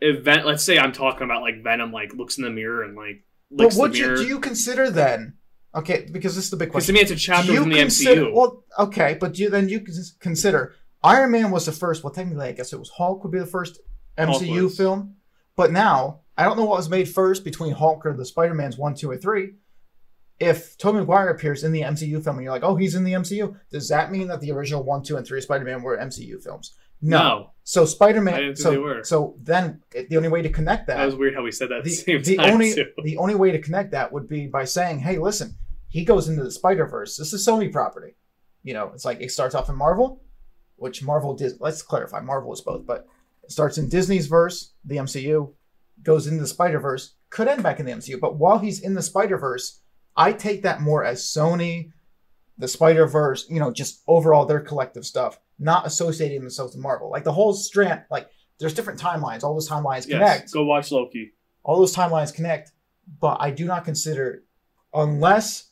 [0.00, 2.96] If Ven, let's say I'm talking about like Venom, like looks in the mirror and
[2.96, 5.34] like But what you, do you consider then?
[5.74, 6.94] Okay, because this is the big Because to question.
[6.94, 8.32] me, it's a chapter you the consider, MCU.
[8.32, 12.04] Well, okay, but do you, then you can consider Iron Man was the first.
[12.04, 13.80] Well, technically, I guess it was Hulk would be the first
[14.16, 15.16] MCU film.
[15.56, 18.78] But now, I don't know what was made first between Hulk or the Spider Man's
[18.78, 19.56] one, two, or three.
[20.38, 23.12] If Tobey Maguire appears in the MCU film and you're like, oh, he's in the
[23.12, 26.42] MCU, does that mean that the original one, two, and three Spider Man were MCU
[26.42, 26.72] films?
[27.02, 27.18] No.
[27.18, 27.50] No.
[27.64, 28.56] So Spider Man.
[28.56, 29.04] So they were.
[29.04, 31.80] so then the only way to connect that That was weird how we said that
[31.80, 32.86] at the, the, same the time only too.
[33.04, 35.56] the only way to connect that would be by saying, "Hey, listen,
[35.88, 37.18] he goes into the Spider Verse.
[37.18, 38.14] This is Sony property.
[38.62, 40.22] You know, it's like it starts off in Marvel,
[40.76, 41.52] which Marvel did.
[41.60, 43.06] Let's clarify, Marvel is both, but
[43.42, 45.52] it starts in Disney's verse, the MCU,
[46.02, 48.18] goes into the Spider Verse, could end back in the MCU.
[48.20, 49.80] But while he's in the Spider Verse,
[50.16, 51.92] I take that more as Sony,
[52.58, 57.10] the Spider Verse, you know, just overall their collective stuff, not associating themselves with Marvel.
[57.10, 58.28] Like the whole strand, like
[58.58, 59.42] there's different timelines.
[59.42, 61.32] All those timelines yes, connect go watch Loki.
[61.62, 62.72] all those timelines connect
[63.20, 64.44] but i do not consider
[64.94, 65.70] unless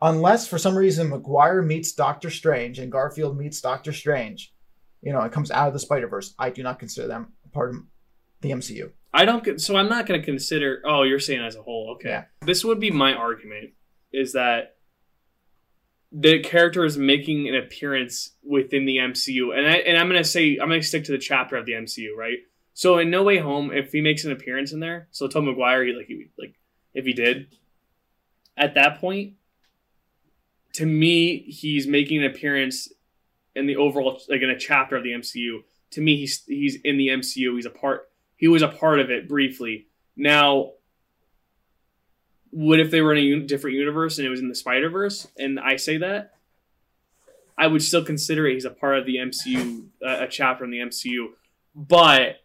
[0.00, 4.54] unless for some reason maguire meets doctor strange and garfield meets doctor strange
[5.02, 7.76] you know it comes out of the spider-verse i do not consider them part of
[8.40, 10.82] the mcu I don't so I'm not going to consider.
[10.84, 11.94] Oh, you're saying as a whole.
[11.96, 12.24] Okay, Yeah.
[12.42, 13.70] this would be my argument:
[14.12, 14.76] is that
[16.12, 20.28] the character is making an appearance within the MCU, and I and I'm going to
[20.28, 22.38] say I'm going to stick to the chapter of the MCU, right?
[22.72, 25.84] So in No Way Home, if he makes an appearance in there, so Tom Maguire,
[25.84, 26.54] he like he, like
[26.94, 27.48] if he did,
[28.56, 29.34] at that point,
[30.74, 32.88] to me, he's making an appearance
[33.56, 35.62] in the overall like in a chapter of the MCU.
[35.92, 37.56] To me, he's he's in the MCU.
[37.56, 38.02] He's a part.
[38.40, 39.86] He was a part of it briefly.
[40.16, 40.72] Now,
[42.48, 44.88] what if they were in a un- different universe and it was in the Spider
[44.88, 45.28] Verse?
[45.38, 46.32] And I say that,
[47.58, 48.54] I would still consider it.
[48.54, 51.26] He's a part of the MCU, uh, a chapter in the MCU.
[51.74, 52.36] But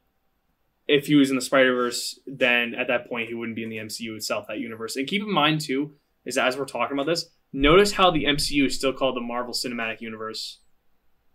[0.85, 3.69] if he was in the Spider Verse, then at that point he wouldn't be in
[3.69, 4.97] the MCU itself, that universe.
[4.97, 5.93] And keep in mind too,
[6.25, 9.21] is that as we're talking about this, notice how the MCU is still called the
[9.21, 10.59] Marvel Cinematic Universe,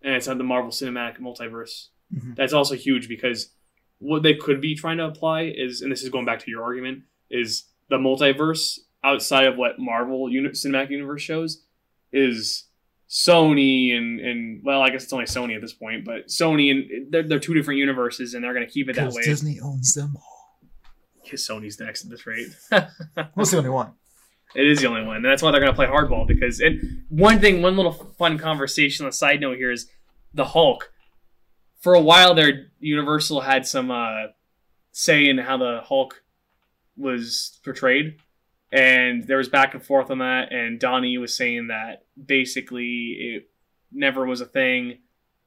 [0.02, 1.88] and it's not the Marvel Cinematic Multiverse.
[2.14, 2.36] Mhm.
[2.36, 3.54] That's also huge because
[4.00, 6.62] what they could be trying to apply is, and this is going back to your
[6.64, 11.64] argument, is the multiverse outside of what Marvel uni- Cinematic Universe shows
[12.12, 12.64] is
[13.08, 17.12] Sony and and well, I guess it's only Sony at this point, but Sony and
[17.12, 19.22] they're, they're two different universes, and they're going to keep it that way.
[19.22, 20.58] disney owns them all
[21.22, 22.48] Because Sony's next at this rate.
[23.34, 23.92] what's the only one
[24.54, 25.16] It is the only one.
[25.16, 28.38] And that's why they're going to play hardball because and one thing, one little fun
[28.38, 29.88] conversation on a side note here is
[30.32, 30.92] the Hulk.
[31.80, 34.28] For a while there, Universal had some uh,
[34.92, 36.22] say in how the Hulk
[36.96, 38.16] was portrayed,
[38.72, 40.52] and there was back and forth on that.
[40.52, 43.50] And Donnie was saying that basically it
[43.92, 44.98] never was a thing.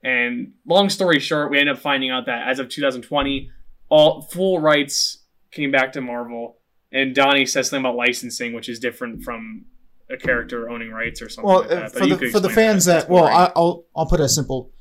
[0.03, 3.49] And long story short, we ended up finding out that as of 2020,
[3.89, 5.19] all full rights
[5.51, 6.57] came back to Marvel
[6.91, 9.65] and Donnie says something about licensing, which is different from
[10.11, 11.77] a character owning rights or something well like that.
[11.77, 13.25] uh, But for the, for the fans That's that, well.
[13.25, 14.71] I, i'll i'll put a simple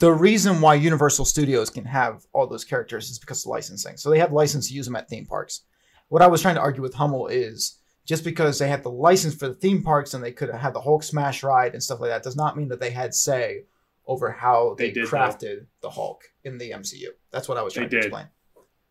[0.00, 4.10] the reason why universal studios can have all those characters is because of licensing so
[4.10, 5.62] they have license to use them at theme parks
[6.08, 9.34] what i was trying to argue with hummel is just because they had the license
[9.34, 12.00] for the theme parks and they could have had the hulk smash ride and stuff
[12.00, 13.64] like that does not mean that they had say
[14.06, 17.80] over how They they, crafted the hulk in the mcu that's what i was They
[17.82, 18.06] trying to did.
[18.06, 18.26] explain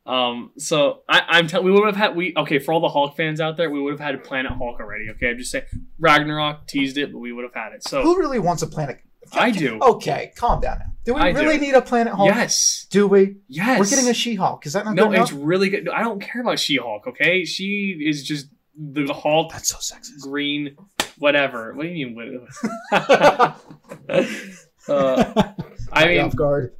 [0.05, 3.15] Um, so I, I'm telling we would have had we okay for all the Hulk
[3.15, 5.05] fans out there, we would have had Planet Hulk already.
[5.11, 5.65] Okay, I'm just saying
[5.99, 7.83] Ragnarok teased it, but we would have had it.
[7.87, 9.01] So who really wants a planet
[9.33, 9.79] I do.
[9.81, 11.39] okay calm down now do we I do.
[11.39, 14.85] really need a planet hulk yes, do we yes, we're getting a she-hulk is that
[14.85, 15.11] not no.
[15.11, 15.89] It's really good.
[15.89, 17.07] I don't care about She Hulk.
[17.07, 20.75] Okay, she is just the Hulk, that's so sexist green,
[21.17, 21.73] whatever.
[21.73, 22.15] What do you mean?
[22.15, 22.51] what-
[24.89, 25.53] uh,
[25.91, 26.73] I mean, off guard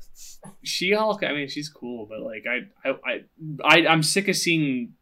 [0.63, 3.23] She Hulk, I mean, she's cool, but like, I, I, I,
[3.63, 4.93] I, I'm sick of seeing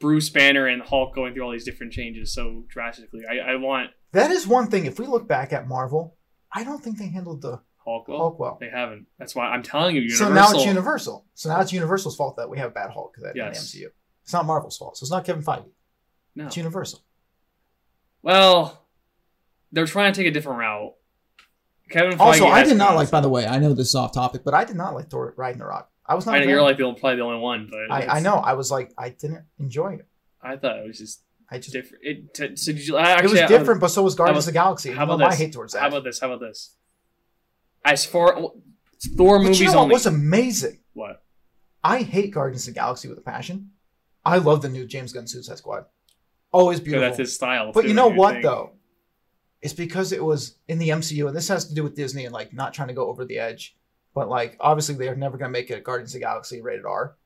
[0.00, 3.22] Bruce Banner and Hulk going through all these different changes so drastically.
[3.28, 4.86] I, I want That is one thing.
[4.86, 6.16] If we look back at Marvel,
[6.52, 8.18] I don't think they handled the Hulk well.
[8.18, 8.58] Hulk well.
[8.60, 9.06] They haven't.
[9.18, 11.24] That's why I'm telling you, So now it's Universal.
[11.34, 13.74] So now it's Universal's fault that we have bad Hulk that Yes.
[13.74, 13.90] in the MCU.
[14.24, 14.96] It's not Marvel's fault.
[14.96, 15.64] So it's not Kevin Feige.
[16.34, 16.46] no.
[16.46, 17.00] It's Universal.
[18.22, 18.86] Well,
[19.72, 20.94] they're trying to take a different route.
[21.90, 22.20] Kevin Feige.
[22.20, 23.10] Also, I did not like.
[23.10, 25.32] By the way, I know this is off topic, but I did not like Thor
[25.36, 25.88] Ragnarok.
[26.04, 26.34] I was not.
[26.34, 28.34] I know you're like the only, probably the only one, but I, I know.
[28.36, 30.06] I was like, I didn't enjoy it.
[30.42, 31.72] I thought it was just I just.
[31.72, 32.04] different.
[32.04, 32.96] It, t- so did you?
[32.98, 34.90] It Actually, was I- different, but so was Guardians about- of the Galaxy.
[34.92, 35.38] how about this?
[35.38, 35.80] hate towards that.
[35.80, 36.20] How about this?
[36.20, 36.74] How about this?
[37.84, 38.34] As far
[39.16, 39.92] Thor but movies you know what only.
[39.94, 40.80] was amazing?
[40.92, 41.22] what?
[41.82, 43.70] I hate Guardians of the Galaxy with a passion.
[44.24, 45.84] I love the new James Gunn Suicide Squad.
[46.52, 47.08] Oh, Always Because beautiful.
[47.08, 47.72] that's his style.
[47.72, 48.42] But too, you know what think.
[48.44, 48.72] though?
[49.62, 52.34] It's because it was in the MCU, and this has to do with Disney and
[52.34, 53.76] like not trying to go over the edge.
[54.14, 57.16] But like obviously they are never gonna make it Guardians of the Galaxy rated R.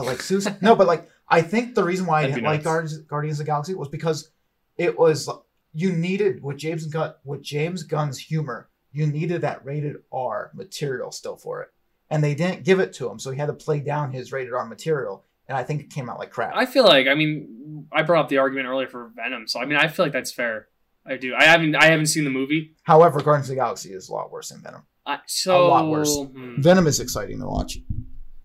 [0.00, 2.52] But like Suicide no, but like I think the reason why I That'd be didn't
[2.52, 2.62] like.
[2.64, 4.30] Guardians, Guardians of the Galaxy was because
[4.76, 5.28] it was
[5.72, 11.12] you needed with James Gunn with James Gunn's humor, you needed that rated R material
[11.12, 11.68] still for it.
[12.10, 14.52] and they didn't give it to him, so he had to play down his rated
[14.52, 16.54] R material, and I think it came out like crap.
[16.56, 19.66] I feel like I mean I brought up the argument earlier for Venom, so I
[19.66, 20.66] mean I feel like that's fair.
[21.06, 21.34] I do.
[21.34, 22.74] I haven't I haven't seen the movie.
[22.82, 24.82] However, Guardians of the Galaxy is a lot worse than Venom.
[25.06, 26.14] I, so A lot worse.
[26.16, 26.60] hmm.
[26.60, 27.78] Venom is exciting to watch.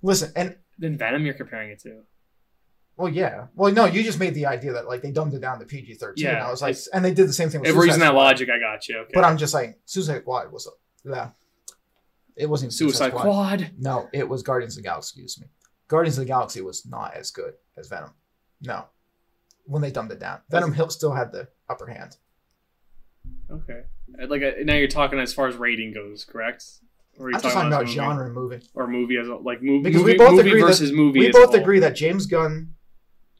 [0.01, 2.01] Listen, and Then Venom, you're comparing it to.
[2.97, 5.59] well, yeah, well, no, you just made the idea that like they dumbed it down
[5.59, 6.25] to PG thirteen.
[6.25, 7.61] Yeah, I was like, and they did the same thing.
[7.61, 8.99] with If we're using that logic, I got you.
[8.99, 9.11] Okay.
[9.13, 11.29] But I'm just saying, Suicide Squad was a, yeah,
[12.35, 13.71] it wasn't even Suicide Quad.
[13.77, 15.21] No, it was Guardians of the Galaxy.
[15.21, 15.47] Excuse me.
[15.87, 18.11] Guardians of the Galaxy was not as good as Venom.
[18.61, 18.85] No,
[19.65, 22.17] when they dumbed it down, Venom Hill still had the upper hand.
[23.49, 23.81] Okay.
[24.27, 26.65] Like uh, now you're talking as far as rating goes, correct?
[27.17, 28.59] Or are you I'm talking about genre and movie.
[28.73, 31.19] or movie as a, like movie Because movie, we both agree that- movie.
[31.19, 32.73] We both agree that James Gunn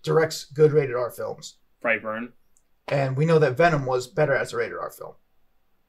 [0.03, 2.29] directs good rated R films, Brightburn.
[2.87, 5.13] and we know that Venom was better as a rated R film.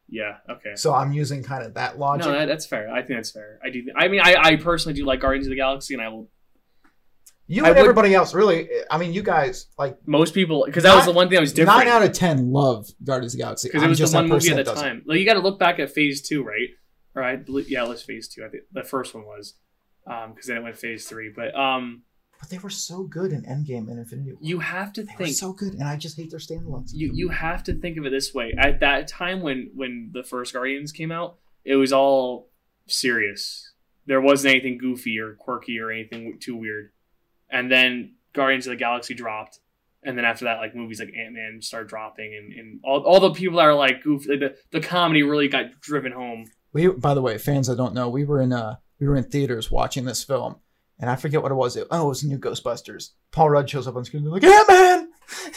[0.08, 0.38] Yeah.
[0.48, 0.74] Okay.
[0.76, 2.26] So I'm using kind of that logic.
[2.26, 2.90] No, that, that's fair.
[2.92, 3.58] I think that's fair.
[3.64, 3.84] I do.
[3.96, 6.28] I mean, I, I personally do like Guardians of the Galaxy, and I will.
[7.48, 8.68] you I and would- everybody else, really.
[8.90, 11.52] I mean, you guys like Most people, because that was the one thing that was
[11.52, 11.78] different.
[11.80, 14.28] nine out of ten love Guardians of the Galaxy because it was just the one
[14.28, 14.82] movie at the doesn't.
[14.84, 15.02] time.
[15.06, 16.68] Like you got to look back at Phase Two, right?
[17.16, 18.44] Or I believe, yeah, it was Phase Two.
[18.44, 19.54] I think the first one was,
[20.04, 21.32] because then it went Phase Three.
[21.34, 22.02] But um,
[22.38, 24.38] But they were so good in Endgame and Infinity War.
[24.42, 25.36] you have to They were think.
[25.36, 26.90] so good, and I just hate their standalones.
[26.92, 28.54] you you have to think of it this way.
[28.58, 32.50] At that time when when the first Guardians came out, it was all
[32.86, 33.72] serious.
[34.06, 36.92] There wasn't anything goofy or quirky or anything too weird.
[37.50, 39.58] And then Guardians of the Galaxy dropped,
[40.02, 43.20] and then after that, like movies like Ant Man started dropping, and, and all, all
[43.20, 46.44] the people that are like goofy, the the comedy really got driven home.
[46.76, 49.24] We, by the way, fans that don't know, we were in uh we were in
[49.24, 50.56] theaters watching this film,
[51.00, 51.74] and I forget what it was.
[51.76, 53.12] It, oh, it was new Ghostbusters.
[53.32, 55.08] Paul Rudd shows up on screen, they're like, "Yeah, man!"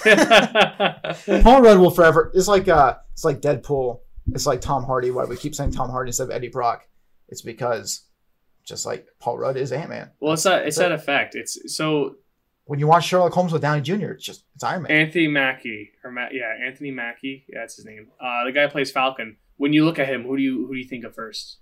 [1.44, 2.32] Paul Rudd will forever.
[2.34, 4.00] It's like uh, it's like Deadpool.
[4.34, 5.12] It's like Tom Hardy.
[5.12, 6.88] Why we keep saying Tom Hardy instead of Eddie Brock?
[7.28, 8.06] It's because
[8.66, 10.12] just like Paul Rudd is Ant Man.
[10.22, 11.36] well, it's that it's that effect.
[11.36, 12.16] It's so
[12.66, 14.92] When you watch Sherlock Holmes with Downey Jr., it's just it's Iron Man.
[14.92, 17.46] Anthony Mackie or Ma- yeah, Anthony Mackie.
[17.50, 18.08] Yeah, that's his name.
[18.22, 19.38] Uh, the guy who plays Falcon.
[19.60, 21.58] When you look at him, who do you who do you think of first?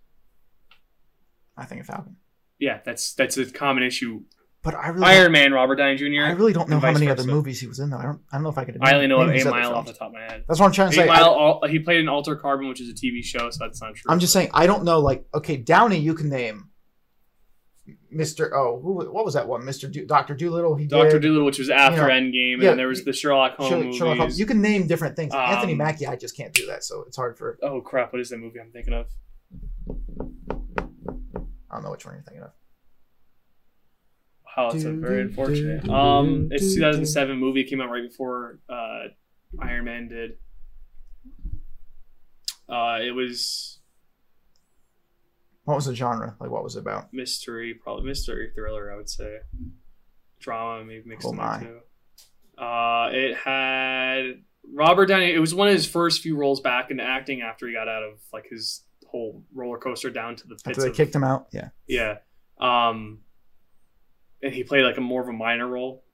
[1.57, 2.17] I think of Falcon,
[2.59, 4.21] Yeah, that's that's a common issue.
[4.61, 6.21] but I really Iron Man, Robert Downey Jr.
[6.23, 7.21] I really don't know how many versa.
[7.23, 7.97] other movies he was in though.
[7.97, 8.77] I don't I don't know if I could.
[8.81, 10.43] I only know of Eight Mile off the top of my head.
[10.47, 11.07] That's what I'm trying to Eight say.
[11.07, 11.29] Mile.
[11.29, 14.11] All, he played in Altered Carbon, which is a TV show, so that's not true.
[14.11, 14.99] I'm just saying I don't know.
[14.99, 16.69] Like okay, Downey, you can name.
[18.13, 18.51] Mr.
[18.53, 19.61] Oh, who, what was that one?
[19.63, 19.91] Mr.
[19.91, 20.75] Do- Doctor Dolittle.
[20.75, 21.27] He Doctor did.
[21.27, 23.95] Dolittle, which was after know, Endgame, and yeah, then there was the Sherlock Holmes Sherlock.
[23.97, 24.39] Sherlock Holmes.
[24.39, 25.33] You can name different things.
[25.33, 27.57] Anthony Um, Mackie, I just can't do that, so it's hard for.
[27.61, 28.13] Oh crap!
[28.13, 29.07] What is the movie I'm thinking of?
[31.69, 32.51] I don't know which one you're thinking of.
[34.57, 35.87] Wow, it's a very unfortunate.
[35.89, 37.61] Um, it's 2007 movie.
[37.61, 39.03] It came out right before uh,
[39.61, 40.31] Iron Man did.
[42.69, 43.76] Uh, it was
[45.67, 46.33] What was the genre?
[46.39, 47.11] Like, what was it about?
[47.11, 48.89] mystery, probably mystery thriller.
[48.89, 49.39] I would say
[50.39, 51.59] drama, maybe mixed Oh in my.
[51.59, 52.61] too.
[52.63, 54.43] Uh, it had
[54.73, 55.33] Robert Downey.
[55.33, 58.01] It was one of his first few roles back into acting after he got out
[58.01, 60.67] of like his whole roller coaster down to the pits.
[60.69, 61.47] After they of- kicked him out?
[61.51, 61.69] Yeah.
[61.85, 62.19] Yeah.
[62.61, 63.19] Um,
[64.41, 66.05] and he played like a more of a minor role.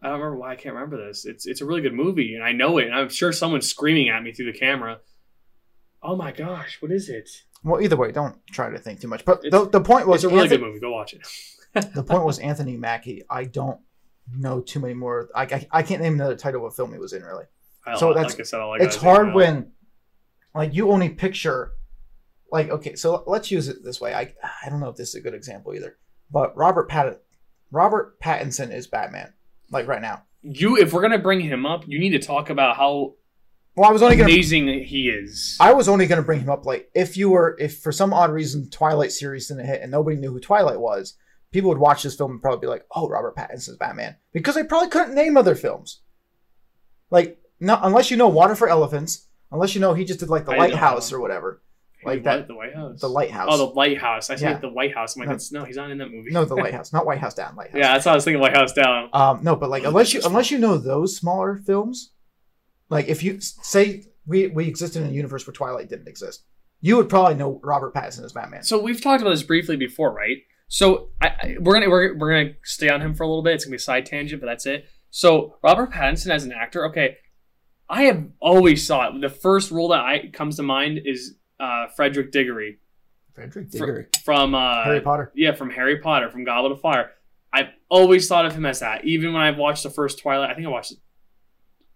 [0.00, 1.26] I don't remember why I can't remember this.
[1.26, 2.86] It's it's a really good movie, and I know it.
[2.86, 5.00] And I'm sure someone's screaming at me through the camera.
[6.02, 7.28] Oh my gosh, what is it?
[7.66, 9.24] Well, either way, don't try to think too much.
[9.24, 10.80] But the, the point was It's a really Anthony, good movie.
[10.80, 11.26] Go watch it.
[11.94, 13.24] the point was Anthony Mackie.
[13.28, 13.80] I don't
[14.32, 15.28] know too many more.
[15.34, 17.44] I, I, I can't name another title of a film he was in really.
[17.84, 19.72] I, So like that's- I said, I it's hard when
[20.54, 21.72] like you only picture
[22.52, 24.32] like okay so let's use it this way i
[24.64, 25.98] i don't know if this is a good example either
[26.30, 27.20] but robert Pat
[27.72, 29.32] robert pattinson is batman
[29.70, 30.76] like right now you.
[30.76, 33.14] If we're gonna bring him up, you need to talk about how
[33.76, 35.56] well i was only gonna amazing he is.
[35.60, 38.30] i was only gonna bring him up like if you were if for some odd
[38.30, 41.14] reason twilight series didn't hit and nobody knew who twilight was
[41.52, 44.64] people would watch this film and probably be like oh robert pattinson's batman because they
[44.64, 46.00] probably couldn't name other films
[47.10, 50.44] like no unless you know water for elephants unless you know he just did like
[50.44, 51.62] the I lighthouse or whatever
[52.04, 53.00] like that- The White House.
[53.00, 54.30] the lighthouse Oh, the Lighthouse.
[54.30, 54.58] I said Yeah.
[54.58, 55.16] the White House.
[55.16, 55.60] I'm like, No.
[55.60, 56.30] no, he's not in that movie.
[56.30, 57.76] No, the lighthouse, not White House down, lighthouse.
[57.80, 58.40] yeah, that's what I was thinking.
[58.40, 59.08] White House down.
[59.12, 62.12] Um, no, but like unless you unless you know those smaller films,
[62.88, 66.44] like if you say we we existed in a universe where Twilight didn't exist,
[66.80, 68.62] you would probably know Robert Pattinson as Batman.
[68.62, 70.38] So we've talked about this briefly before, right?
[70.68, 73.54] So I, I, we're gonna we're, we're gonna stay on him for a little bit.
[73.54, 74.86] It's gonna be a side tangent, but that's it.
[75.10, 77.16] So Robert Pattinson as an actor, okay,
[77.88, 82.32] I have always thought the first role that I comes to mind is uh, Frederick
[82.32, 82.78] Diggory
[83.34, 85.32] Frederick fr- Diggory, from uh, Harry Potter.
[85.34, 87.12] yeah, from Harry Potter, from Goblet of Fire.
[87.52, 89.04] I've always thought of him as that.
[89.04, 90.94] Even when I've watched the first Twilight, I think I watched.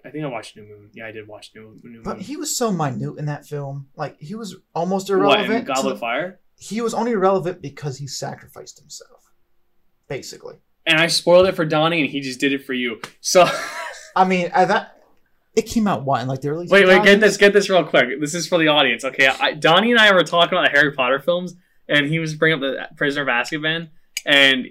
[0.04, 0.90] I think I watched New Moon.
[0.92, 2.02] Yeah, I did watch New, New Moon.
[2.02, 3.88] But he was so minute in that film.
[3.96, 5.60] Like he was almost what irrelevant.
[5.60, 6.40] in Goblet of Fire?
[6.60, 9.32] he was only relevant because he sacrificed himself,
[10.08, 10.56] basically.
[10.86, 13.00] And I spoiled it for Donnie, and he just did it for you.
[13.20, 13.48] So,
[14.16, 15.00] I mean, at that
[15.56, 16.66] it came out what in like the early.
[16.68, 18.20] wait, wait, get this, get this real quick.
[18.20, 19.26] This is for the audience, okay?
[19.26, 21.56] I, Donnie and I were talking about the Harry Potter films,
[21.88, 23.88] and he was bringing up the Prisoner of Azkaban,
[24.26, 24.66] and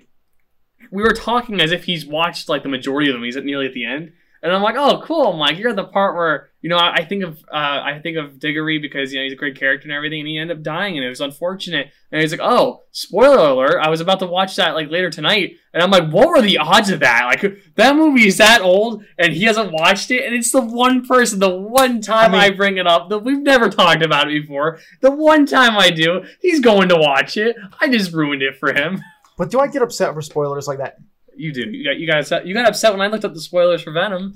[0.92, 3.24] we were talking as if he's watched like the majority of them.
[3.24, 5.76] He's at nearly at the end, and I'm like, oh, cool, I'm like, You're at
[5.76, 9.12] the part where you know I, I think of uh, I think of Diggory because
[9.12, 11.10] you know he's a great character and everything, and he ended up dying, and it
[11.10, 11.92] was unfortunate.
[12.12, 13.80] And he's like, oh, spoiler alert!
[13.82, 16.58] I was about to watch that like later tonight, and I'm like, what were the
[16.58, 17.26] odds of that?
[17.26, 21.06] Like that movie is that old, and he hasn't watched it, and it's the one
[21.06, 24.30] person, the one time I, I I bring it up that we've never talked about
[24.30, 24.80] it before.
[25.02, 27.56] The one time I do, he's going to watch it.
[27.80, 29.02] I just ruined it for him.
[29.38, 30.98] But do I get upset over spoilers like that?
[31.40, 31.62] You do.
[31.70, 32.46] You got you got upset.
[32.46, 34.34] You got upset when I looked up the spoilers for Venom.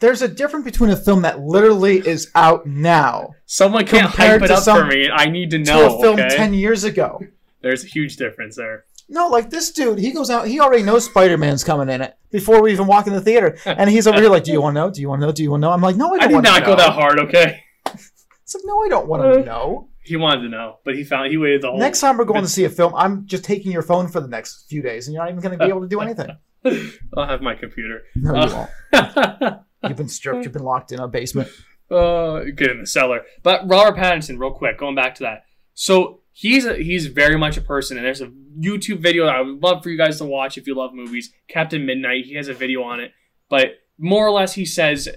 [0.00, 4.50] There's a difference between a film that literally is out now Someone can't hype it
[4.50, 5.10] up some- for me.
[5.10, 5.88] I need to know.
[5.90, 6.36] to a film okay?
[6.36, 7.20] ten years ago.
[7.62, 8.84] There's a huge difference there.
[9.10, 12.14] No, like this dude, he goes out, he already knows Spider Man's coming in it
[12.30, 14.76] before we even walk in the theater, and he's over here like, "Do you want
[14.76, 14.90] to know?
[14.90, 15.32] Do you want to know?
[15.32, 16.60] Do you want to know?" I'm like, "No, I I don't did want to not
[16.60, 17.18] know." go that hard.
[17.18, 17.60] Okay.
[17.86, 21.04] It's like, "No, I don't want Uh, to know." He wanted to know, but he
[21.04, 21.78] found he waited the whole.
[21.78, 24.26] Next time we're going to see a film, I'm just taking your phone for the
[24.26, 26.30] next few days, and you're not even going to be able to do anything.
[27.16, 28.02] I'll have my computer.
[28.16, 29.60] No, you Uh, won't.
[29.88, 30.42] You've been stripped.
[30.44, 31.48] You've been locked in a basement.
[31.92, 33.20] uh, get in the cellar.
[33.44, 35.44] But Robert Pattinson, real quick, going back to that.
[35.74, 39.40] So he's a, he's very much a person, and there's a YouTube video that I
[39.42, 41.32] would love for you guys to watch if you love movies.
[41.48, 42.24] Captain Midnight.
[42.26, 43.12] He has a video on it,
[43.48, 45.08] but more or less, he says,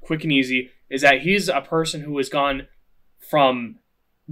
[0.00, 2.68] quick and easy, is that he's a person who has gone
[3.28, 3.76] from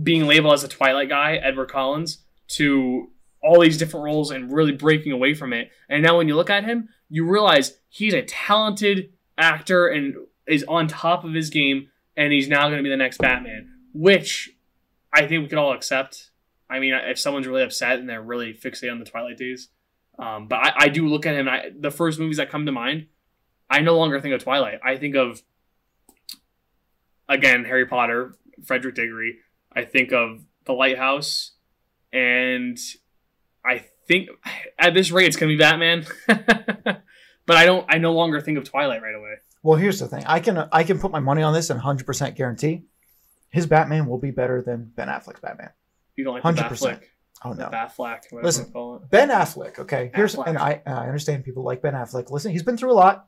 [0.01, 3.11] being labeled as a Twilight guy, Edward Collins, to
[3.43, 5.71] all these different roles and really breaking away from it.
[5.89, 10.15] And now when you look at him, you realize he's a talented actor and
[10.47, 13.71] is on top of his game, and he's now going to be the next Batman,
[13.93, 14.51] which
[15.13, 16.31] I think we could all accept.
[16.71, 19.69] I mean, if someone's really upset and they're really fixated on the Twilight days,
[20.19, 21.49] um, but I, I do look at him.
[21.49, 23.07] I, the first movies that come to mind,
[23.69, 24.81] I no longer think of Twilight.
[24.85, 25.43] I think of
[27.29, 29.39] again Harry Potter, Frederick Diggory.
[29.75, 31.53] I think of The Lighthouse,
[32.13, 32.79] and
[33.65, 34.29] I think
[34.79, 36.07] at this rate it's gonna be Batman.
[36.27, 37.85] but I don't.
[37.89, 39.35] I no longer think of Twilight right away.
[39.63, 40.25] Well, here's the thing.
[40.27, 42.85] I can I can put my money on this and 100% guarantee
[43.51, 45.71] his Batman will be better than Ben Affleck's Batman.
[46.17, 46.69] You don't like the 100%.
[46.69, 47.01] Batfleck,
[47.45, 47.67] Oh no.
[47.67, 48.73] Batfleck, whatever Listen.
[48.73, 49.11] call it.
[49.11, 50.11] Ben Affleck, okay.
[50.15, 50.47] Here's Affleck.
[50.49, 52.31] and I I understand people like Ben Affleck.
[52.31, 53.27] Listen, he's been through a lot.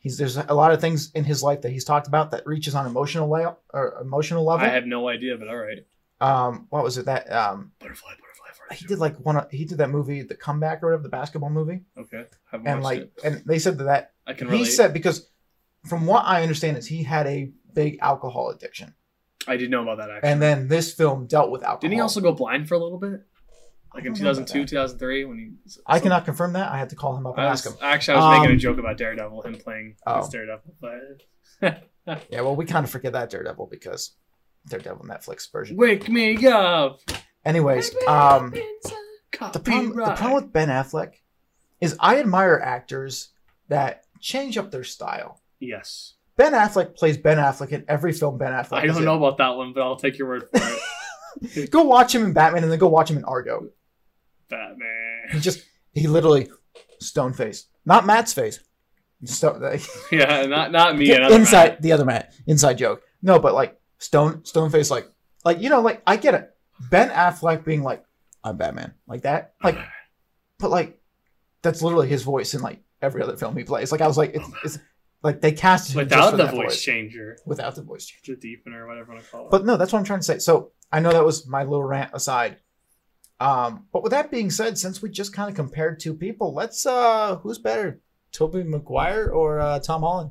[0.00, 2.74] He's there's a lot of things in his life that he's talked about that reaches
[2.74, 4.66] on emotional level or emotional level.
[4.66, 5.78] I have no idea, but all right.
[6.20, 8.76] um, what was it that um Butterfly, butterfly.
[8.76, 11.82] he did like one he did that movie, The Comeback or whatever, the basketball movie,
[11.96, 13.12] Okay, and like it.
[13.24, 14.66] and they said that, that I can he relate.
[14.70, 15.28] said because
[15.88, 18.94] from what I understand is he had a big alcohol addiction,
[19.46, 20.30] I didn't know about that actually.
[20.30, 21.78] and then this film dealt with alcohol.
[21.80, 23.22] Didn't he also go blind for a little bit?
[23.94, 24.68] Like in I don't know about 2002, that.
[24.68, 25.50] 2003 when he.
[25.86, 26.70] I cannot confirm that.
[26.72, 27.74] I had to call him up and I ask him.
[27.82, 30.20] actually, I was making Um, a joke about Daredevil, him playing Oh.
[30.20, 31.82] as Daredevil, but
[32.30, 34.12] Yeah, well, we kind of forget that Daredevil because
[34.68, 35.76] Daredevil Netflix version.
[35.76, 37.00] wake me up.
[37.44, 41.14] Anyways, um, the problem, the problem with Ben Affleck
[41.80, 43.28] is I admire actors
[43.68, 45.40] that change up their style.
[45.60, 48.78] yes, Ben Affleck plays Ben Affleck in every film Ben Affleck.
[48.78, 49.04] I don't in.
[49.04, 51.70] know about that one, but I'll take your word for it.
[51.70, 53.68] Go watch him in Batman and then go watch him in Argo.
[55.32, 56.48] He just he literally
[57.00, 58.60] stone face, not Matt's face.
[59.24, 59.62] Stone,
[60.12, 61.12] Yeah, not not me.
[61.12, 61.76] Inside man.
[61.80, 63.02] the other Matt, inside joke.
[63.22, 65.08] No, but like stone stone face, like
[65.44, 66.50] like you know, like I get it.
[66.90, 68.04] Ben Affleck being like
[68.42, 69.78] I'm Batman, like that, like,
[70.58, 71.00] but like
[71.62, 73.92] that's literally his voice in like every other film he plays.
[73.92, 74.78] Like I was like, it's, it's
[75.22, 78.56] like they cast him just without the that voice changer, without the voice changer, the
[78.56, 79.50] deepener, whatever you want to call it.
[79.50, 80.38] But no, that's what I'm trying to say.
[80.38, 82.56] So I know that was my little rant aside.
[83.42, 86.86] Um, but with that being said, since we just kind of compared two people, let's
[86.86, 88.00] uh who's better,
[88.32, 90.30] Tobey Maguire or uh, Tom Holland?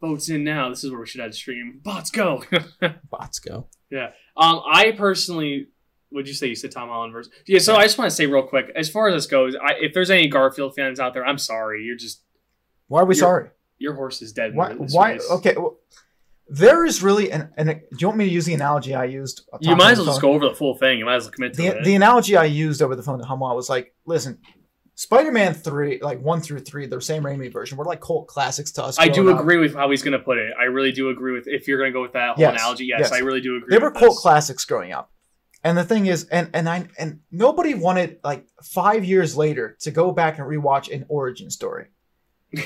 [0.00, 0.68] votes in now.
[0.68, 1.80] This is where we should add stream.
[1.82, 2.44] Bots go.
[3.10, 3.68] Bots go.
[4.36, 5.68] Um, I personally,
[6.12, 7.32] would you say you said Tom Holland versus?
[7.46, 7.58] Yeah.
[7.58, 9.92] So I just want to say real quick, as far as this goes, I, if
[9.92, 11.84] there's any Garfield fans out there, I'm sorry.
[11.84, 12.22] You're just
[12.86, 13.50] Why are we sorry?
[13.78, 14.54] your horse is dead.
[14.54, 14.72] Why?
[14.74, 15.18] Why?
[15.30, 15.54] Okay.
[15.56, 15.78] Well,
[16.48, 17.66] there is really an, an.
[17.66, 19.42] Do you want me to use the analogy I used?
[19.60, 20.98] You might as well just go over the full thing.
[20.98, 21.84] You might as well commit to The, it.
[21.84, 24.38] the analogy I used over the phone to Hummel was like, listen,
[24.94, 28.84] Spider-Man three, like one through three, the same Raimi version, were like cult classics to
[28.84, 28.98] us.
[28.98, 29.40] I do up.
[29.40, 30.52] agree with how he's going to put it.
[30.58, 32.86] I really do agree with if you're going to go with that whole Yes, analogy.
[32.86, 33.12] Yes, yes.
[33.12, 33.68] I really do agree.
[33.76, 34.20] They were cult this.
[34.20, 35.10] classics growing up.
[35.64, 39.90] And the thing is, and and I and nobody wanted like five years later to
[39.90, 41.86] go back and rewatch an origin story.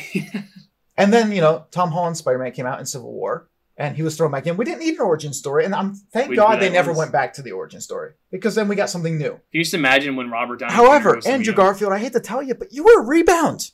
[0.97, 4.17] And then you know, Tom Holland's Spider-Man came out in Civil War, and he was
[4.17, 4.57] thrown back in.
[4.57, 6.99] We didn't need an origin story, and I'm thank we God they never once.
[6.99, 9.31] went back to the origin story because then we got something new.
[9.31, 10.73] Can you just imagine when Robert Downey?
[10.73, 13.71] However, Andrew Garfield, I hate to tell you, but you were a rebound.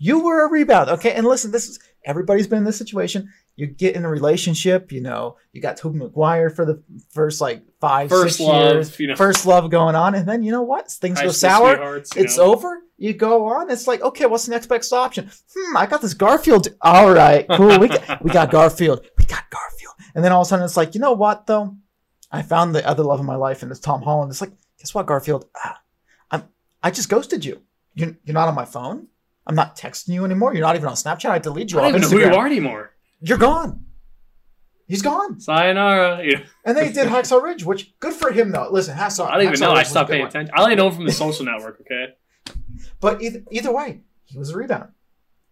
[0.00, 1.12] You were a rebound, okay?
[1.12, 3.32] And listen, this is everybody's been in this situation.
[3.56, 7.64] You get in a relationship, you know, you got Tobey Maguire for the first like
[7.80, 9.16] five, first six love, years, you know.
[9.16, 10.88] first love going on, and then you know what?
[10.88, 11.96] Things High go sour.
[11.96, 12.44] It's know.
[12.44, 12.82] over.
[12.96, 13.70] You go on.
[13.70, 15.30] It's like, okay, what's the next best option?
[15.56, 16.68] Hmm, I got this Garfield.
[16.80, 17.78] All right, cool.
[17.78, 19.04] We got, we got Garfield.
[19.28, 19.94] Got Garfield.
[20.14, 21.76] And then all of a sudden, it's like, you know what though?
[22.30, 24.30] I found the other love of my life, and it's Tom Holland.
[24.30, 25.46] It's like, guess what, Garfield?
[25.56, 25.80] Ah,
[26.30, 26.44] I'm.
[26.82, 27.62] I just ghosted you.
[27.94, 29.08] You're, you're not on my phone.
[29.46, 30.52] I'm not texting you anymore.
[30.52, 31.30] You're not even on Snapchat.
[31.30, 32.94] I delete you I don't even know who you are anymore.
[33.20, 33.86] You're gone.
[34.86, 35.40] He's gone.
[35.40, 36.22] Sayonara.
[36.24, 36.40] Yeah.
[36.64, 38.68] And then he did Hacksaw Ridge, which good for him though.
[38.70, 39.28] Listen, Hacksaw.
[39.28, 39.72] I don't even know.
[39.72, 40.52] I stopped paying attention.
[40.56, 41.80] I only know him from the Social Network.
[41.82, 42.14] Okay.
[43.00, 44.90] But either, either way, he was a rebound,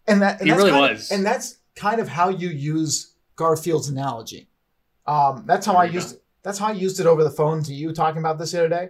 [0.06, 1.10] and that and he really was.
[1.10, 4.48] Of, and that's kind of how you use Garfield's analogy.
[5.06, 6.16] Um, that's how I used.
[6.16, 6.22] It.
[6.42, 8.68] That's how I used it over the phone to you talking about this the other
[8.68, 8.88] day.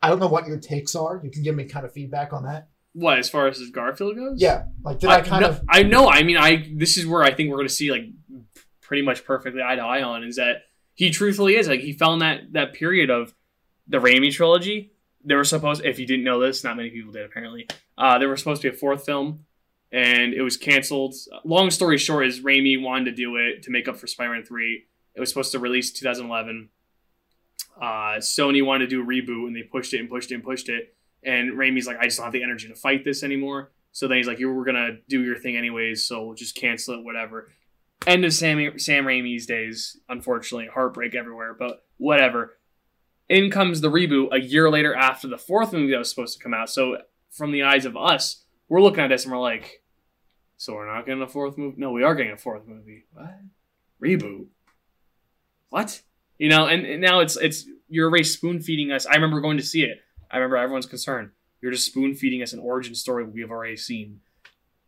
[0.00, 1.20] I don't know what your takes are.
[1.22, 2.68] You can give me kind of feedback on that.
[2.92, 4.40] What as far as Garfield goes?
[4.40, 5.62] Yeah, like did I, I kind no, of?
[5.68, 6.08] I know.
[6.08, 8.04] I mean, I this is where I think we're going to see like
[8.80, 10.62] pretty much perfectly eye to eye on is that
[10.94, 13.34] he truthfully is like he fell in that that period of
[13.86, 14.92] the Raimi trilogy.
[15.24, 17.68] There were supposed, if you didn't know this, not many people did apparently.
[17.96, 19.44] Uh, there was supposed to be a fourth film,
[19.92, 21.14] and it was canceled.
[21.44, 24.84] Long story short, is Raimi wanted to do it to make up for Spider-Man Three.
[25.14, 26.68] It was supposed to release 2011.
[27.80, 30.44] Uh, Sony wanted to do a reboot, and they pushed it and pushed it and
[30.44, 33.70] pushed it and Raimi's like, I just don't have the energy to fight this anymore.
[33.92, 36.94] So then he's like, you were gonna do your thing anyways, so we'll just cancel
[36.94, 37.50] it, whatever.
[38.06, 39.98] End of Sam Sam Raimi's days.
[40.08, 42.58] Unfortunately, heartbreak everywhere, but whatever.
[43.28, 46.42] In comes the reboot a year later after the fourth movie that was supposed to
[46.42, 46.70] come out.
[46.70, 46.98] So
[47.30, 49.82] from the eyes of us, we're looking at this and we're like,
[50.56, 51.76] so we're not getting a fourth movie?
[51.78, 53.04] No, we are getting a fourth movie.
[53.12, 53.38] What?
[54.02, 54.46] Reboot?
[55.70, 56.02] What?
[56.38, 59.06] You know, and, and now it's it's you're already spoon feeding us.
[59.06, 60.02] I remember going to see it.
[60.30, 61.32] I remember everyone's concern.
[61.60, 64.20] You're just spoon feeding us an origin story we've already seen.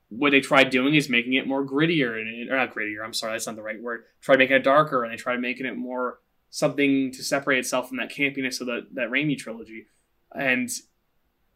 [0.09, 3.05] What they tried doing is making it more grittier, and or not grittier.
[3.05, 4.05] I'm sorry, that's not the right word.
[4.21, 6.19] Tried making it darker, and they tried making it more
[6.51, 9.87] something to separate itself from that campiness of the, that Raimi trilogy.
[10.33, 10.69] And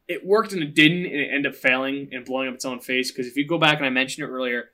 [0.06, 2.80] it worked and it didn't, and it ended up failing and blowing up its own
[2.80, 3.10] face.
[3.10, 4.70] Because if you go back and I mentioned it earlier,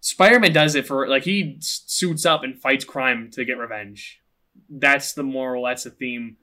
[0.00, 4.20] Spider Man does it for like he suits up and fights crime to get revenge.
[4.68, 5.64] That's the moral.
[5.64, 6.36] That's the theme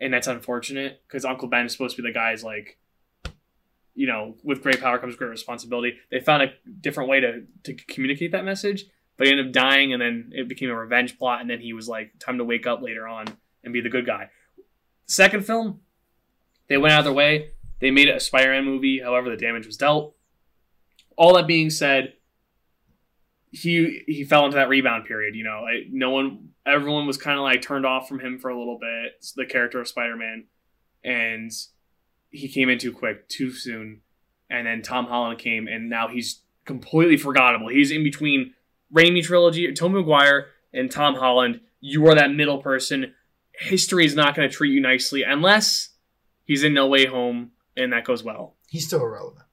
[0.00, 2.78] and that's unfortunate because Uncle Ben is supposed to be the guy's like,
[3.94, 5.94] you know, with great power comes great responsibility.
[6.10, 8.84] They found a different way to to communicate that message,
[9.16, 11.72] but he ended up dying, and then it became a revenge plot, and then he
[11.72, 13.26] was like, time to wake up later on
[13.64, 14.28] and be the good guy.
[15.06, 15.80] Second film,
[16.68, 17.52] they went out of their way.
[17.80, 19.00] They made it a Spider-Man movie.
[19.00, 20.14] However, the damage was dealt.
[21.16, 22.14] All that being said,
[23.50, 25.34] he he fell into that rebound period.
[25.34, 28.50] You know, like no one, everyone was kind of like turned off from him for
[28.50, 29.24] a little bit.
[29.34, 30.44] The character of Spider Man,
[31.04, 31.50] and
[32.30, 34.02] he came in too quick, too soon,
[34.50, 37.68] and then Tom Holland came, and now he's completely forgettable.
[37.68, 38.52] He's in between
[38.94, 41.60] Raimi trilogy, Tom Maguire, and Tom Holland.
[41.80, 43.14] You are that middle person.
[43.52, 45.90] History is not going to treat you nicely unless
[46.44, 48.56] he's in No Way Home, and that goes well.
[48.68, 49.46] He's still irrelevant.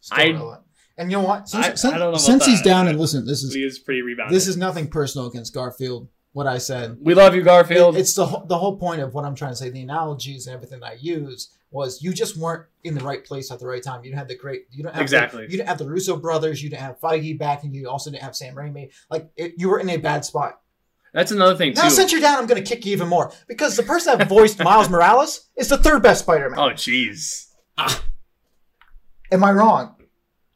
[0.00, 0.62] Still I, irrelevant.
[0.96, 1.48] And you know what?
[1.48, 3.78] Since, I, since, I don't know since he's down, and listen, this is he is
[3.78, 4.34] pretty rebounded.
[4.34, 6.08] This is nothing personal against Garfield.
[6.32, 6.96] What I said.
[7.00, 7.96] We love you, Garfield.
[7.96, 9.70] It, it's the the whole point of what I'm trying to say.
[9.70, 13.60] The analogies and everything I use was you just weren't in the right place at
[13.60, 14.00] the right time.
[14.02, 14.66] You didn't have the great.
[14.72, 15.46] You don't have exactly.
[15.46, 16.60] The, you didn't have the Russo brothers.
[16.60, 17.82] You didn't have Feige backing you.
[17.82, 18.92] You also didn't have Sam Raimi.
[19.10, 20.60] Like it, you were in a bad spot.
[21.12, 21.82] That's another thing too.
[21.82, 24.28] Now, since you're down, I'm going to kick you even more because the person that
[24.28, 26.58] voiced Miles Morales is the third best Spider-Man.
[26.58, 27.43] Oh, jeez.
[27.78, 28.04] Ah.
[29.32, 29.96] Am I wrong?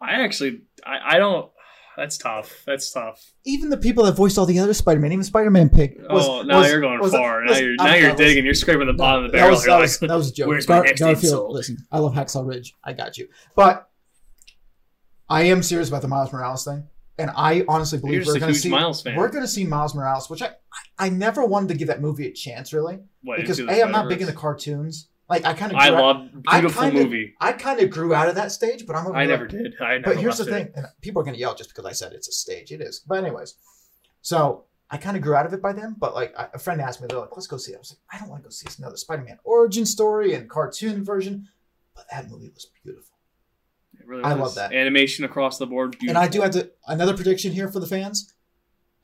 [0.00, 1.50] I actually I, I don't.
[1.96, 2.62] That's tough.
[2.64, 3.32] That's tough.
[3.44, 6.00] Even the people that voiced all the other Spider-Man, even Spider-Man Pig.
[6.08, 7.44] Was, oh, now was, you're going far.
[7.44, 8.44] now you're now you're digging.
[8.44, 9.50] You're scraping the bottom of the barrel.
[9.50, 10.46] That was, that, was, that was a joke.
[10.46, 11.50] Where's Gar- my next Garfield, insult?
[11.50, 12.74] Listen, I love Hacksaw Ridge.
[12.84, 13.26] I got you.
[13.56, 13.90] But
[15.28, 16.86] I am serious about the Miles Morales thing,
[17.18, 19.16] and I honestly believe we're going to see Miles fan.
[19.16, 20.50] we're going to see Miles Morales, which I
[21.00, 24.08] I never wanted to give that movie a chance really, what, because a I'm not
[24.08, 25.08] big into cartoons.
[25.28, 27.34] Like I kind of, I love beautiful I kinda, movie.
[27.38, 29.14] I kind of grew out of that stage, but I'm.
[29.14, 29.74] I never did.
[29.78, 32.14] I never but here's the thing, and people are gonna yell just because I said
[32.14, 32.72] it's a stage.
[32.72, 33.54] It is, but anyways,
[34.22, 35.96] so I kind of grew out of it by then.
[35.98, 37.98] But like a friend asked me, they're like, "Let's go see it." I was like,
[38.10, 41.48] "I don't want to go see another Spider-Man origin story and cartoon version,"
[41.94, 43.18] but that movie was beautiful.
[44.00, 45.98] It really I love that animation across the board.
[45.98, 46.08] Beautiful.
[46.08, 48.32] And I do have to another prediction here for the fans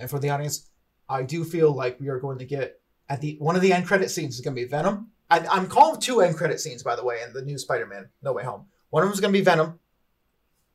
[0.00, 0.70] and for the audience.
[1.06, 2.80] I do feel like we are going to get
[3.10, 5.66] at the one of the end credit scenes is going to be Venom I, am
[5.66, 8.66] calling two end credit scenes, by the way, in the new Spider-Man No Way Home.
[8.90, 9.78] One of them is going to be Venom.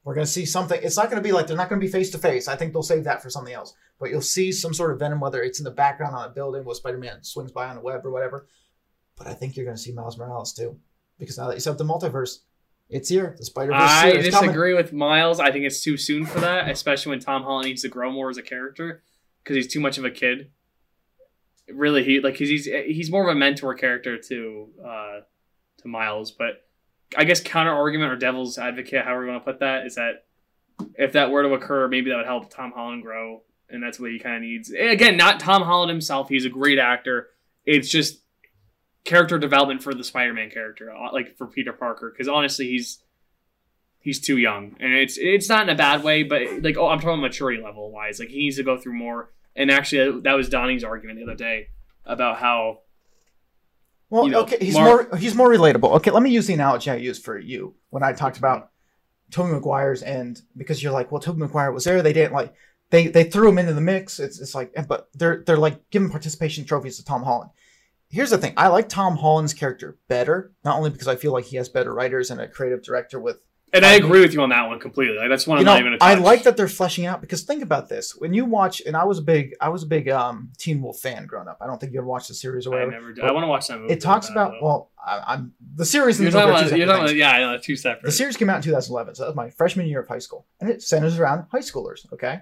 [0.04, 0.80] We're going to see something.
[0.82, 2.48] It's not going to be like they're not going to be face to face.
[2.48, 3.74] I think they'll save that for something else.
[4.00, 6.64] but you'll see some sort of Venom, whether it's in the background on a building
[6.64, 8.48] while Spider Man swings by on the web or whatever.
[9.18, 10.80] But I think you're going to see Miles Morales too,
[11.20, 12.40] because now that you set up the multiverse,
[12.90, 13.36] it's here.
[13.38, 13.82] The Spider Verse.
[13.82, 15.40] I disagree with Miles.
[15.40, 18.30] I think it's too soon for that, especially when Tom Holland needs to grow more
[18.30, 19.04] as a character
[19.44, 20.50] because he's too much of a kid.
[21.74, 25.20] Really, he like he's he's more of a mentor character to uh,
[25.80, 26.66] to Miles, but
[27.18, 30.26] I guess counter argument or devil's advocate, however you want to put that, is that
[30.96, 34.12] if that were to occur, maybe that would help Tom Holland grow, and that's what
[34.12, 34.72] he kind of needs.
[34.72, 37.30] Again, not Tom Holland himself; he's a great actor.
[37.66, 38.22] It's just
[39.04, 43.00] character development for the Spider-Man character, uh, like for Peter Parker, because honestly, he's
[44.00, 47.00] he's too young, and it's it's not in a bad way, but like oh, I'm
[47.00, 49.32] talking maturity level wise, like he needs to go through more.
[49.60, 51.68] And actually, that was Donnie's argument the other day
[52.06, 52.80] about how.
[54.10, 55.92] Well, you know, okay, he's more he's more relatable.
[55.98, 58.72] Okay, let me use the analogy I used for you when I talked about
[59.30, 62.54] Tobey Maguire's and because you're like, well, Tobey Maguire was there, they didn't like
[62.90, 64.20] they they threw him into the mix.
[64.20, 67.52] It's it's like, but they're they're like giving participation trophies to Tom Holland
[68.10, 71.46] here's the thing i like tom holland's character better not only because i feel like
[71.46, 73.40] he has better writers and a creative director with
[73.74, 75.18] and I agree with you on that one completely.
[75.18, 75.98] Like, that's one I'm know, not even.
[76.02, 79.04] I like that they're fleshing out because think about this: when you watch, and I
[79.06, 81.58] was a big, I was a big um, Teen Wolf fan growing up.
[81.62, 82.92] I don't think you ever watched the series or whatever.
[82.92, 83.24] I never did.
[83.24, 83.94] I want to watch that movie.
[83.94, 84.66] It talks about though.
[84.66, 86.20] well, I, am the series.
[86.20, 88.06] You're talking about, you're talking about, yeah, I know, two separate.
[88.06, 90.46] The series came out in 2011, so that was my freshman year of high school,
[90.60, 92.12] and it centers around high schoolers.
[92.14, 92.40] Okay,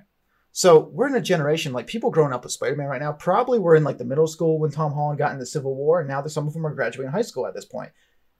[0.51, 3.11] so we're in a generation like people growing up with Spider-Man right now.
[3.11, 6.09] Probably were in like the middle school when Tom Holland got into Civil War, and
[6.09, 7.91] now there's some of them are graduating high school at this point.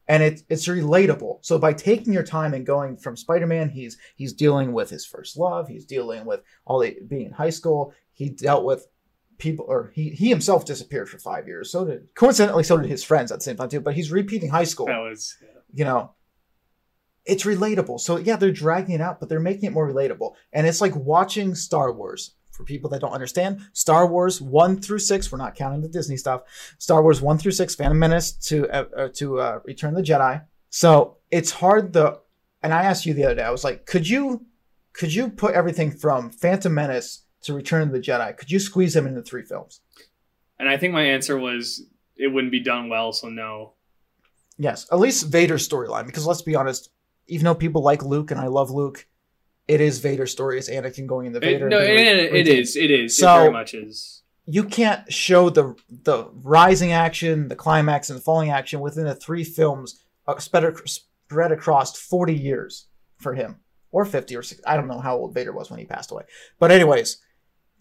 [0.08, 1.40] And it, it's relatable.
[1.42, 5.38] So by taking your time and going from Spider-Man, he's he's dealing with his first
[5.38, 5.68] love.
[5.68, 7.94] He's dealing with all the being in high school.
[8.14, 8.88] He dealt with
[9.38, 11.72] people, or he he himself disappeared for five years.
[11.72, 13.82] So did coincidentally, so did his friends at the same time too.
[13.82, 14.86] But he's repeating high school.
[14.86, 15.60] That was, yeah.
[15.74, 16.12] you know,
[17.26, 18.00] it's relatable.
[18.00, 20.36] So yeah, they're dragging it out, but they're making it more relatable.
[20.54, 22.34] And it's like watching Star Wars.
[22.58, 26.18] For people that don't understand, Star Wars one through six, we're not counting the Disney
[26.18, 26.42] stuff.
[26.80, 30.12] Star Wars one through six, Phantom Menace to uh, uh, to uh, Return of the
[30.12, 30.44] Jedi.
[30.70, 32.20] So it's hard the.
[32.64, 34.48] And I asked you the other day, I was like, could you
[34.94, 38.36] could you put everything from Phantom Menace to Return of the Jedi?
[38.36, 39.82] Could you squeeze them into three films?
[40.58, 41.86] And I think my answer was
[42.16, 43.74] it wouldn't be done well, so no.
[44.58, 46.90] Yes, at least Vader's storyline, because let's be honest,
[47.28, 49.06] even though people like Luke and I love Luke,
[49.68, 50.58] it is Vader's story.
[50.58, 51.68] It's Anakin going into Vader.
[51.68, 52.76] It, no, it, it, it is.
[52.76, 53.18] It is.
[53.18, 54.24] So, it very much is.
[54.46, 59.16] You can't show the the rising action, the climax, and the falling action within the
[59.16, 62.88] three films uh, spread, spread across forty years
[63.18, 63.58] for him,
[63.92, 64.66] or fifty, or 60.
[64.66, 66.24] I don't know how old Vader was when he passed away.
[66.60, 67.18] But anyways,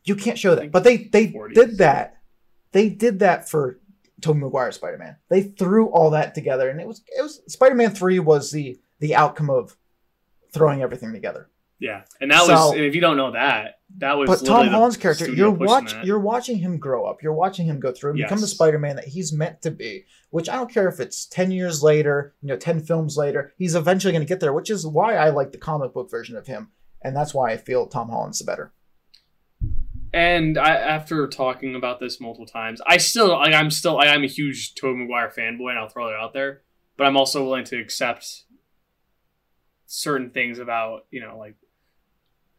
[0.05, 0.73] you can't show that.
[0.73, 1.55] But they they 40s.
[1.55, 2.17] did that.
[2.73, 3.79] They did that for
[4.21, 5.17] Tobey Maguire Spider Man.
[5.29, 8.81] They threw all that together, and it was it was Spider Man Three was the
[8.99, 9.77] the outcome of
[10.53, 11.49] throwing everything together.
[11.79, 14.31] Yeah, and that so, was if you don't know that, that was.
[14.31, 17.23] But Tom Holland's character, you're watch, you're watching him grow up.
[17.23, 18.29] You're watching him go through and yes.
[18.29, 20.07] become the Spider-Man that he's meant to be.
[20.31, 23.75] Which I don't care if it's ten years later, you know, ten films later, he's
[23.75, 24.55] eventually going to get there.
[24.55, 26.71] Which is why I like the comic book version of him,
[27.03, 28.73] and that's why I feel Tom Holland's the better.
[30.15, 34.25] And I, after talking about this multiple times, I still, like, I'm still, like, I'm
[34.25, 36.63] a huge Tobey Maguire fanboy, and I'll throw it out there.
[36.97, 38.45] But I'm also willing to accept
[39.87, 41.55] certain things about you know like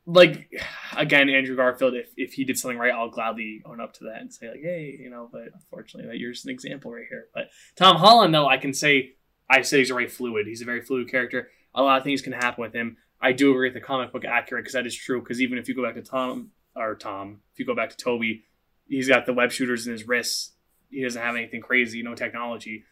[0.06, 0.49] like
[0.95, 4.22] again Andrew Garfield if, if he did something right I'll gladly own up to that
[4.22, 7.28] and say like hey you know but unfortunately that you're just an example right here.
[7.34, 9.16] But Tom Holland though I can say
[9.49, 11.49] I say he's a very fluid he's a very fluid character.
[11.76, 12.98] A lot of things can happen with him.
[13.22, 15.68] I do agree with the comic book accurate because that is true because even if
[15.68, 18.45] you go back to Tom or Tom if you go back to Tobey
[18.88, 20.54] he's got the web shooters in his wrists.
[20.90, 22.86] He doesn't have anything crazy no technology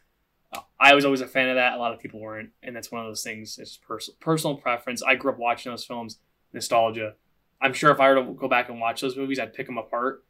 [0.79, 1.73] I was always a fan of that.
[1.73, 3.57] A lot of people weren't, and that's one of those things.
[3.57, 5.01] It's pers- personal preference.
[5.01, 6.19] I grew up watching those films,
[6.53, 7.15] nostalgia.
[7.61, 9.77] I'm sure if I were to go back and watch those movies, I'd pick them
[9.77, 10.23] apart,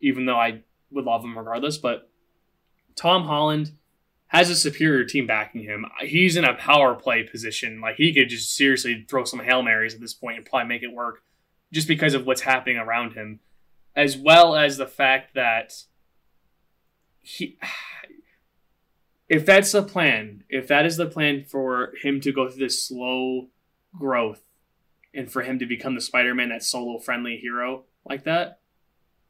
[0.00, 1.78] even though I would love them regardless.
[1.78, 2.10] But
[2.96, 3.72] Tom Holland
[4.28, 5.84] has a superior team backing him.
[6.00, 7.80] He's in a power play position.
[7.80, 10.82] Like he could just seriously throw some hail marys at this point and probably make
[10.82, 11.22] it work,
[11.72, 13.40] just because of what's happening around him,
[13.94, 15.72] as well as the fact that
[17.20, 17.58] he
[19.30, 22.84] if that's the plan, if that is the plan for him to go through this
[22.84, 23.46] slow
[23.96, 24.42] growth
[25.14, 28.58] and for him to become the Spider-Man that solo friendly hero like that,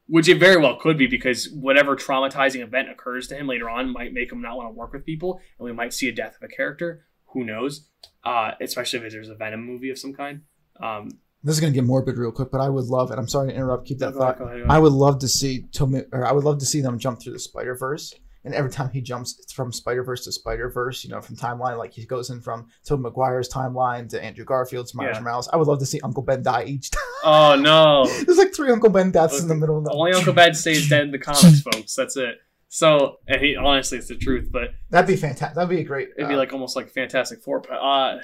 [0.07, 3.93] which it very well could be because whatever traumatizing event occurs to him later on
[3.93, 6.37] might make him not want to work with people, and we might see a death
[6.37, 7.05] of a character.
[7.35, 7.87] Who knows?
[8.25, 10.41] Uh, especially if there's a Venom movie of some kind.
[10.83, 11.11] Um,
[11.45, 13.51] this is going to get morbid real quick, but I would love, and I'm sorry
[13.51, 13.87] to interrupt.
[13.87, 14.41] Keep that thought.
[14.41, 17.21] Ahead, I would love to see Tommy, or I would love to see them jump
[17.21, 18.15] through the Spider Verse
[18.45, 21.77] and every time he jumps from Spider Verse to Spider Verse, you know, from timeline,
[21.79, 25.21] like he goes in from Tobey Maguire's timeline to Andrew Garfield's Miles Yeah.
[25.23, 25.49] Morales.
[25.53, 27.03] I would love to see Uncle Ben die each time.
[27.25, 28.07] Oh no!
[28.25, 29.91] There's like three Uncle Ben deaths in the middle of the.
[29.93, 31.95] Only Uncle Ben stays dead in the comics, folks.
[31.95, 32.37] That's it.
[32.73, 34.49] So, and he honestly, it's the truth.
[34.51, 35.57] But That'd be fantastic.
[35.57, 36.09] That'd be a great.
[36.17, 37.61] it'd be uh, like almost like Fantastic Four.
[37.61, 38.19] But uh,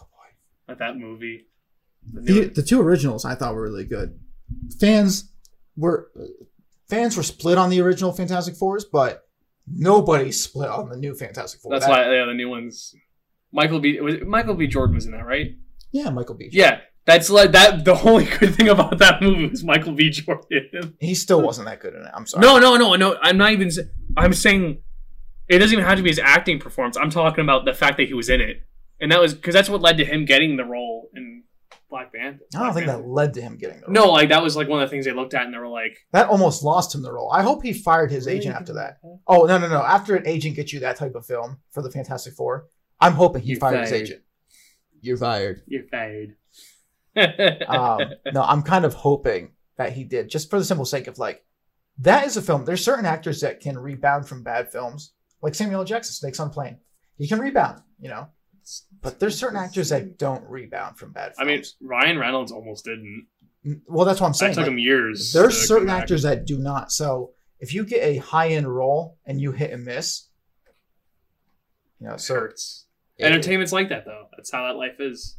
[0.00, 0.68] boy.
[0.68, 1.46] like that movie.
[2.12, 4.18] The the, the two originals I thought were really good.
[4.80, 5.30] Fans
[5.76, 6.10] were
[6.94, 9.26] fans were split on the original Fantastic Fours, but
[9.66, 11.72] nobody split on the new Fantastic Four.
[11.72, 12.94] that's That- why yeah, the new ones.
[13.52, 14.00] Michael B.
[14.00, 14.66] Was, Michael B.
[14.66, 15.54] Jordan was in that, right?
[15.92, 16.48] Yeah, Michael B.
[16.52, 17.84] Yeah, that's like that.
[17.84, 20.10] The only good thing about that movie was Michael B.
[20.10, 20.94] Jordan.
[20.98, 22.10] He still wasn't that good in it.
[22.14, 22.42] I'm sorry.
[22.44, 23.16] No, no, no, no.
[23.22, 23.70] I'm not even.
[24.16, 24.82] I'm saying
[25.48, 26.96] it doesn't even have to be his acting performance.
[26.96, 28.62] I'm talking about the fact that he was in it,
[29.00, 31.44] and that was because that's what led to him getting the role in
[31.90, 32.44] Black Panther.
[32.56, 33.92] I don't think that led to him getting the role.
[33.92, 35.68] No, like that was like one of the things they looked at, and they were
[35.68, 37.30] like, That almost lost him the role.
[37.32, 38.98] I hope he fired his agent after that.
[39.26, 39.82] Oh no no no!
[39.82, 42.66] After an agent gets you that type of film for the Fantastic Four,
[43.00, 44.22] I'm hoping he You're fired his agent.
[45.00, 45.62] You're fired.
[45.66, 46.36] You're fired.
[47.68, 48.00] um,
[48.32, 51.44] no, I'm kind of hoping that he did, just for the simple sake of like,
[51.98, 52.64] that is a film.
[52.64, 55.12] There's certain actors that can rebound from bad films,
[55.42, 55.84] like Samuel L.
[55.84, 56.78] Jackson, Snakes on a Plane.
[57.18, 58.28] He can rebound, you know.
[59.02, 61.38] But there's certain actors that don't rebound from bad Films.
[61.38, 63.26] I mean, Ryan Reynolds almost didn't.
[63.66, 64.52] Mm, well, that's what I'm It saying.
[64.54, 65.32] took like, him years.
[65.32, 66.90] there's to certain actors that do not.
[66.92, 67.30] So
[67.60, 70.28] if you get a high end role and you hit and miss,
[72.00, 72.86] you know, It so hurts.
[73.20, 74.26] Entertainment's like that, though.
[74.36, 75.36] That's how that life is.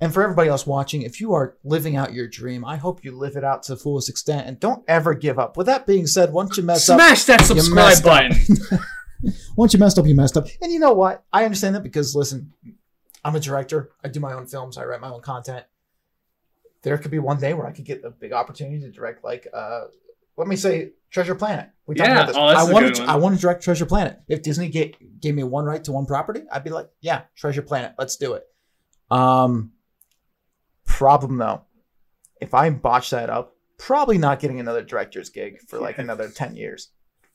[0.00, 3.12] And for everybody else watching, if you are living out your dream, I hope you
[3.16, 5.56] live it out to the fullest extent and don't ever give up.
[5.56, 8.32] With that being said, once you mess up, Smash that subscribe button.
[9.56, 10.46] once you messed up, you messed up.
[10.62, 11.24] And you know what?
[11.32, 12.52] I understand that because listen,
[13.24, 13.90] I'm a director.
[14.04, 14.78] I do my own films.
[14.78, 15.64] I write my own content.
[16.82, 19.48] There could be one day where I could get a big opportunity to direct, like,
[19.52, 19.86] uh,
[20.36, 21.70] let me say, Treasure Planet.
[21.86, 22.14] We talked Yeah.
[22.16, 22.36] about this.
[22.36, 23.02] Oh, I want to.
[23.04, 24.20] I want to direct Treasure Planet.
[24.28, 27.62] If Disney ga- gave me one right to one property, I'd be like, yeah, Treasure
[27.62, 27.94] Planet.
[27.98, 28.44] Let's do it.
[29.10, 29.72] Um,
[30.84, 31.62] problem though,
[32.40, 36.02] if I botch that up, probably not getting another director's gig for like Yeah.
[36.04, 36.90] another ten years.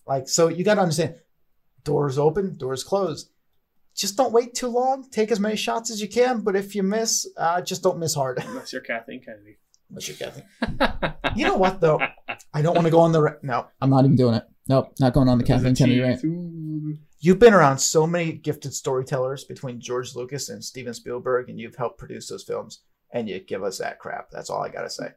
[0.08, 1.16] Like, so you got to understand,
[1.84, 3.32] doors open, doors closed.
[3.96, 5.10] Just don't wait too long.
[5.10, 8.16] Take as many shots as you can, but if you miss, uh, just don't miss
[8.16, 8.42] hard.
[8.46, 9.58] Unless you're Kathleen Kennedy.
[9.90, 10.44] Unless you're Kathy.
[11.36, 12.00] You know what though?
[12.54, 13.22] I don't want to go on the.
[13.22, 14.44] Ra- no, I'm not even doing it.
[14.68, 16.22] Nope, not going on the Kathleen Kennedy rant.
[17.20, 21.76] You've been around so many gifted storytellers between George Lucas and Steven Spielberg, and you've
[21.76, 22.82] helped produce those films,
[23.12, 24.32] and you give us that crap.
[24.32, 25.10] That's all I gotta say.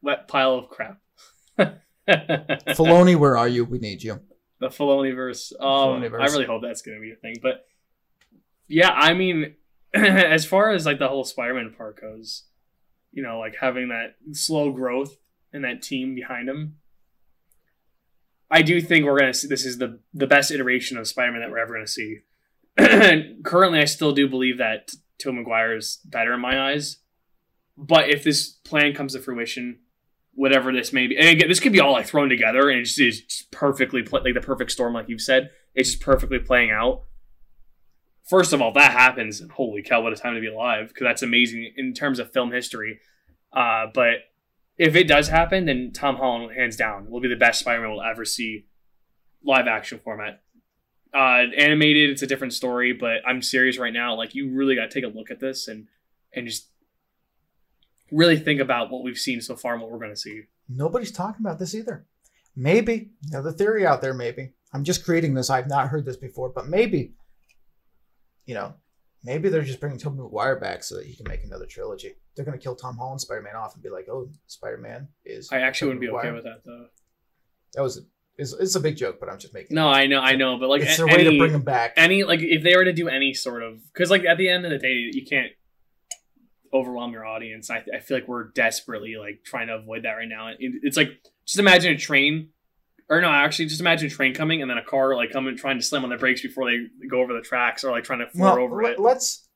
[0.00, 0.98] Wet pile of crap.
[2.08, 3.64] Filoni, where are you?
[3.64, 4.20] We need you.
[4.62, 5.52] The Filoniverse.
[5.60, 7.36] Um, I really hope that's going to be a thing.
[7.42, 7.66] But
[8.68, 9.54] yeah, I mean,
[9.94, 12.44] as far as like the whole Spider-Man part goes,
[13.12, 15.16] you know, like having that slow growth
[15.52, 16.76] and that team behind him,
[18.50, 21.50] I do think we're gonna see this is the the best iteration of Spider-Man that
[21.50, 22.20] we're ever gonna see.
[23.42, 26.98] Currently, I still do believe that Tobey Maguire is better in my eyes.
[27.76, 29.78] But if this plan comes to fruition,
[30.34, 32.84] whatever this may be, and again, this could be all like thrown together and it
[32.84, 35.50] just is just perfectly pla like the perfect storm, like you've said.
[35.74, 37.04] It's just perfectly playing out.
[38.24, 40.88] First of all, that happens, holy cow, what a time to be alive!
[40.88, 43.00] Because that's amazing in terms of film history.
[43.52, 44.14] Uh, but
[44.78, 48.02] if it does happen, then Tom Holland, hands down, will be the best Spider-Man we'll
[48.02, 48.66] ever see
[49.44, 50.40] live action format.
[51.14, 54.14] Uh, animated, it's a different story, but I'm serious right now.
[54.14, 55.88] Like, you really got to take a look at this and
[56.34, 56.68] and just
[58.12, 60.42] really think about what we've seen so far and what we're going to see.
[60.68, 62.06] Nobody's talking about this either.
[62.54, 64.14] Maybe another theory out there.
[64.14, 65.50] Maybe I'm just creating this.
[65.50, 67.14] I've not heard this before, but maybe,
[68.46, 68.74] you know,
[69.24, 72.14] maybe they're just bringing Tobey Maguire back so that he can make another trilogy.
[72.34, 75.88] They're gonna kill Tom Holland Spider-Man off and be like, "Oh, Spider-Man is." I actually
[75.88, 76.86] wouldn't be Tobey okay with that though.
[77.74, 78.00] That was a,
[78.38, 79.74] it's, it's a big joke, but I'm just making.
[79.74, 81.62] No, I know, I know, but like it's a- their way any, to bring him
[81.62, 81.94] back.
[81.96, 84.64] any like if they were to do any sort of because like at the end
[84.64, 85.52] of the day you can't
[86.72, 87.70] overwhelm your audience.
[87.70, 90.48] I, I feel like we're desperately like trying to avoid that right now.
[90.48, 91.10] It, it's like
[91.46, 92.48] just imagine a train.
[93.08, 95.78] Or no, actually, just imagine a train coming and then a car like coming trying
[95.78, 98.28] to slam on the brakes before they go over the tracks or like trying to
[98.28, 99.00] floor well, over let, it.
[99.00, 99.48] let's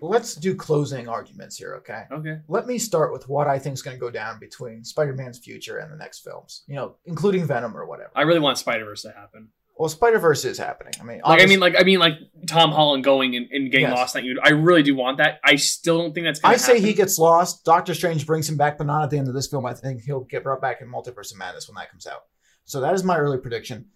[0.00, 2.04] let's do closing arguments here, okay?
[2.12, 2.38] Okay.
[2.48, 5.78] let me start with what I think is going to go down between Spider-Man's future
[5.78, 6.64] and the next films.
[6.66, 8.10] You know, including Venom or whatever.
[8.14, 9.48] I really want Spider Verse to happen.
[9.78, 10.94] Well, Spider-Verse is happening.
[10.98, 12.14] I mean, Like I mean, like I mean, like
[12.46, 13.96] Tom Holland going and, and getting Yes.
[13.96, 14.14] lost.
[14.14, 15.38] That you, I really do want that.
[15.44, 16.40] I still don't think that's.
[16.42, 16.86] I say happen.
[16.86, 17.64] he gets lost.
[17.64, 19.66] Doctor Strange brings him back, but not at the end of this film.
[19.66, 22.22] I think he'll get brought back in Multiverse of Madness when that comes out.
[22.64, 23.86] So that is my early prediction.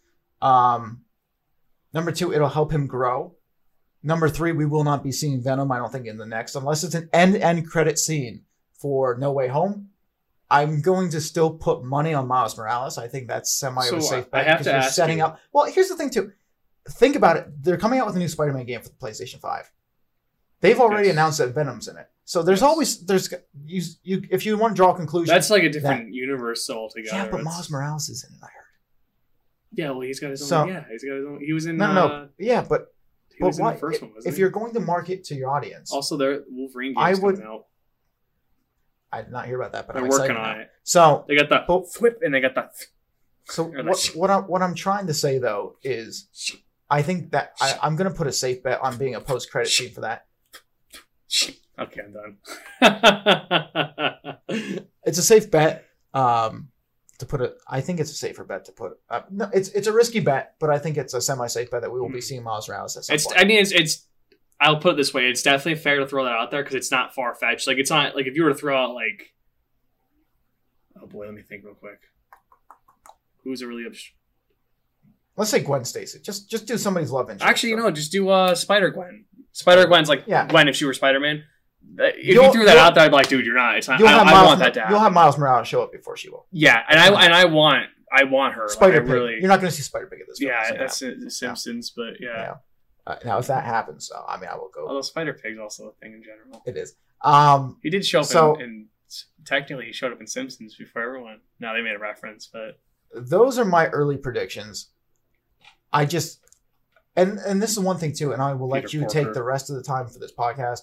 [0.42, 1.02] Um,
[1.94, 3.34] number two, it'll help him grow.
[4.02, 5.72] Number three, we will not be seeing Venom.
[5.72, 8.44] I don't think in the next, unless it's an end end credit scene
[8.74, 9.88] for No Way Home.
[10.50, 12.98] I'm going to still put money on Miles Morales.
[12.98, 14.46] I think that's semi So, a safe I bet.
[14.46, 15.38] have because to ask setting you- up.
[15.52, 16.32] Well, here's the thing too.
[16.88, 17.46] Think about it.
[17.62, 19.70] They're coming out with a new Spider-Man game for the PlayStation Five.
[20.60, 21.14] They've already Yes.
[21.14, 22.08] announced that Venom's in it.
[22.24, 22.68] So there's Yes.
[22.68, 23.32] always there's
[23.64, 25.32] you you if you want to draw a conclusion.
[25.32, 27.16] That's like a different universe altogether.
[27.16, 28.40] yeah, but It's- Miles Morales is in it.
[28.42, 28.54] I heard.
[29.72, 30.48] Yeah, well, he's got his own.
[30.48, 31.40] So- yeah, he's got his own.
[31.44, 31.76] He was in.
[31.76, 32.28] No, no, uh, no.
[32.38, 32.92] Yeah, but
[33.40, 33.72] but why?
[33.72, 34.12] the first if, one.
[34.24, 37.50] If you're going to market to your audience, also there, Wolverine I games would- coming
[37.50, 37.66] out.
[39.12, 40.62] I did not hear about that, but They're I'm working on now.
[40.62, 40.70] it.
[40.84, 42.70] So They got the But- flip and they got the.
[43.46, 46.28] So what, what I'm what I'm trying to say though is
[46.88, 49.70] I think that I, I'm gonna put a safe bet on being a post credit
[49.70, 50.26] scene for that.
[51.78, 52.36] Okay, I'm done.
[55.04, 55.86] It's a safe bet.
[56.12, 56.68] Um,
[57.18, 58.92] to put it, I think it's a safer bet to put.
[59.08, 61.82] Uh, no, it's it's a risky bet, but I think it's a semi safe bet
[61.82, 62.22] that we will be Mhm.
[62.22, 63.26] seeing Miles Morales at some it's.
[63.26, 63.38] point.
[63.40, 63.72] I mean, it's.
[63.72, 64.06] It's.
[64.60, 66.90] I'll put it this way: it's definitely fair to throw that out there because it's
[66.90, 67.66] not far fetched.
[67.66, 69.32] Like it's not like if you were to throw out like.
[71.00, 72.00] Oh boy, let me think real quick.
[73.44, 74.10] Who's a really obs-
[75.36, 76.18] Let's say Gwen Stacy.
[76.20, 77.48] Just just do somebody's love interest.
[77.48, 79.24] Actually, you know, just do uh Spider Gwen.
[79.52, 80.46] Spider Gwen's like Yeah.
[80.46, 81.44] Gwen if she were Spider Man.
[81.98, 83.78] If You'll- you threw that out there, I'd be like, dude, you're not.
[83.78, 83.98] It's not.
[83.98, 84.92] You'll I, have I Miles, want that to happen.
[84.94, 86.46] You'll have Miles Morales show up before she will.
[86.52, 88.68] yeah, and I and I want I want her.
[88.68, 89.08] Spider I Pig.
[89.08, 89.32] really.
[89.38, 90.38] You're not going to see Spider Pig at this.
[90.38, 90.50] film.
[90.50, 91.20] yeah, It's that's happen.
[91.24, 92.28] The Simpsons, but yeah.
[92.36, 92.54] Yeah.
[93.06, 94.86] Uh, now if that happens, uh, I mean, I will go.
[94.86, 96.62] Although Spider Pig's also a thing in general.
[96.66, 96.94] It is.
[97.22, 98.86] Um, He did show up So- in, in
[99.44, 101.40] technically he showed up in Simpsons before everyone.
[101.58, 102.78] Now they made a reference, but
[103.14, 104.90] those are my early predictions.
[105.92, 106.40] I just
[107.16, 109.24] and and this is one thing too, and I will let Peter you Parker.
[109.24, 110.82] take the rest of the time for this podcast.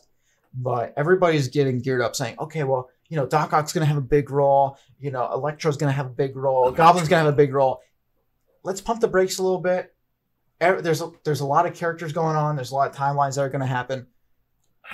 [0.54, 3.98] But everybody's getting geared up, saying, "Okay, well, you know, Doc Ock's going to have
[3.98, 4.78] a big role.
[5.00, 6.64] You know, Electro's going to have a big role.
[6.64, 6.86] Electro.
[6.86, 7.82] Goblin's going to have a big role.
[8.64, 9.94] Let's pump the brakes a little bit.
[10.60, 12.56] There's a, there's a lot of characters going on.
[12.56, 14.08] There's a lot of timelines that are going to happen.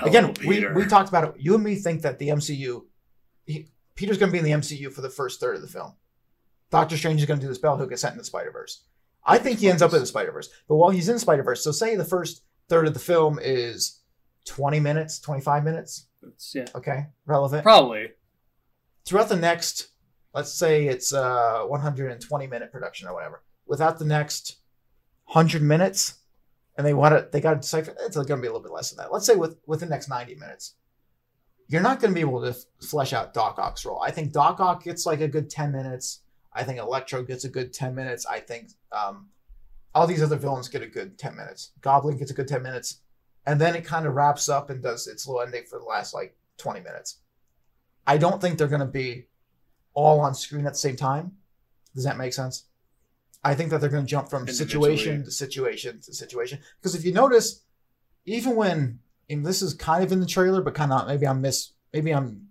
[0.02, 0.74] Again, Hello, we, Peter.
[0.74, 1.36] we talked about it.
[1.40, 2.82] You and me think that the MCU,
[3.46, 5.94] he, Peter's going to be in the MCU for the first third of the film.
[6.72, 7.78] Doctor Strange is going to do the spell.
[7.78, 8.84] He'll get sent in the Spider Verse.
[9.26, 10.50] I think he ends up in the Spider Verse.
[10.68, 14.02] But while he's in Spider Verse, so say the first third of the film is
[14.48, 16.08] 20 minutes, 25 minutes.
[16.24, 17.64] It's- yeah, Okay, relevant.
[17.64, 18.10] probably.
[19.06, 19.90] Throughout the next,
[20.34, 23.44] let's say it's a 120 minute production or whatever.
[23.68, 24.58] Without the next
[25.26, 26.16] 100 minutes,
[26.78, 27.96] and they want to, they got to decipher.
[28.02, 29.12] It's going to be a little bit less than that.
[29.12, 30.76] Let's say with with the next 90 minutes,
[31.68, 34.02] you're not going to be able to f- flesh out Doc Ock's role.
[34.02, 36.22] I think Doc Ock gets like a good 10 minutes.
[36.54, 38.26] I think Electro gets a good 10 minutes.
[38.26, 39.30] I think um,
[39.96, 41.72] all these other villains get a good 10 minutes.
[41.82, 43.00] Goblin gets a good 10 minutes.
[43.46, 46.14] And then it kind of wraps up and does its little ending for the last
[46.14, 47.20] like 20 minutes.
[48.06, 49.28] I don't think they're going to be
[49.94, 51.34] all on screen at the same time.
[51.94, 52.66] Does that make sense?
[53.44, 56.60] I think that they're going to jump from situation to situation to situation.
[56.80, 57.62] Because if you notice,
[58.26, 59.00] even when
[59.30, 62.12] and this is kind of in the trailer, but kind of maybe I'm mis maybe
[62.12, 62.48] I'm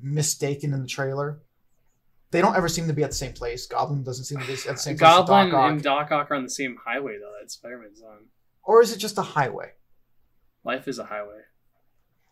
[0.00, 1.40] mistaken in the trailer.
[2.30, 3.66] They don't ever seem to be at the same place.
[3.66, 5.08] Goblin doesn't seem to be at the same place.
[5.10, 8.26] as Goblin Doc and Doc Ock are on the same highway though that Spider-Man's on.
[8.62, 9.72] or is it just a highway?
[10.64, 11.40] Life is a highway.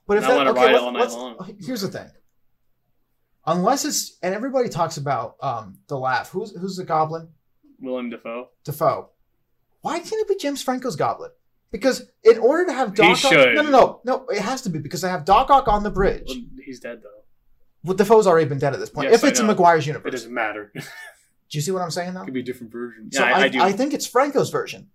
[0.07, 1.57] But if And I that, wanna okay, ride let's- all night let's- long.
[1.65, 2.11] here's the thing.
[3.47, 6.31] Unless it's and everybody talks about um the laugh.
[6.31, 7.29] Who's who's the goblin?
[7.81, 8.49] Willem Dafoe.
[8.65, 9.11] Defoe.
[9.83, 11.31] Why can't it be James Franco's goblin?
[11.71, 13.55] Because in order to have Doc Ock, should.
[13.55, 15.91] no, no, no, no, it has to be because I have Doc Ock on the
[15.91, 16.25] bridge.
[16.29, 17.23] Well, he's dead though.
[17.85, 19.11] Well, Dafoe's already been dead at this point.
[19.11, 19.53] Yes, if I it's in know.
[19.53, 20.73] Maguire's It doesn't matter.
[20.75, 20.83] do
[21.51, 22.25] you see what I'm saying though?
[22.25, 23.11] Could be a different version.
[23.13, 23.61] So Yeah, I, I, I do.
[23.63, 24.91] I think it's Franco's version,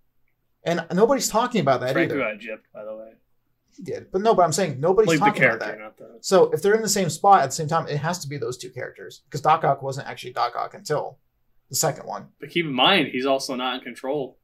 [0.64, 2.22] and nobody's talking about that Franco either.
[2.34, 3.12] got gypped, by the way.
[3.74, 5.78] He did, but no, but I'm saying nobody's Like the talking about character, that.
[5.78, 6.18] not the.
[6.20, 8.36] So if they're in the same spot at the same time, it has to be
[8.36, 11.18] those two characters because Doc Ock wasn't actually Doc Ock until
[11.72, 12.28] the second one.
[12.38, 14.38] But keep in mind, he's also not in control.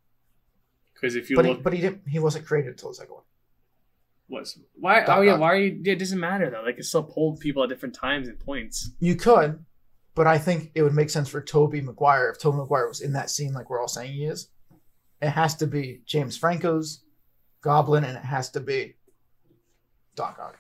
[0.95, 2.09] Because if you But he, look, but he didn't.
[2.09, 3.25] He wasn't created until the second one.
[4.29, 5.01] what's why?
[5.05, 5.41] Doc oh yeah, Ock.
[5.41, 5.79] why are you?
[5.85, 6.63] It doesn't matter though.
[6.63, 8.93] Like it still pulled people at different times and points.
[8.99, 9.63] You could,
[10.15, 13.13] but I think it would make sense for Tobey Maguire if Tobey Maguire was in
[13.13, 14.49] that scene, like we're all saying he is.
[15.21, 17.05] It has to be James Franco's
[17.61, 18.97] Goblin, and it has to be
[20.17, 20.59] Doc Ock.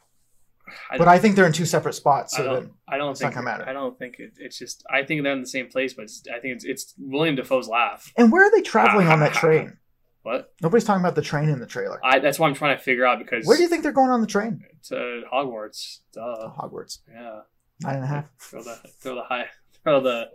[0.90, 2.39] I, But I think they're in two separate spots.
[2.39, 2.73] I don't.
[2.89, 3.36] I don't it's think.
[3.36, 4.85] I don't think it, it's just.
[4.90, 7.69] I think they're in the same place, but it's, I think it's it's William Dafoe's
[7.69, 8.12] laugh.
[8.16, 9.78] and where are they traveling on that train?
[10.23, 10.53] What?
[10.61, 12.01] Nobody's talking about the train in the trailer.
[12.05, 14.11] I that's what I'm trying to figure out because Where do you think they're going
[14.11, 14.65] on the train?
[14.85, 16.01] to Hogwarts.
[16.12, 16.51] Duh.
[16.59, 16.99] Hogwarts.
[17.11, 17.40] Yeah.
[17.82, 18.27] Nine and a half.
[18.39, 19.47] Throw the throw the high
[19.82, 20.31] throw the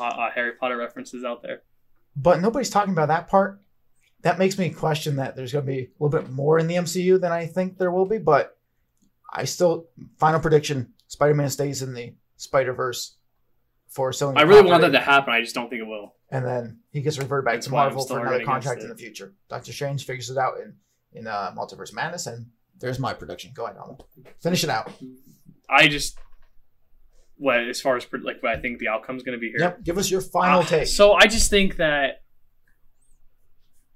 [0.00, 1.62] uh, Harry Potter references out there.
[2.16, 3.60] But nobody's talking about that part.
[4.22, 6.74] That makes me question that there's going to be a little bit more in the
[6.74, 8.18] MCU than I think there will be.
[8.18, 8.57] But
[9.30, 9.86] I still,
[10.18, 13.16] final prediction: Spider-Man stays in the Spider-Verse
[13.88, 14.38] for Sony.
[14.38, 15.32] I really want that to happen.
[15.32, 16.14] I just don't think it will.
[16.30, 19.34] and then he gets reverted back That's to Marvel for another contract in the future.
[19.48, 20.74] Doctor Strange figures it out in
[21.12, 22.46] in uh, Multiverse Madness, and
[22.78, 23.52] there's my prediction.
[23.54, 24.04] Go ahead, Donald.
[24.40, 24.92] Finish it out.
[25.68, 26.18] I just
[27.36, 29.60] what as far as like what I think the outcome is going to be here.
[29.60, 29.84] Yep.
[29.84, 30.86] Give us your final Uh, take.
[30.86, 32.22] So I just think that.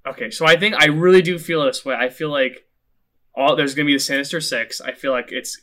[0.07, 1.95] Okay, so I think I really do feel this way.
[1.95, 2.67] I feel like
[3.35, 4.81] all there's going to be the Sinister Six.
[4.81, 5.61] I feel like it's.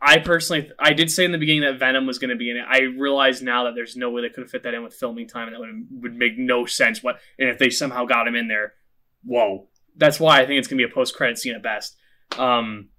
[0.00, 2.56] I personally, I did say in the beginning that Venom was going to be in
[2.56, 2.64] it.
[2.68, 5.48] I realize now that there's no way they could fit that in with filming time,
[5.48, 7.02] and that would would make no sense.
[7.02, 8.74] What and if they somehow got him in there,
[9.24, 9.68] whoa!
[9.96, 11.96] That's why I think it's going to be a post credit scene at best.
[12.38, 12.90] Um,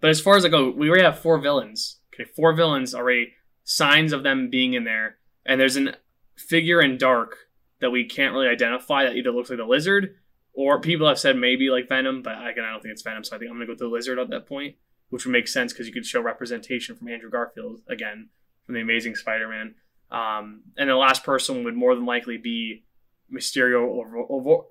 [0.00, 2.00] but as far as I go, we already have four villains.
[2.14, 3.34] Okay, four villains already.
[3.64, 5.96] Signs of them being in there, and there's an
[6.36, 7.36] figure in dark
[7.80, 10.16] that we can't really identify that either looks like the lizard
[10.56, 13.36] or people have said maybe like Venom, but again, I don't think it's Venom, so
[13.36, 14.74] I think I'm gonna go with the lizard at that point,
[15.10, 18.30] which would make sense because you could show representation from Andrew Garfield again
[18.64, 19.74] from the Amazing Spider-Man.
[20.10, 22.84] Um, and the last person would more than likely be
[23.30, 24.66] Mysterio or, or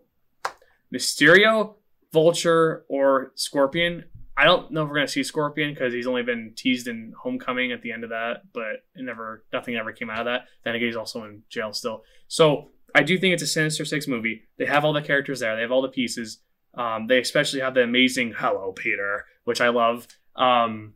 [0.91, 1.75] Mysterio,
[2.11, 4.05] Vulture, or Scorpion.
[4.35, 7.71] I don't know if we're gonna see Scorpion because he's only been teased in Homecoming
[7.71, 10.45] at the end of that, but it never nothing ever came out of that.
[10.63, 12.03] Then again, he's also in jail still.
[12.27, 14.43] So I do think it's a Sinister Six movie.
[14.57, 15.55] They have all the characters there.
[15.55, 16.39] They have all the pieces.
[16.73, 20.07] Um, they especially have the amazing "Hello, Peter," which I love.
[20.35, 20.93] Um,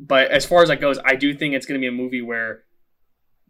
[0.00, 2.22] but as far as that goes, I do think it's going to be a movie
[2.22, 2.64] where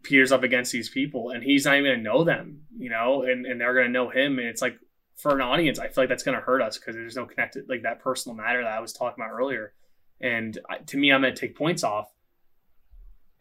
[0.03, 3.23] Peter's up against these people and he's not even going to know them, you know,
[3.23, 4.37] and, and they're going to know him.
[4.37, 4.77] And it's like,
[5.15, 7.67] for an audience, I feel like that's going to hurt us because there's no connected,
[7.67, 9.73] like that personal matter that I was talking about earlier.
[10.21, 12.13] And I, to me, I'm going to take points off.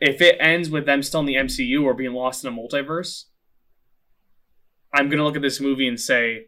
[0.01, 3.25] If it ends with them still in the MCU or being lost in a multiverse,
[4.95, 6.47] I'm to look at this movie and say,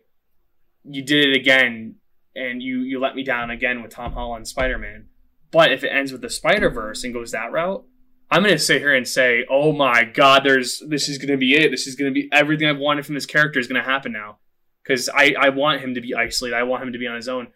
[0.85, 1.97] you did it again
[2.35, 5.09] and you, you let me down again with Tom Holland Spider Man.
[5.51, 7.85] But if it ends with the Spider Verse and goes that route,
[8.31, 11.71] I'm gonna sit here and say, "Oh my God, there's this is gonna be it.
[11.71, 14.39] This is gonna be everything I've wanted from this character is gonna happen now."
[14.83, 16.57] Because I I want him to be isolated.
[16.57, 17.49] I want him to be on his own.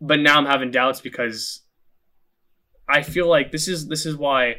[0.00, 1.64] But now I'm having doubts because
[2.88, 4.56] I feel like this is this is why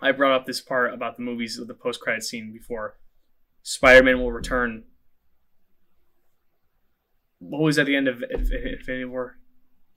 [0.00, 2.96] I brought up this part about the movies of the post credit scene before.
[3.62, 4.84] Spider-Man will return.
[7.38, 9.38] What was at the end of Infinity War?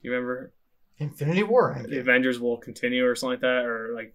[0.02, 0.52] You remember?
[0.98, 1.76] Infinity War.
[1.88, 4.14] the Avengers will continue or something like that, or like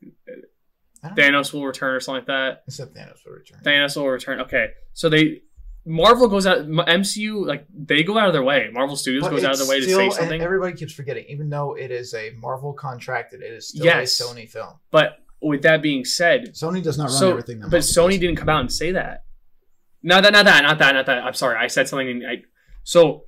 [1.15, 2.63] Thanos will return or something like that.
[2.67, 3.59] Except Thanos will return.
[3.63, 4.41] Thanos will return.
[4.41, 5.41] Okay, so they
[5.85, 8.69] Marvel goes out MCU like they go out of their way.
[8.71, 10.41] Marvel Studios But goes out of their way still- to say and something.
[10.41, 14.19] Everybody keeps forgetting, even though it is a Marvel contracted, it is still Yes.
[14.19, 14.79] a Sony film.
[14.91, 17.59] but with that being said, Sony does not run so everything.
[17.59, 18.19] That but Marvel Sony does.
[18.19, 19.23] didn't come out and say that.
[20.01, 21.23] Not that, not that, not that, not that.
[21.23, 22.09] I'm sorry, I said something.
[22.09, 22.43] And I,
[22.83, 23.25] so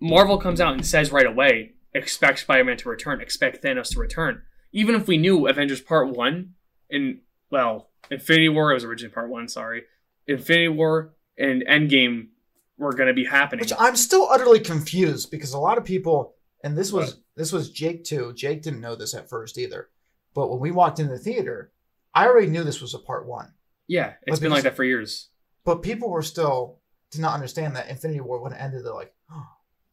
[0.00, 4.42] Marvel comes out and says right away, expect Spider-Man to return, expect Thanos to return.
[4.72, 6.54] Even if we knew Avengers Part One
[6.90, 7.20] and
[7.50, 9.48] well, Infinity War it was originally Part One.
[9.48, 9.84] Sorry,
[10.26, 12.28] Infinity War and Endgame
[12.76, 13.62] were going to be happening.
[13.62, 17.70] Which I'm still utterly confused because a lot of people, and this was this was
[17.70, 18.32] Jake too.
[18.34, 19.88] Jake didn't know this at first either,
[20.34, 21.72] but when we walked into the theater,
[22.14, 23.52] I already knew this was a part one.
[23.86, 25.28] yeah, it's But been like that for years.
[25.68, 26.78] But people were still
[27.10, 28.86] did not understand that Infinity War when it ended.
[28.86, 29.46] They're like, oh,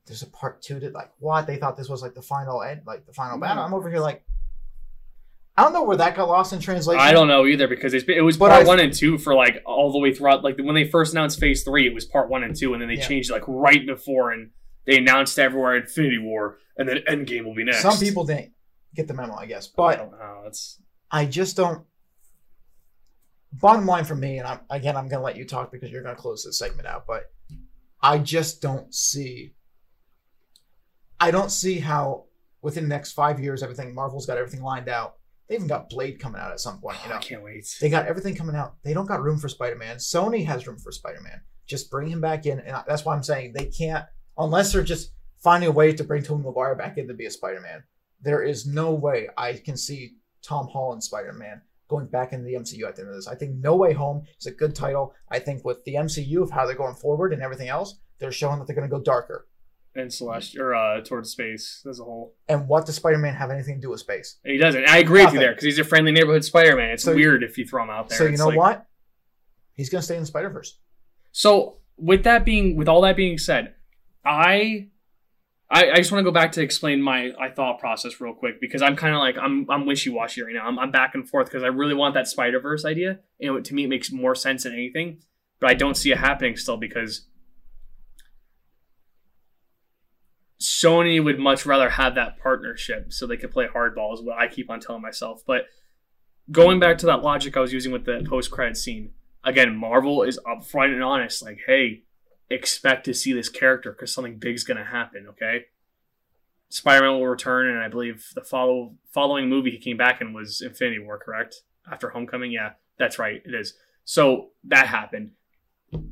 [0.05, 1.47] "There's a part two Did like what?
[1.47, 3.61] They thought this was like the final end, like the final battle.
[3.61, 4.23] I'm over here like,
[5.57, 7.01] I don't know where that got lost in translation.
[7.01, 9.35] I don't know either because it's it was But part I- one and two for
[9.35, 10.45] like all the way throughout.
[10.45, 12.87] Like when they first announced Phase three, it was part one and two, and then
[12.87, 13.07] they Yeah.
[13.07, 14.51] changed it like right before, and
[14.85, 17.81] they announced everywhere Infinity War, and then Endgame will be next.
[17.81, 18.53] Some people didn't
[18.95, 20.43] get the memo, I guess, but I don't know.
[20.45, 20.79] It's
[21.11, 21.85] I just don't.
[23.59, 26.15] Bottom line for me, and I'm again, I'm gonna let you talk because you're gonna
[26.15, 27.31] close this segment out, but
[28.01, 29.53] I just don't see.
[31.19, 32.25] I don't see how
[32.61, 35.15] within the next five years, everything Marvel's got everything lined out.
[35.47, 36.97] They even got Blade coming out at some point.
[36.97, 37.67] You oh, know, I can't wait.
[37.79, 38.75] they got everything coming out.
[38.83, 39.97] They don't got room for Spider Man.
[39.97, 41.41] Sony has room for Spider Man.
[41.67, 44.05] Just bring him back in, and that's why I'm saying they can't
[44.37, 45.11] unless they're just
[45.41, 47.83] finding a way to bring Tobey Maguire back in to be a Spider Man.
[48.21, 52.53] There is no way I can see Tom Holland Spider Man going back into the
[52.55, 53.27] MCU at the end of this.
[53.27, 55.13] I think No Way Home is a good title.
[55.29, 58.59] I think with the MCU of how they're going forward and everything else, they're showing
[58.59, 59.47] that they're going to go darker.
[59.97, 62.35] And Celestial or uh, towards space as a whole.
[62.49, 64.39] And what does Spider Man have anything to do with space?
[64.43, 64.89] He doesn't.
[64.89, 66.89] I agree with you there because he's a friendly neighborhood Spider-Man.
[66.91, 68.17] It's So- weird if you throw him out there.
[68.17, 68.85] so you It's know like- what?
[69.73, 70.79] He's going to stay in Spider Verse.
[71.31, 73.73] So with that being, with all that being said,
[74.25, 74.89] I,
[75.75, 78.61] I, I just want to go back to explain my, my thought process real quick
[78.61, 80.65] because I'm kind of like I'm I'm wishy washy right now.
[80.65, 83.19] I'm, I'm back and forth because I really want that Spider Verse idea.
[83.39, 85.17] You know, to me it makes more sense than anything,
[85.59, 87.27] but I don't see it happening still because
[90.61, 94.47] Sony would much rather have that partnership so they could play hardball is what I
[94.47, 95.43] keep on telling myself.
[95.45, 95.65] But
[96.49, 99.11] going back to that logic I was using with the post credit scene,
[99.43, 102.03] again, Marvel is upfront and honest, like, hey,
[102.49, 105.65] expect to see this character because something big's gonna happen, okay?
[106.69, 110.61] Spider-Man will return, and I believe the follow following movie he came back in was
[110.61, 111.61] Infinity War, correct?
[111.89, 113.75] After Homecoming, yeah, that's right, it is.
[114.03, 115.31] So that happened.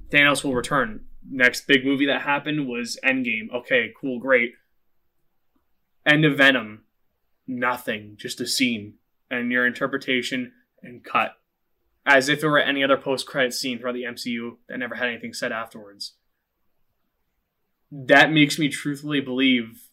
[0.09, 1.05] Thanos will return.
[1.29, 3.51] Next big movie that happened was Endgame.
[3.53, 4.53] Okay, cool, great.
[6.05, 6.83] End of Venom,
[7.47, 8.95] nothing, just a scene,
[9.31, 10.51] and your interpretation
[10.81, 11.37] and cut,
[12.05, 15.33] as if it were any other post-credit scene throughout the MCU that never had anything
[15.33, 16.13] said afterwards.
[18.07, 19.83] That makes me truthfully believe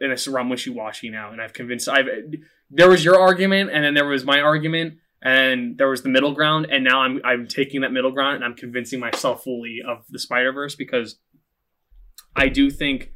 [0.00, 1.88] and it's I'm wishy washy now, and I've convinced.
[1.88, 2.06] I've
[2.70, 6.32] there was your argument, and then there was my argument, and there was the middle
[6.32, 10.04] ground, and now I'm I'm taking that middle ground, and I'm convincing myself fully of
[10.10, 11.18] the Spider Verse because
[12.36, 13.12] I do think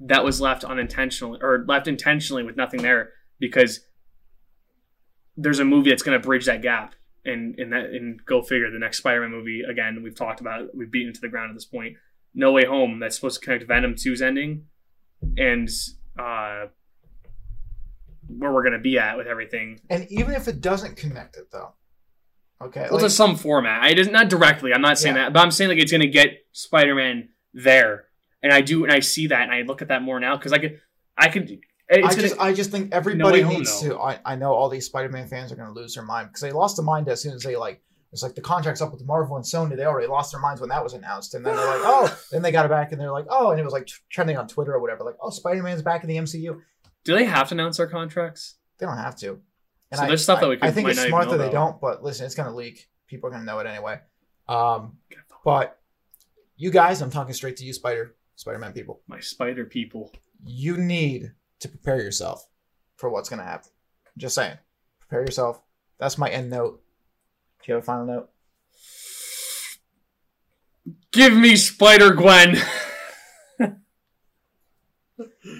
[0.00, 3.80] that was left unintentionally or left intentionally with nothing there because
[5.36, 6.94] there's a movie that's going to bridge that gap.
[7.24, 10.00] And in that, and go figure, the next Spider-Man movie again.
[10.04, 10.70] We've talked about it.
[10.72, 11.96] We've beaten to the ground at this point.
[12.36, 13.00] No Way Home.
[13.00, 14.66] That's supposed to connect Venom 2's ending,
[15.36, 15.68] and
[16.18, 16.66] uh,
[18.28, 19.80] where we're gonna be at with everything.
[19.90, 21.72] And even if it doesn't connect it though,
[22.62, 23.82] okay, well, like, to some format.
[23.82, 24.72] I just not directly.
[24.72, 25.24] I'm not saying yeah.
[25.24, 28.04] that, but I'm saying like it's gonna get Spider-Man there,
[28.42, 30.52] and I do, and I see that, and I look at that more now because
[30.52, 30.80] I could,
[31.16, 31.58] I could.
[31.90, 33.98] I just, I just think everybody no needs home, to.
[33.98, 36.50] I, I know all these Spider-Man fans are going to lose their mind because they
[36.50, 37.80] lost their mind as soon as they like
[38.16, 39.76] it's like the contract's up with Marvel and Sony.
[39.76, 42.40] They already lost their minds when that was announced, and then they're like, oh, then
[42.40, 44.72] they got it back, and they're like, oh, and it was like trending on Twitter
[44.72, 46.58] or whatever, like, oh, Spider Man's back in the MCU.
[47.04, 48.54] Do they have to announce their contracts?
[48.78, 49.38] They don't have to.
[49.90, 50.56] And so I, there's stuff that we.
[50.56, 52.88] Could, I think it's smart that they don't, but listen, it's gonna leak.
[53.06, 54.00] People are gonna know it anyway.
[54.48, 54.96] Um,
[55.44, 55.78] but
[56.56, 59.02] you guys, I'm talking straight to you, Spider Spider Man people.
[59.06, 60.12] My Spider people.
[60.42, 62.48] You need to prepare yourself
[62.96, 63.70] for what's gonna happen.
[64.16, 64.56] Just saying,
[65.00, 65.60] prepare yourself.
[65.98, 66.82] That's my end note.
[67.66, 68.30] Do you have a final note?
[71.10, 72.58] Give me Spider Gwen.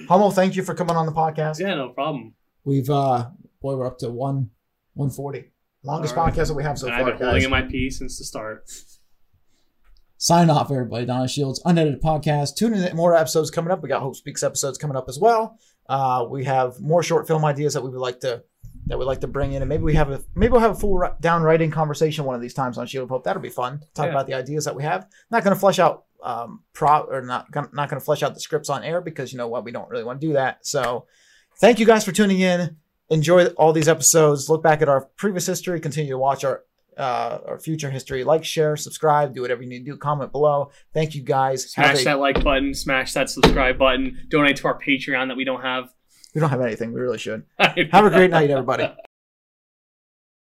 [0.09, 1.59] Hummel, thank you for coming on the podcast.
[1.59, 2.35] Yeah, no problem.
[2.63, 3.31] We've uh
[3.61, 4.51] boy, we're up to one
[4.95, 5.51] one forty.
[5.83, 6.33] Longest right.
[6.33, 7.09] podcast that we have so and far.
[7.09, 8.71] I've been holding in my pee since the start.
[10.17, 11.07] Sign off, everybody.
[11.07, 12.55] Donnie Shields, unedited podcast.
[12.55, 13.83] Tune in more episodes coming up.
[13.83, 15.59] We got Hope Speaks episodes coming up as well.
[15.89, 18.45] Uh, we have more short film ideas that we would like to
[18.87, 20.75] that we'd like to bring in, and maybe we have a maybe we'll have a
[20.75, 23.25] full down writing conversation one of these times on Shield of Hope.
[23.25, 23.81] That'll be fun.
[23.95, 24.11] Talk yeah.
[24.11, 25.07] about the ideas that we have.
[25.31, 28.41] Not going to flesh out um pro or not not going to flesh out the
[28.41, 30.67] scripts on air because you know what we don't really want to do that.
[30.67, 31.07] So
[31.59, 32.77] thank you guys for tuning in.
[33.11, 34.49] Enjoy all these episodes.
[34.49, 35.79] Look back at our previous history.
[35.81, 36.65] Continue to watch our
[36.97, 38.25] uh, our future history.
[38.25, 39.97] Like, share, subscribe, do whatever you need to do.
[39.97, 40.71] Comment below.
[40.95, 41.71] Thank you guys.
[41.71, 42.75] Smash a- that like button.
[42.75, 44.27] Smash that subscribe button.
[44.29, 45.91] Donate to our Patreon that we don't have.
[46.37, 46.93] We don't have anything.
[46.93, 47.45] We really should.
[47.59, 48.87] Have a great night, everybody.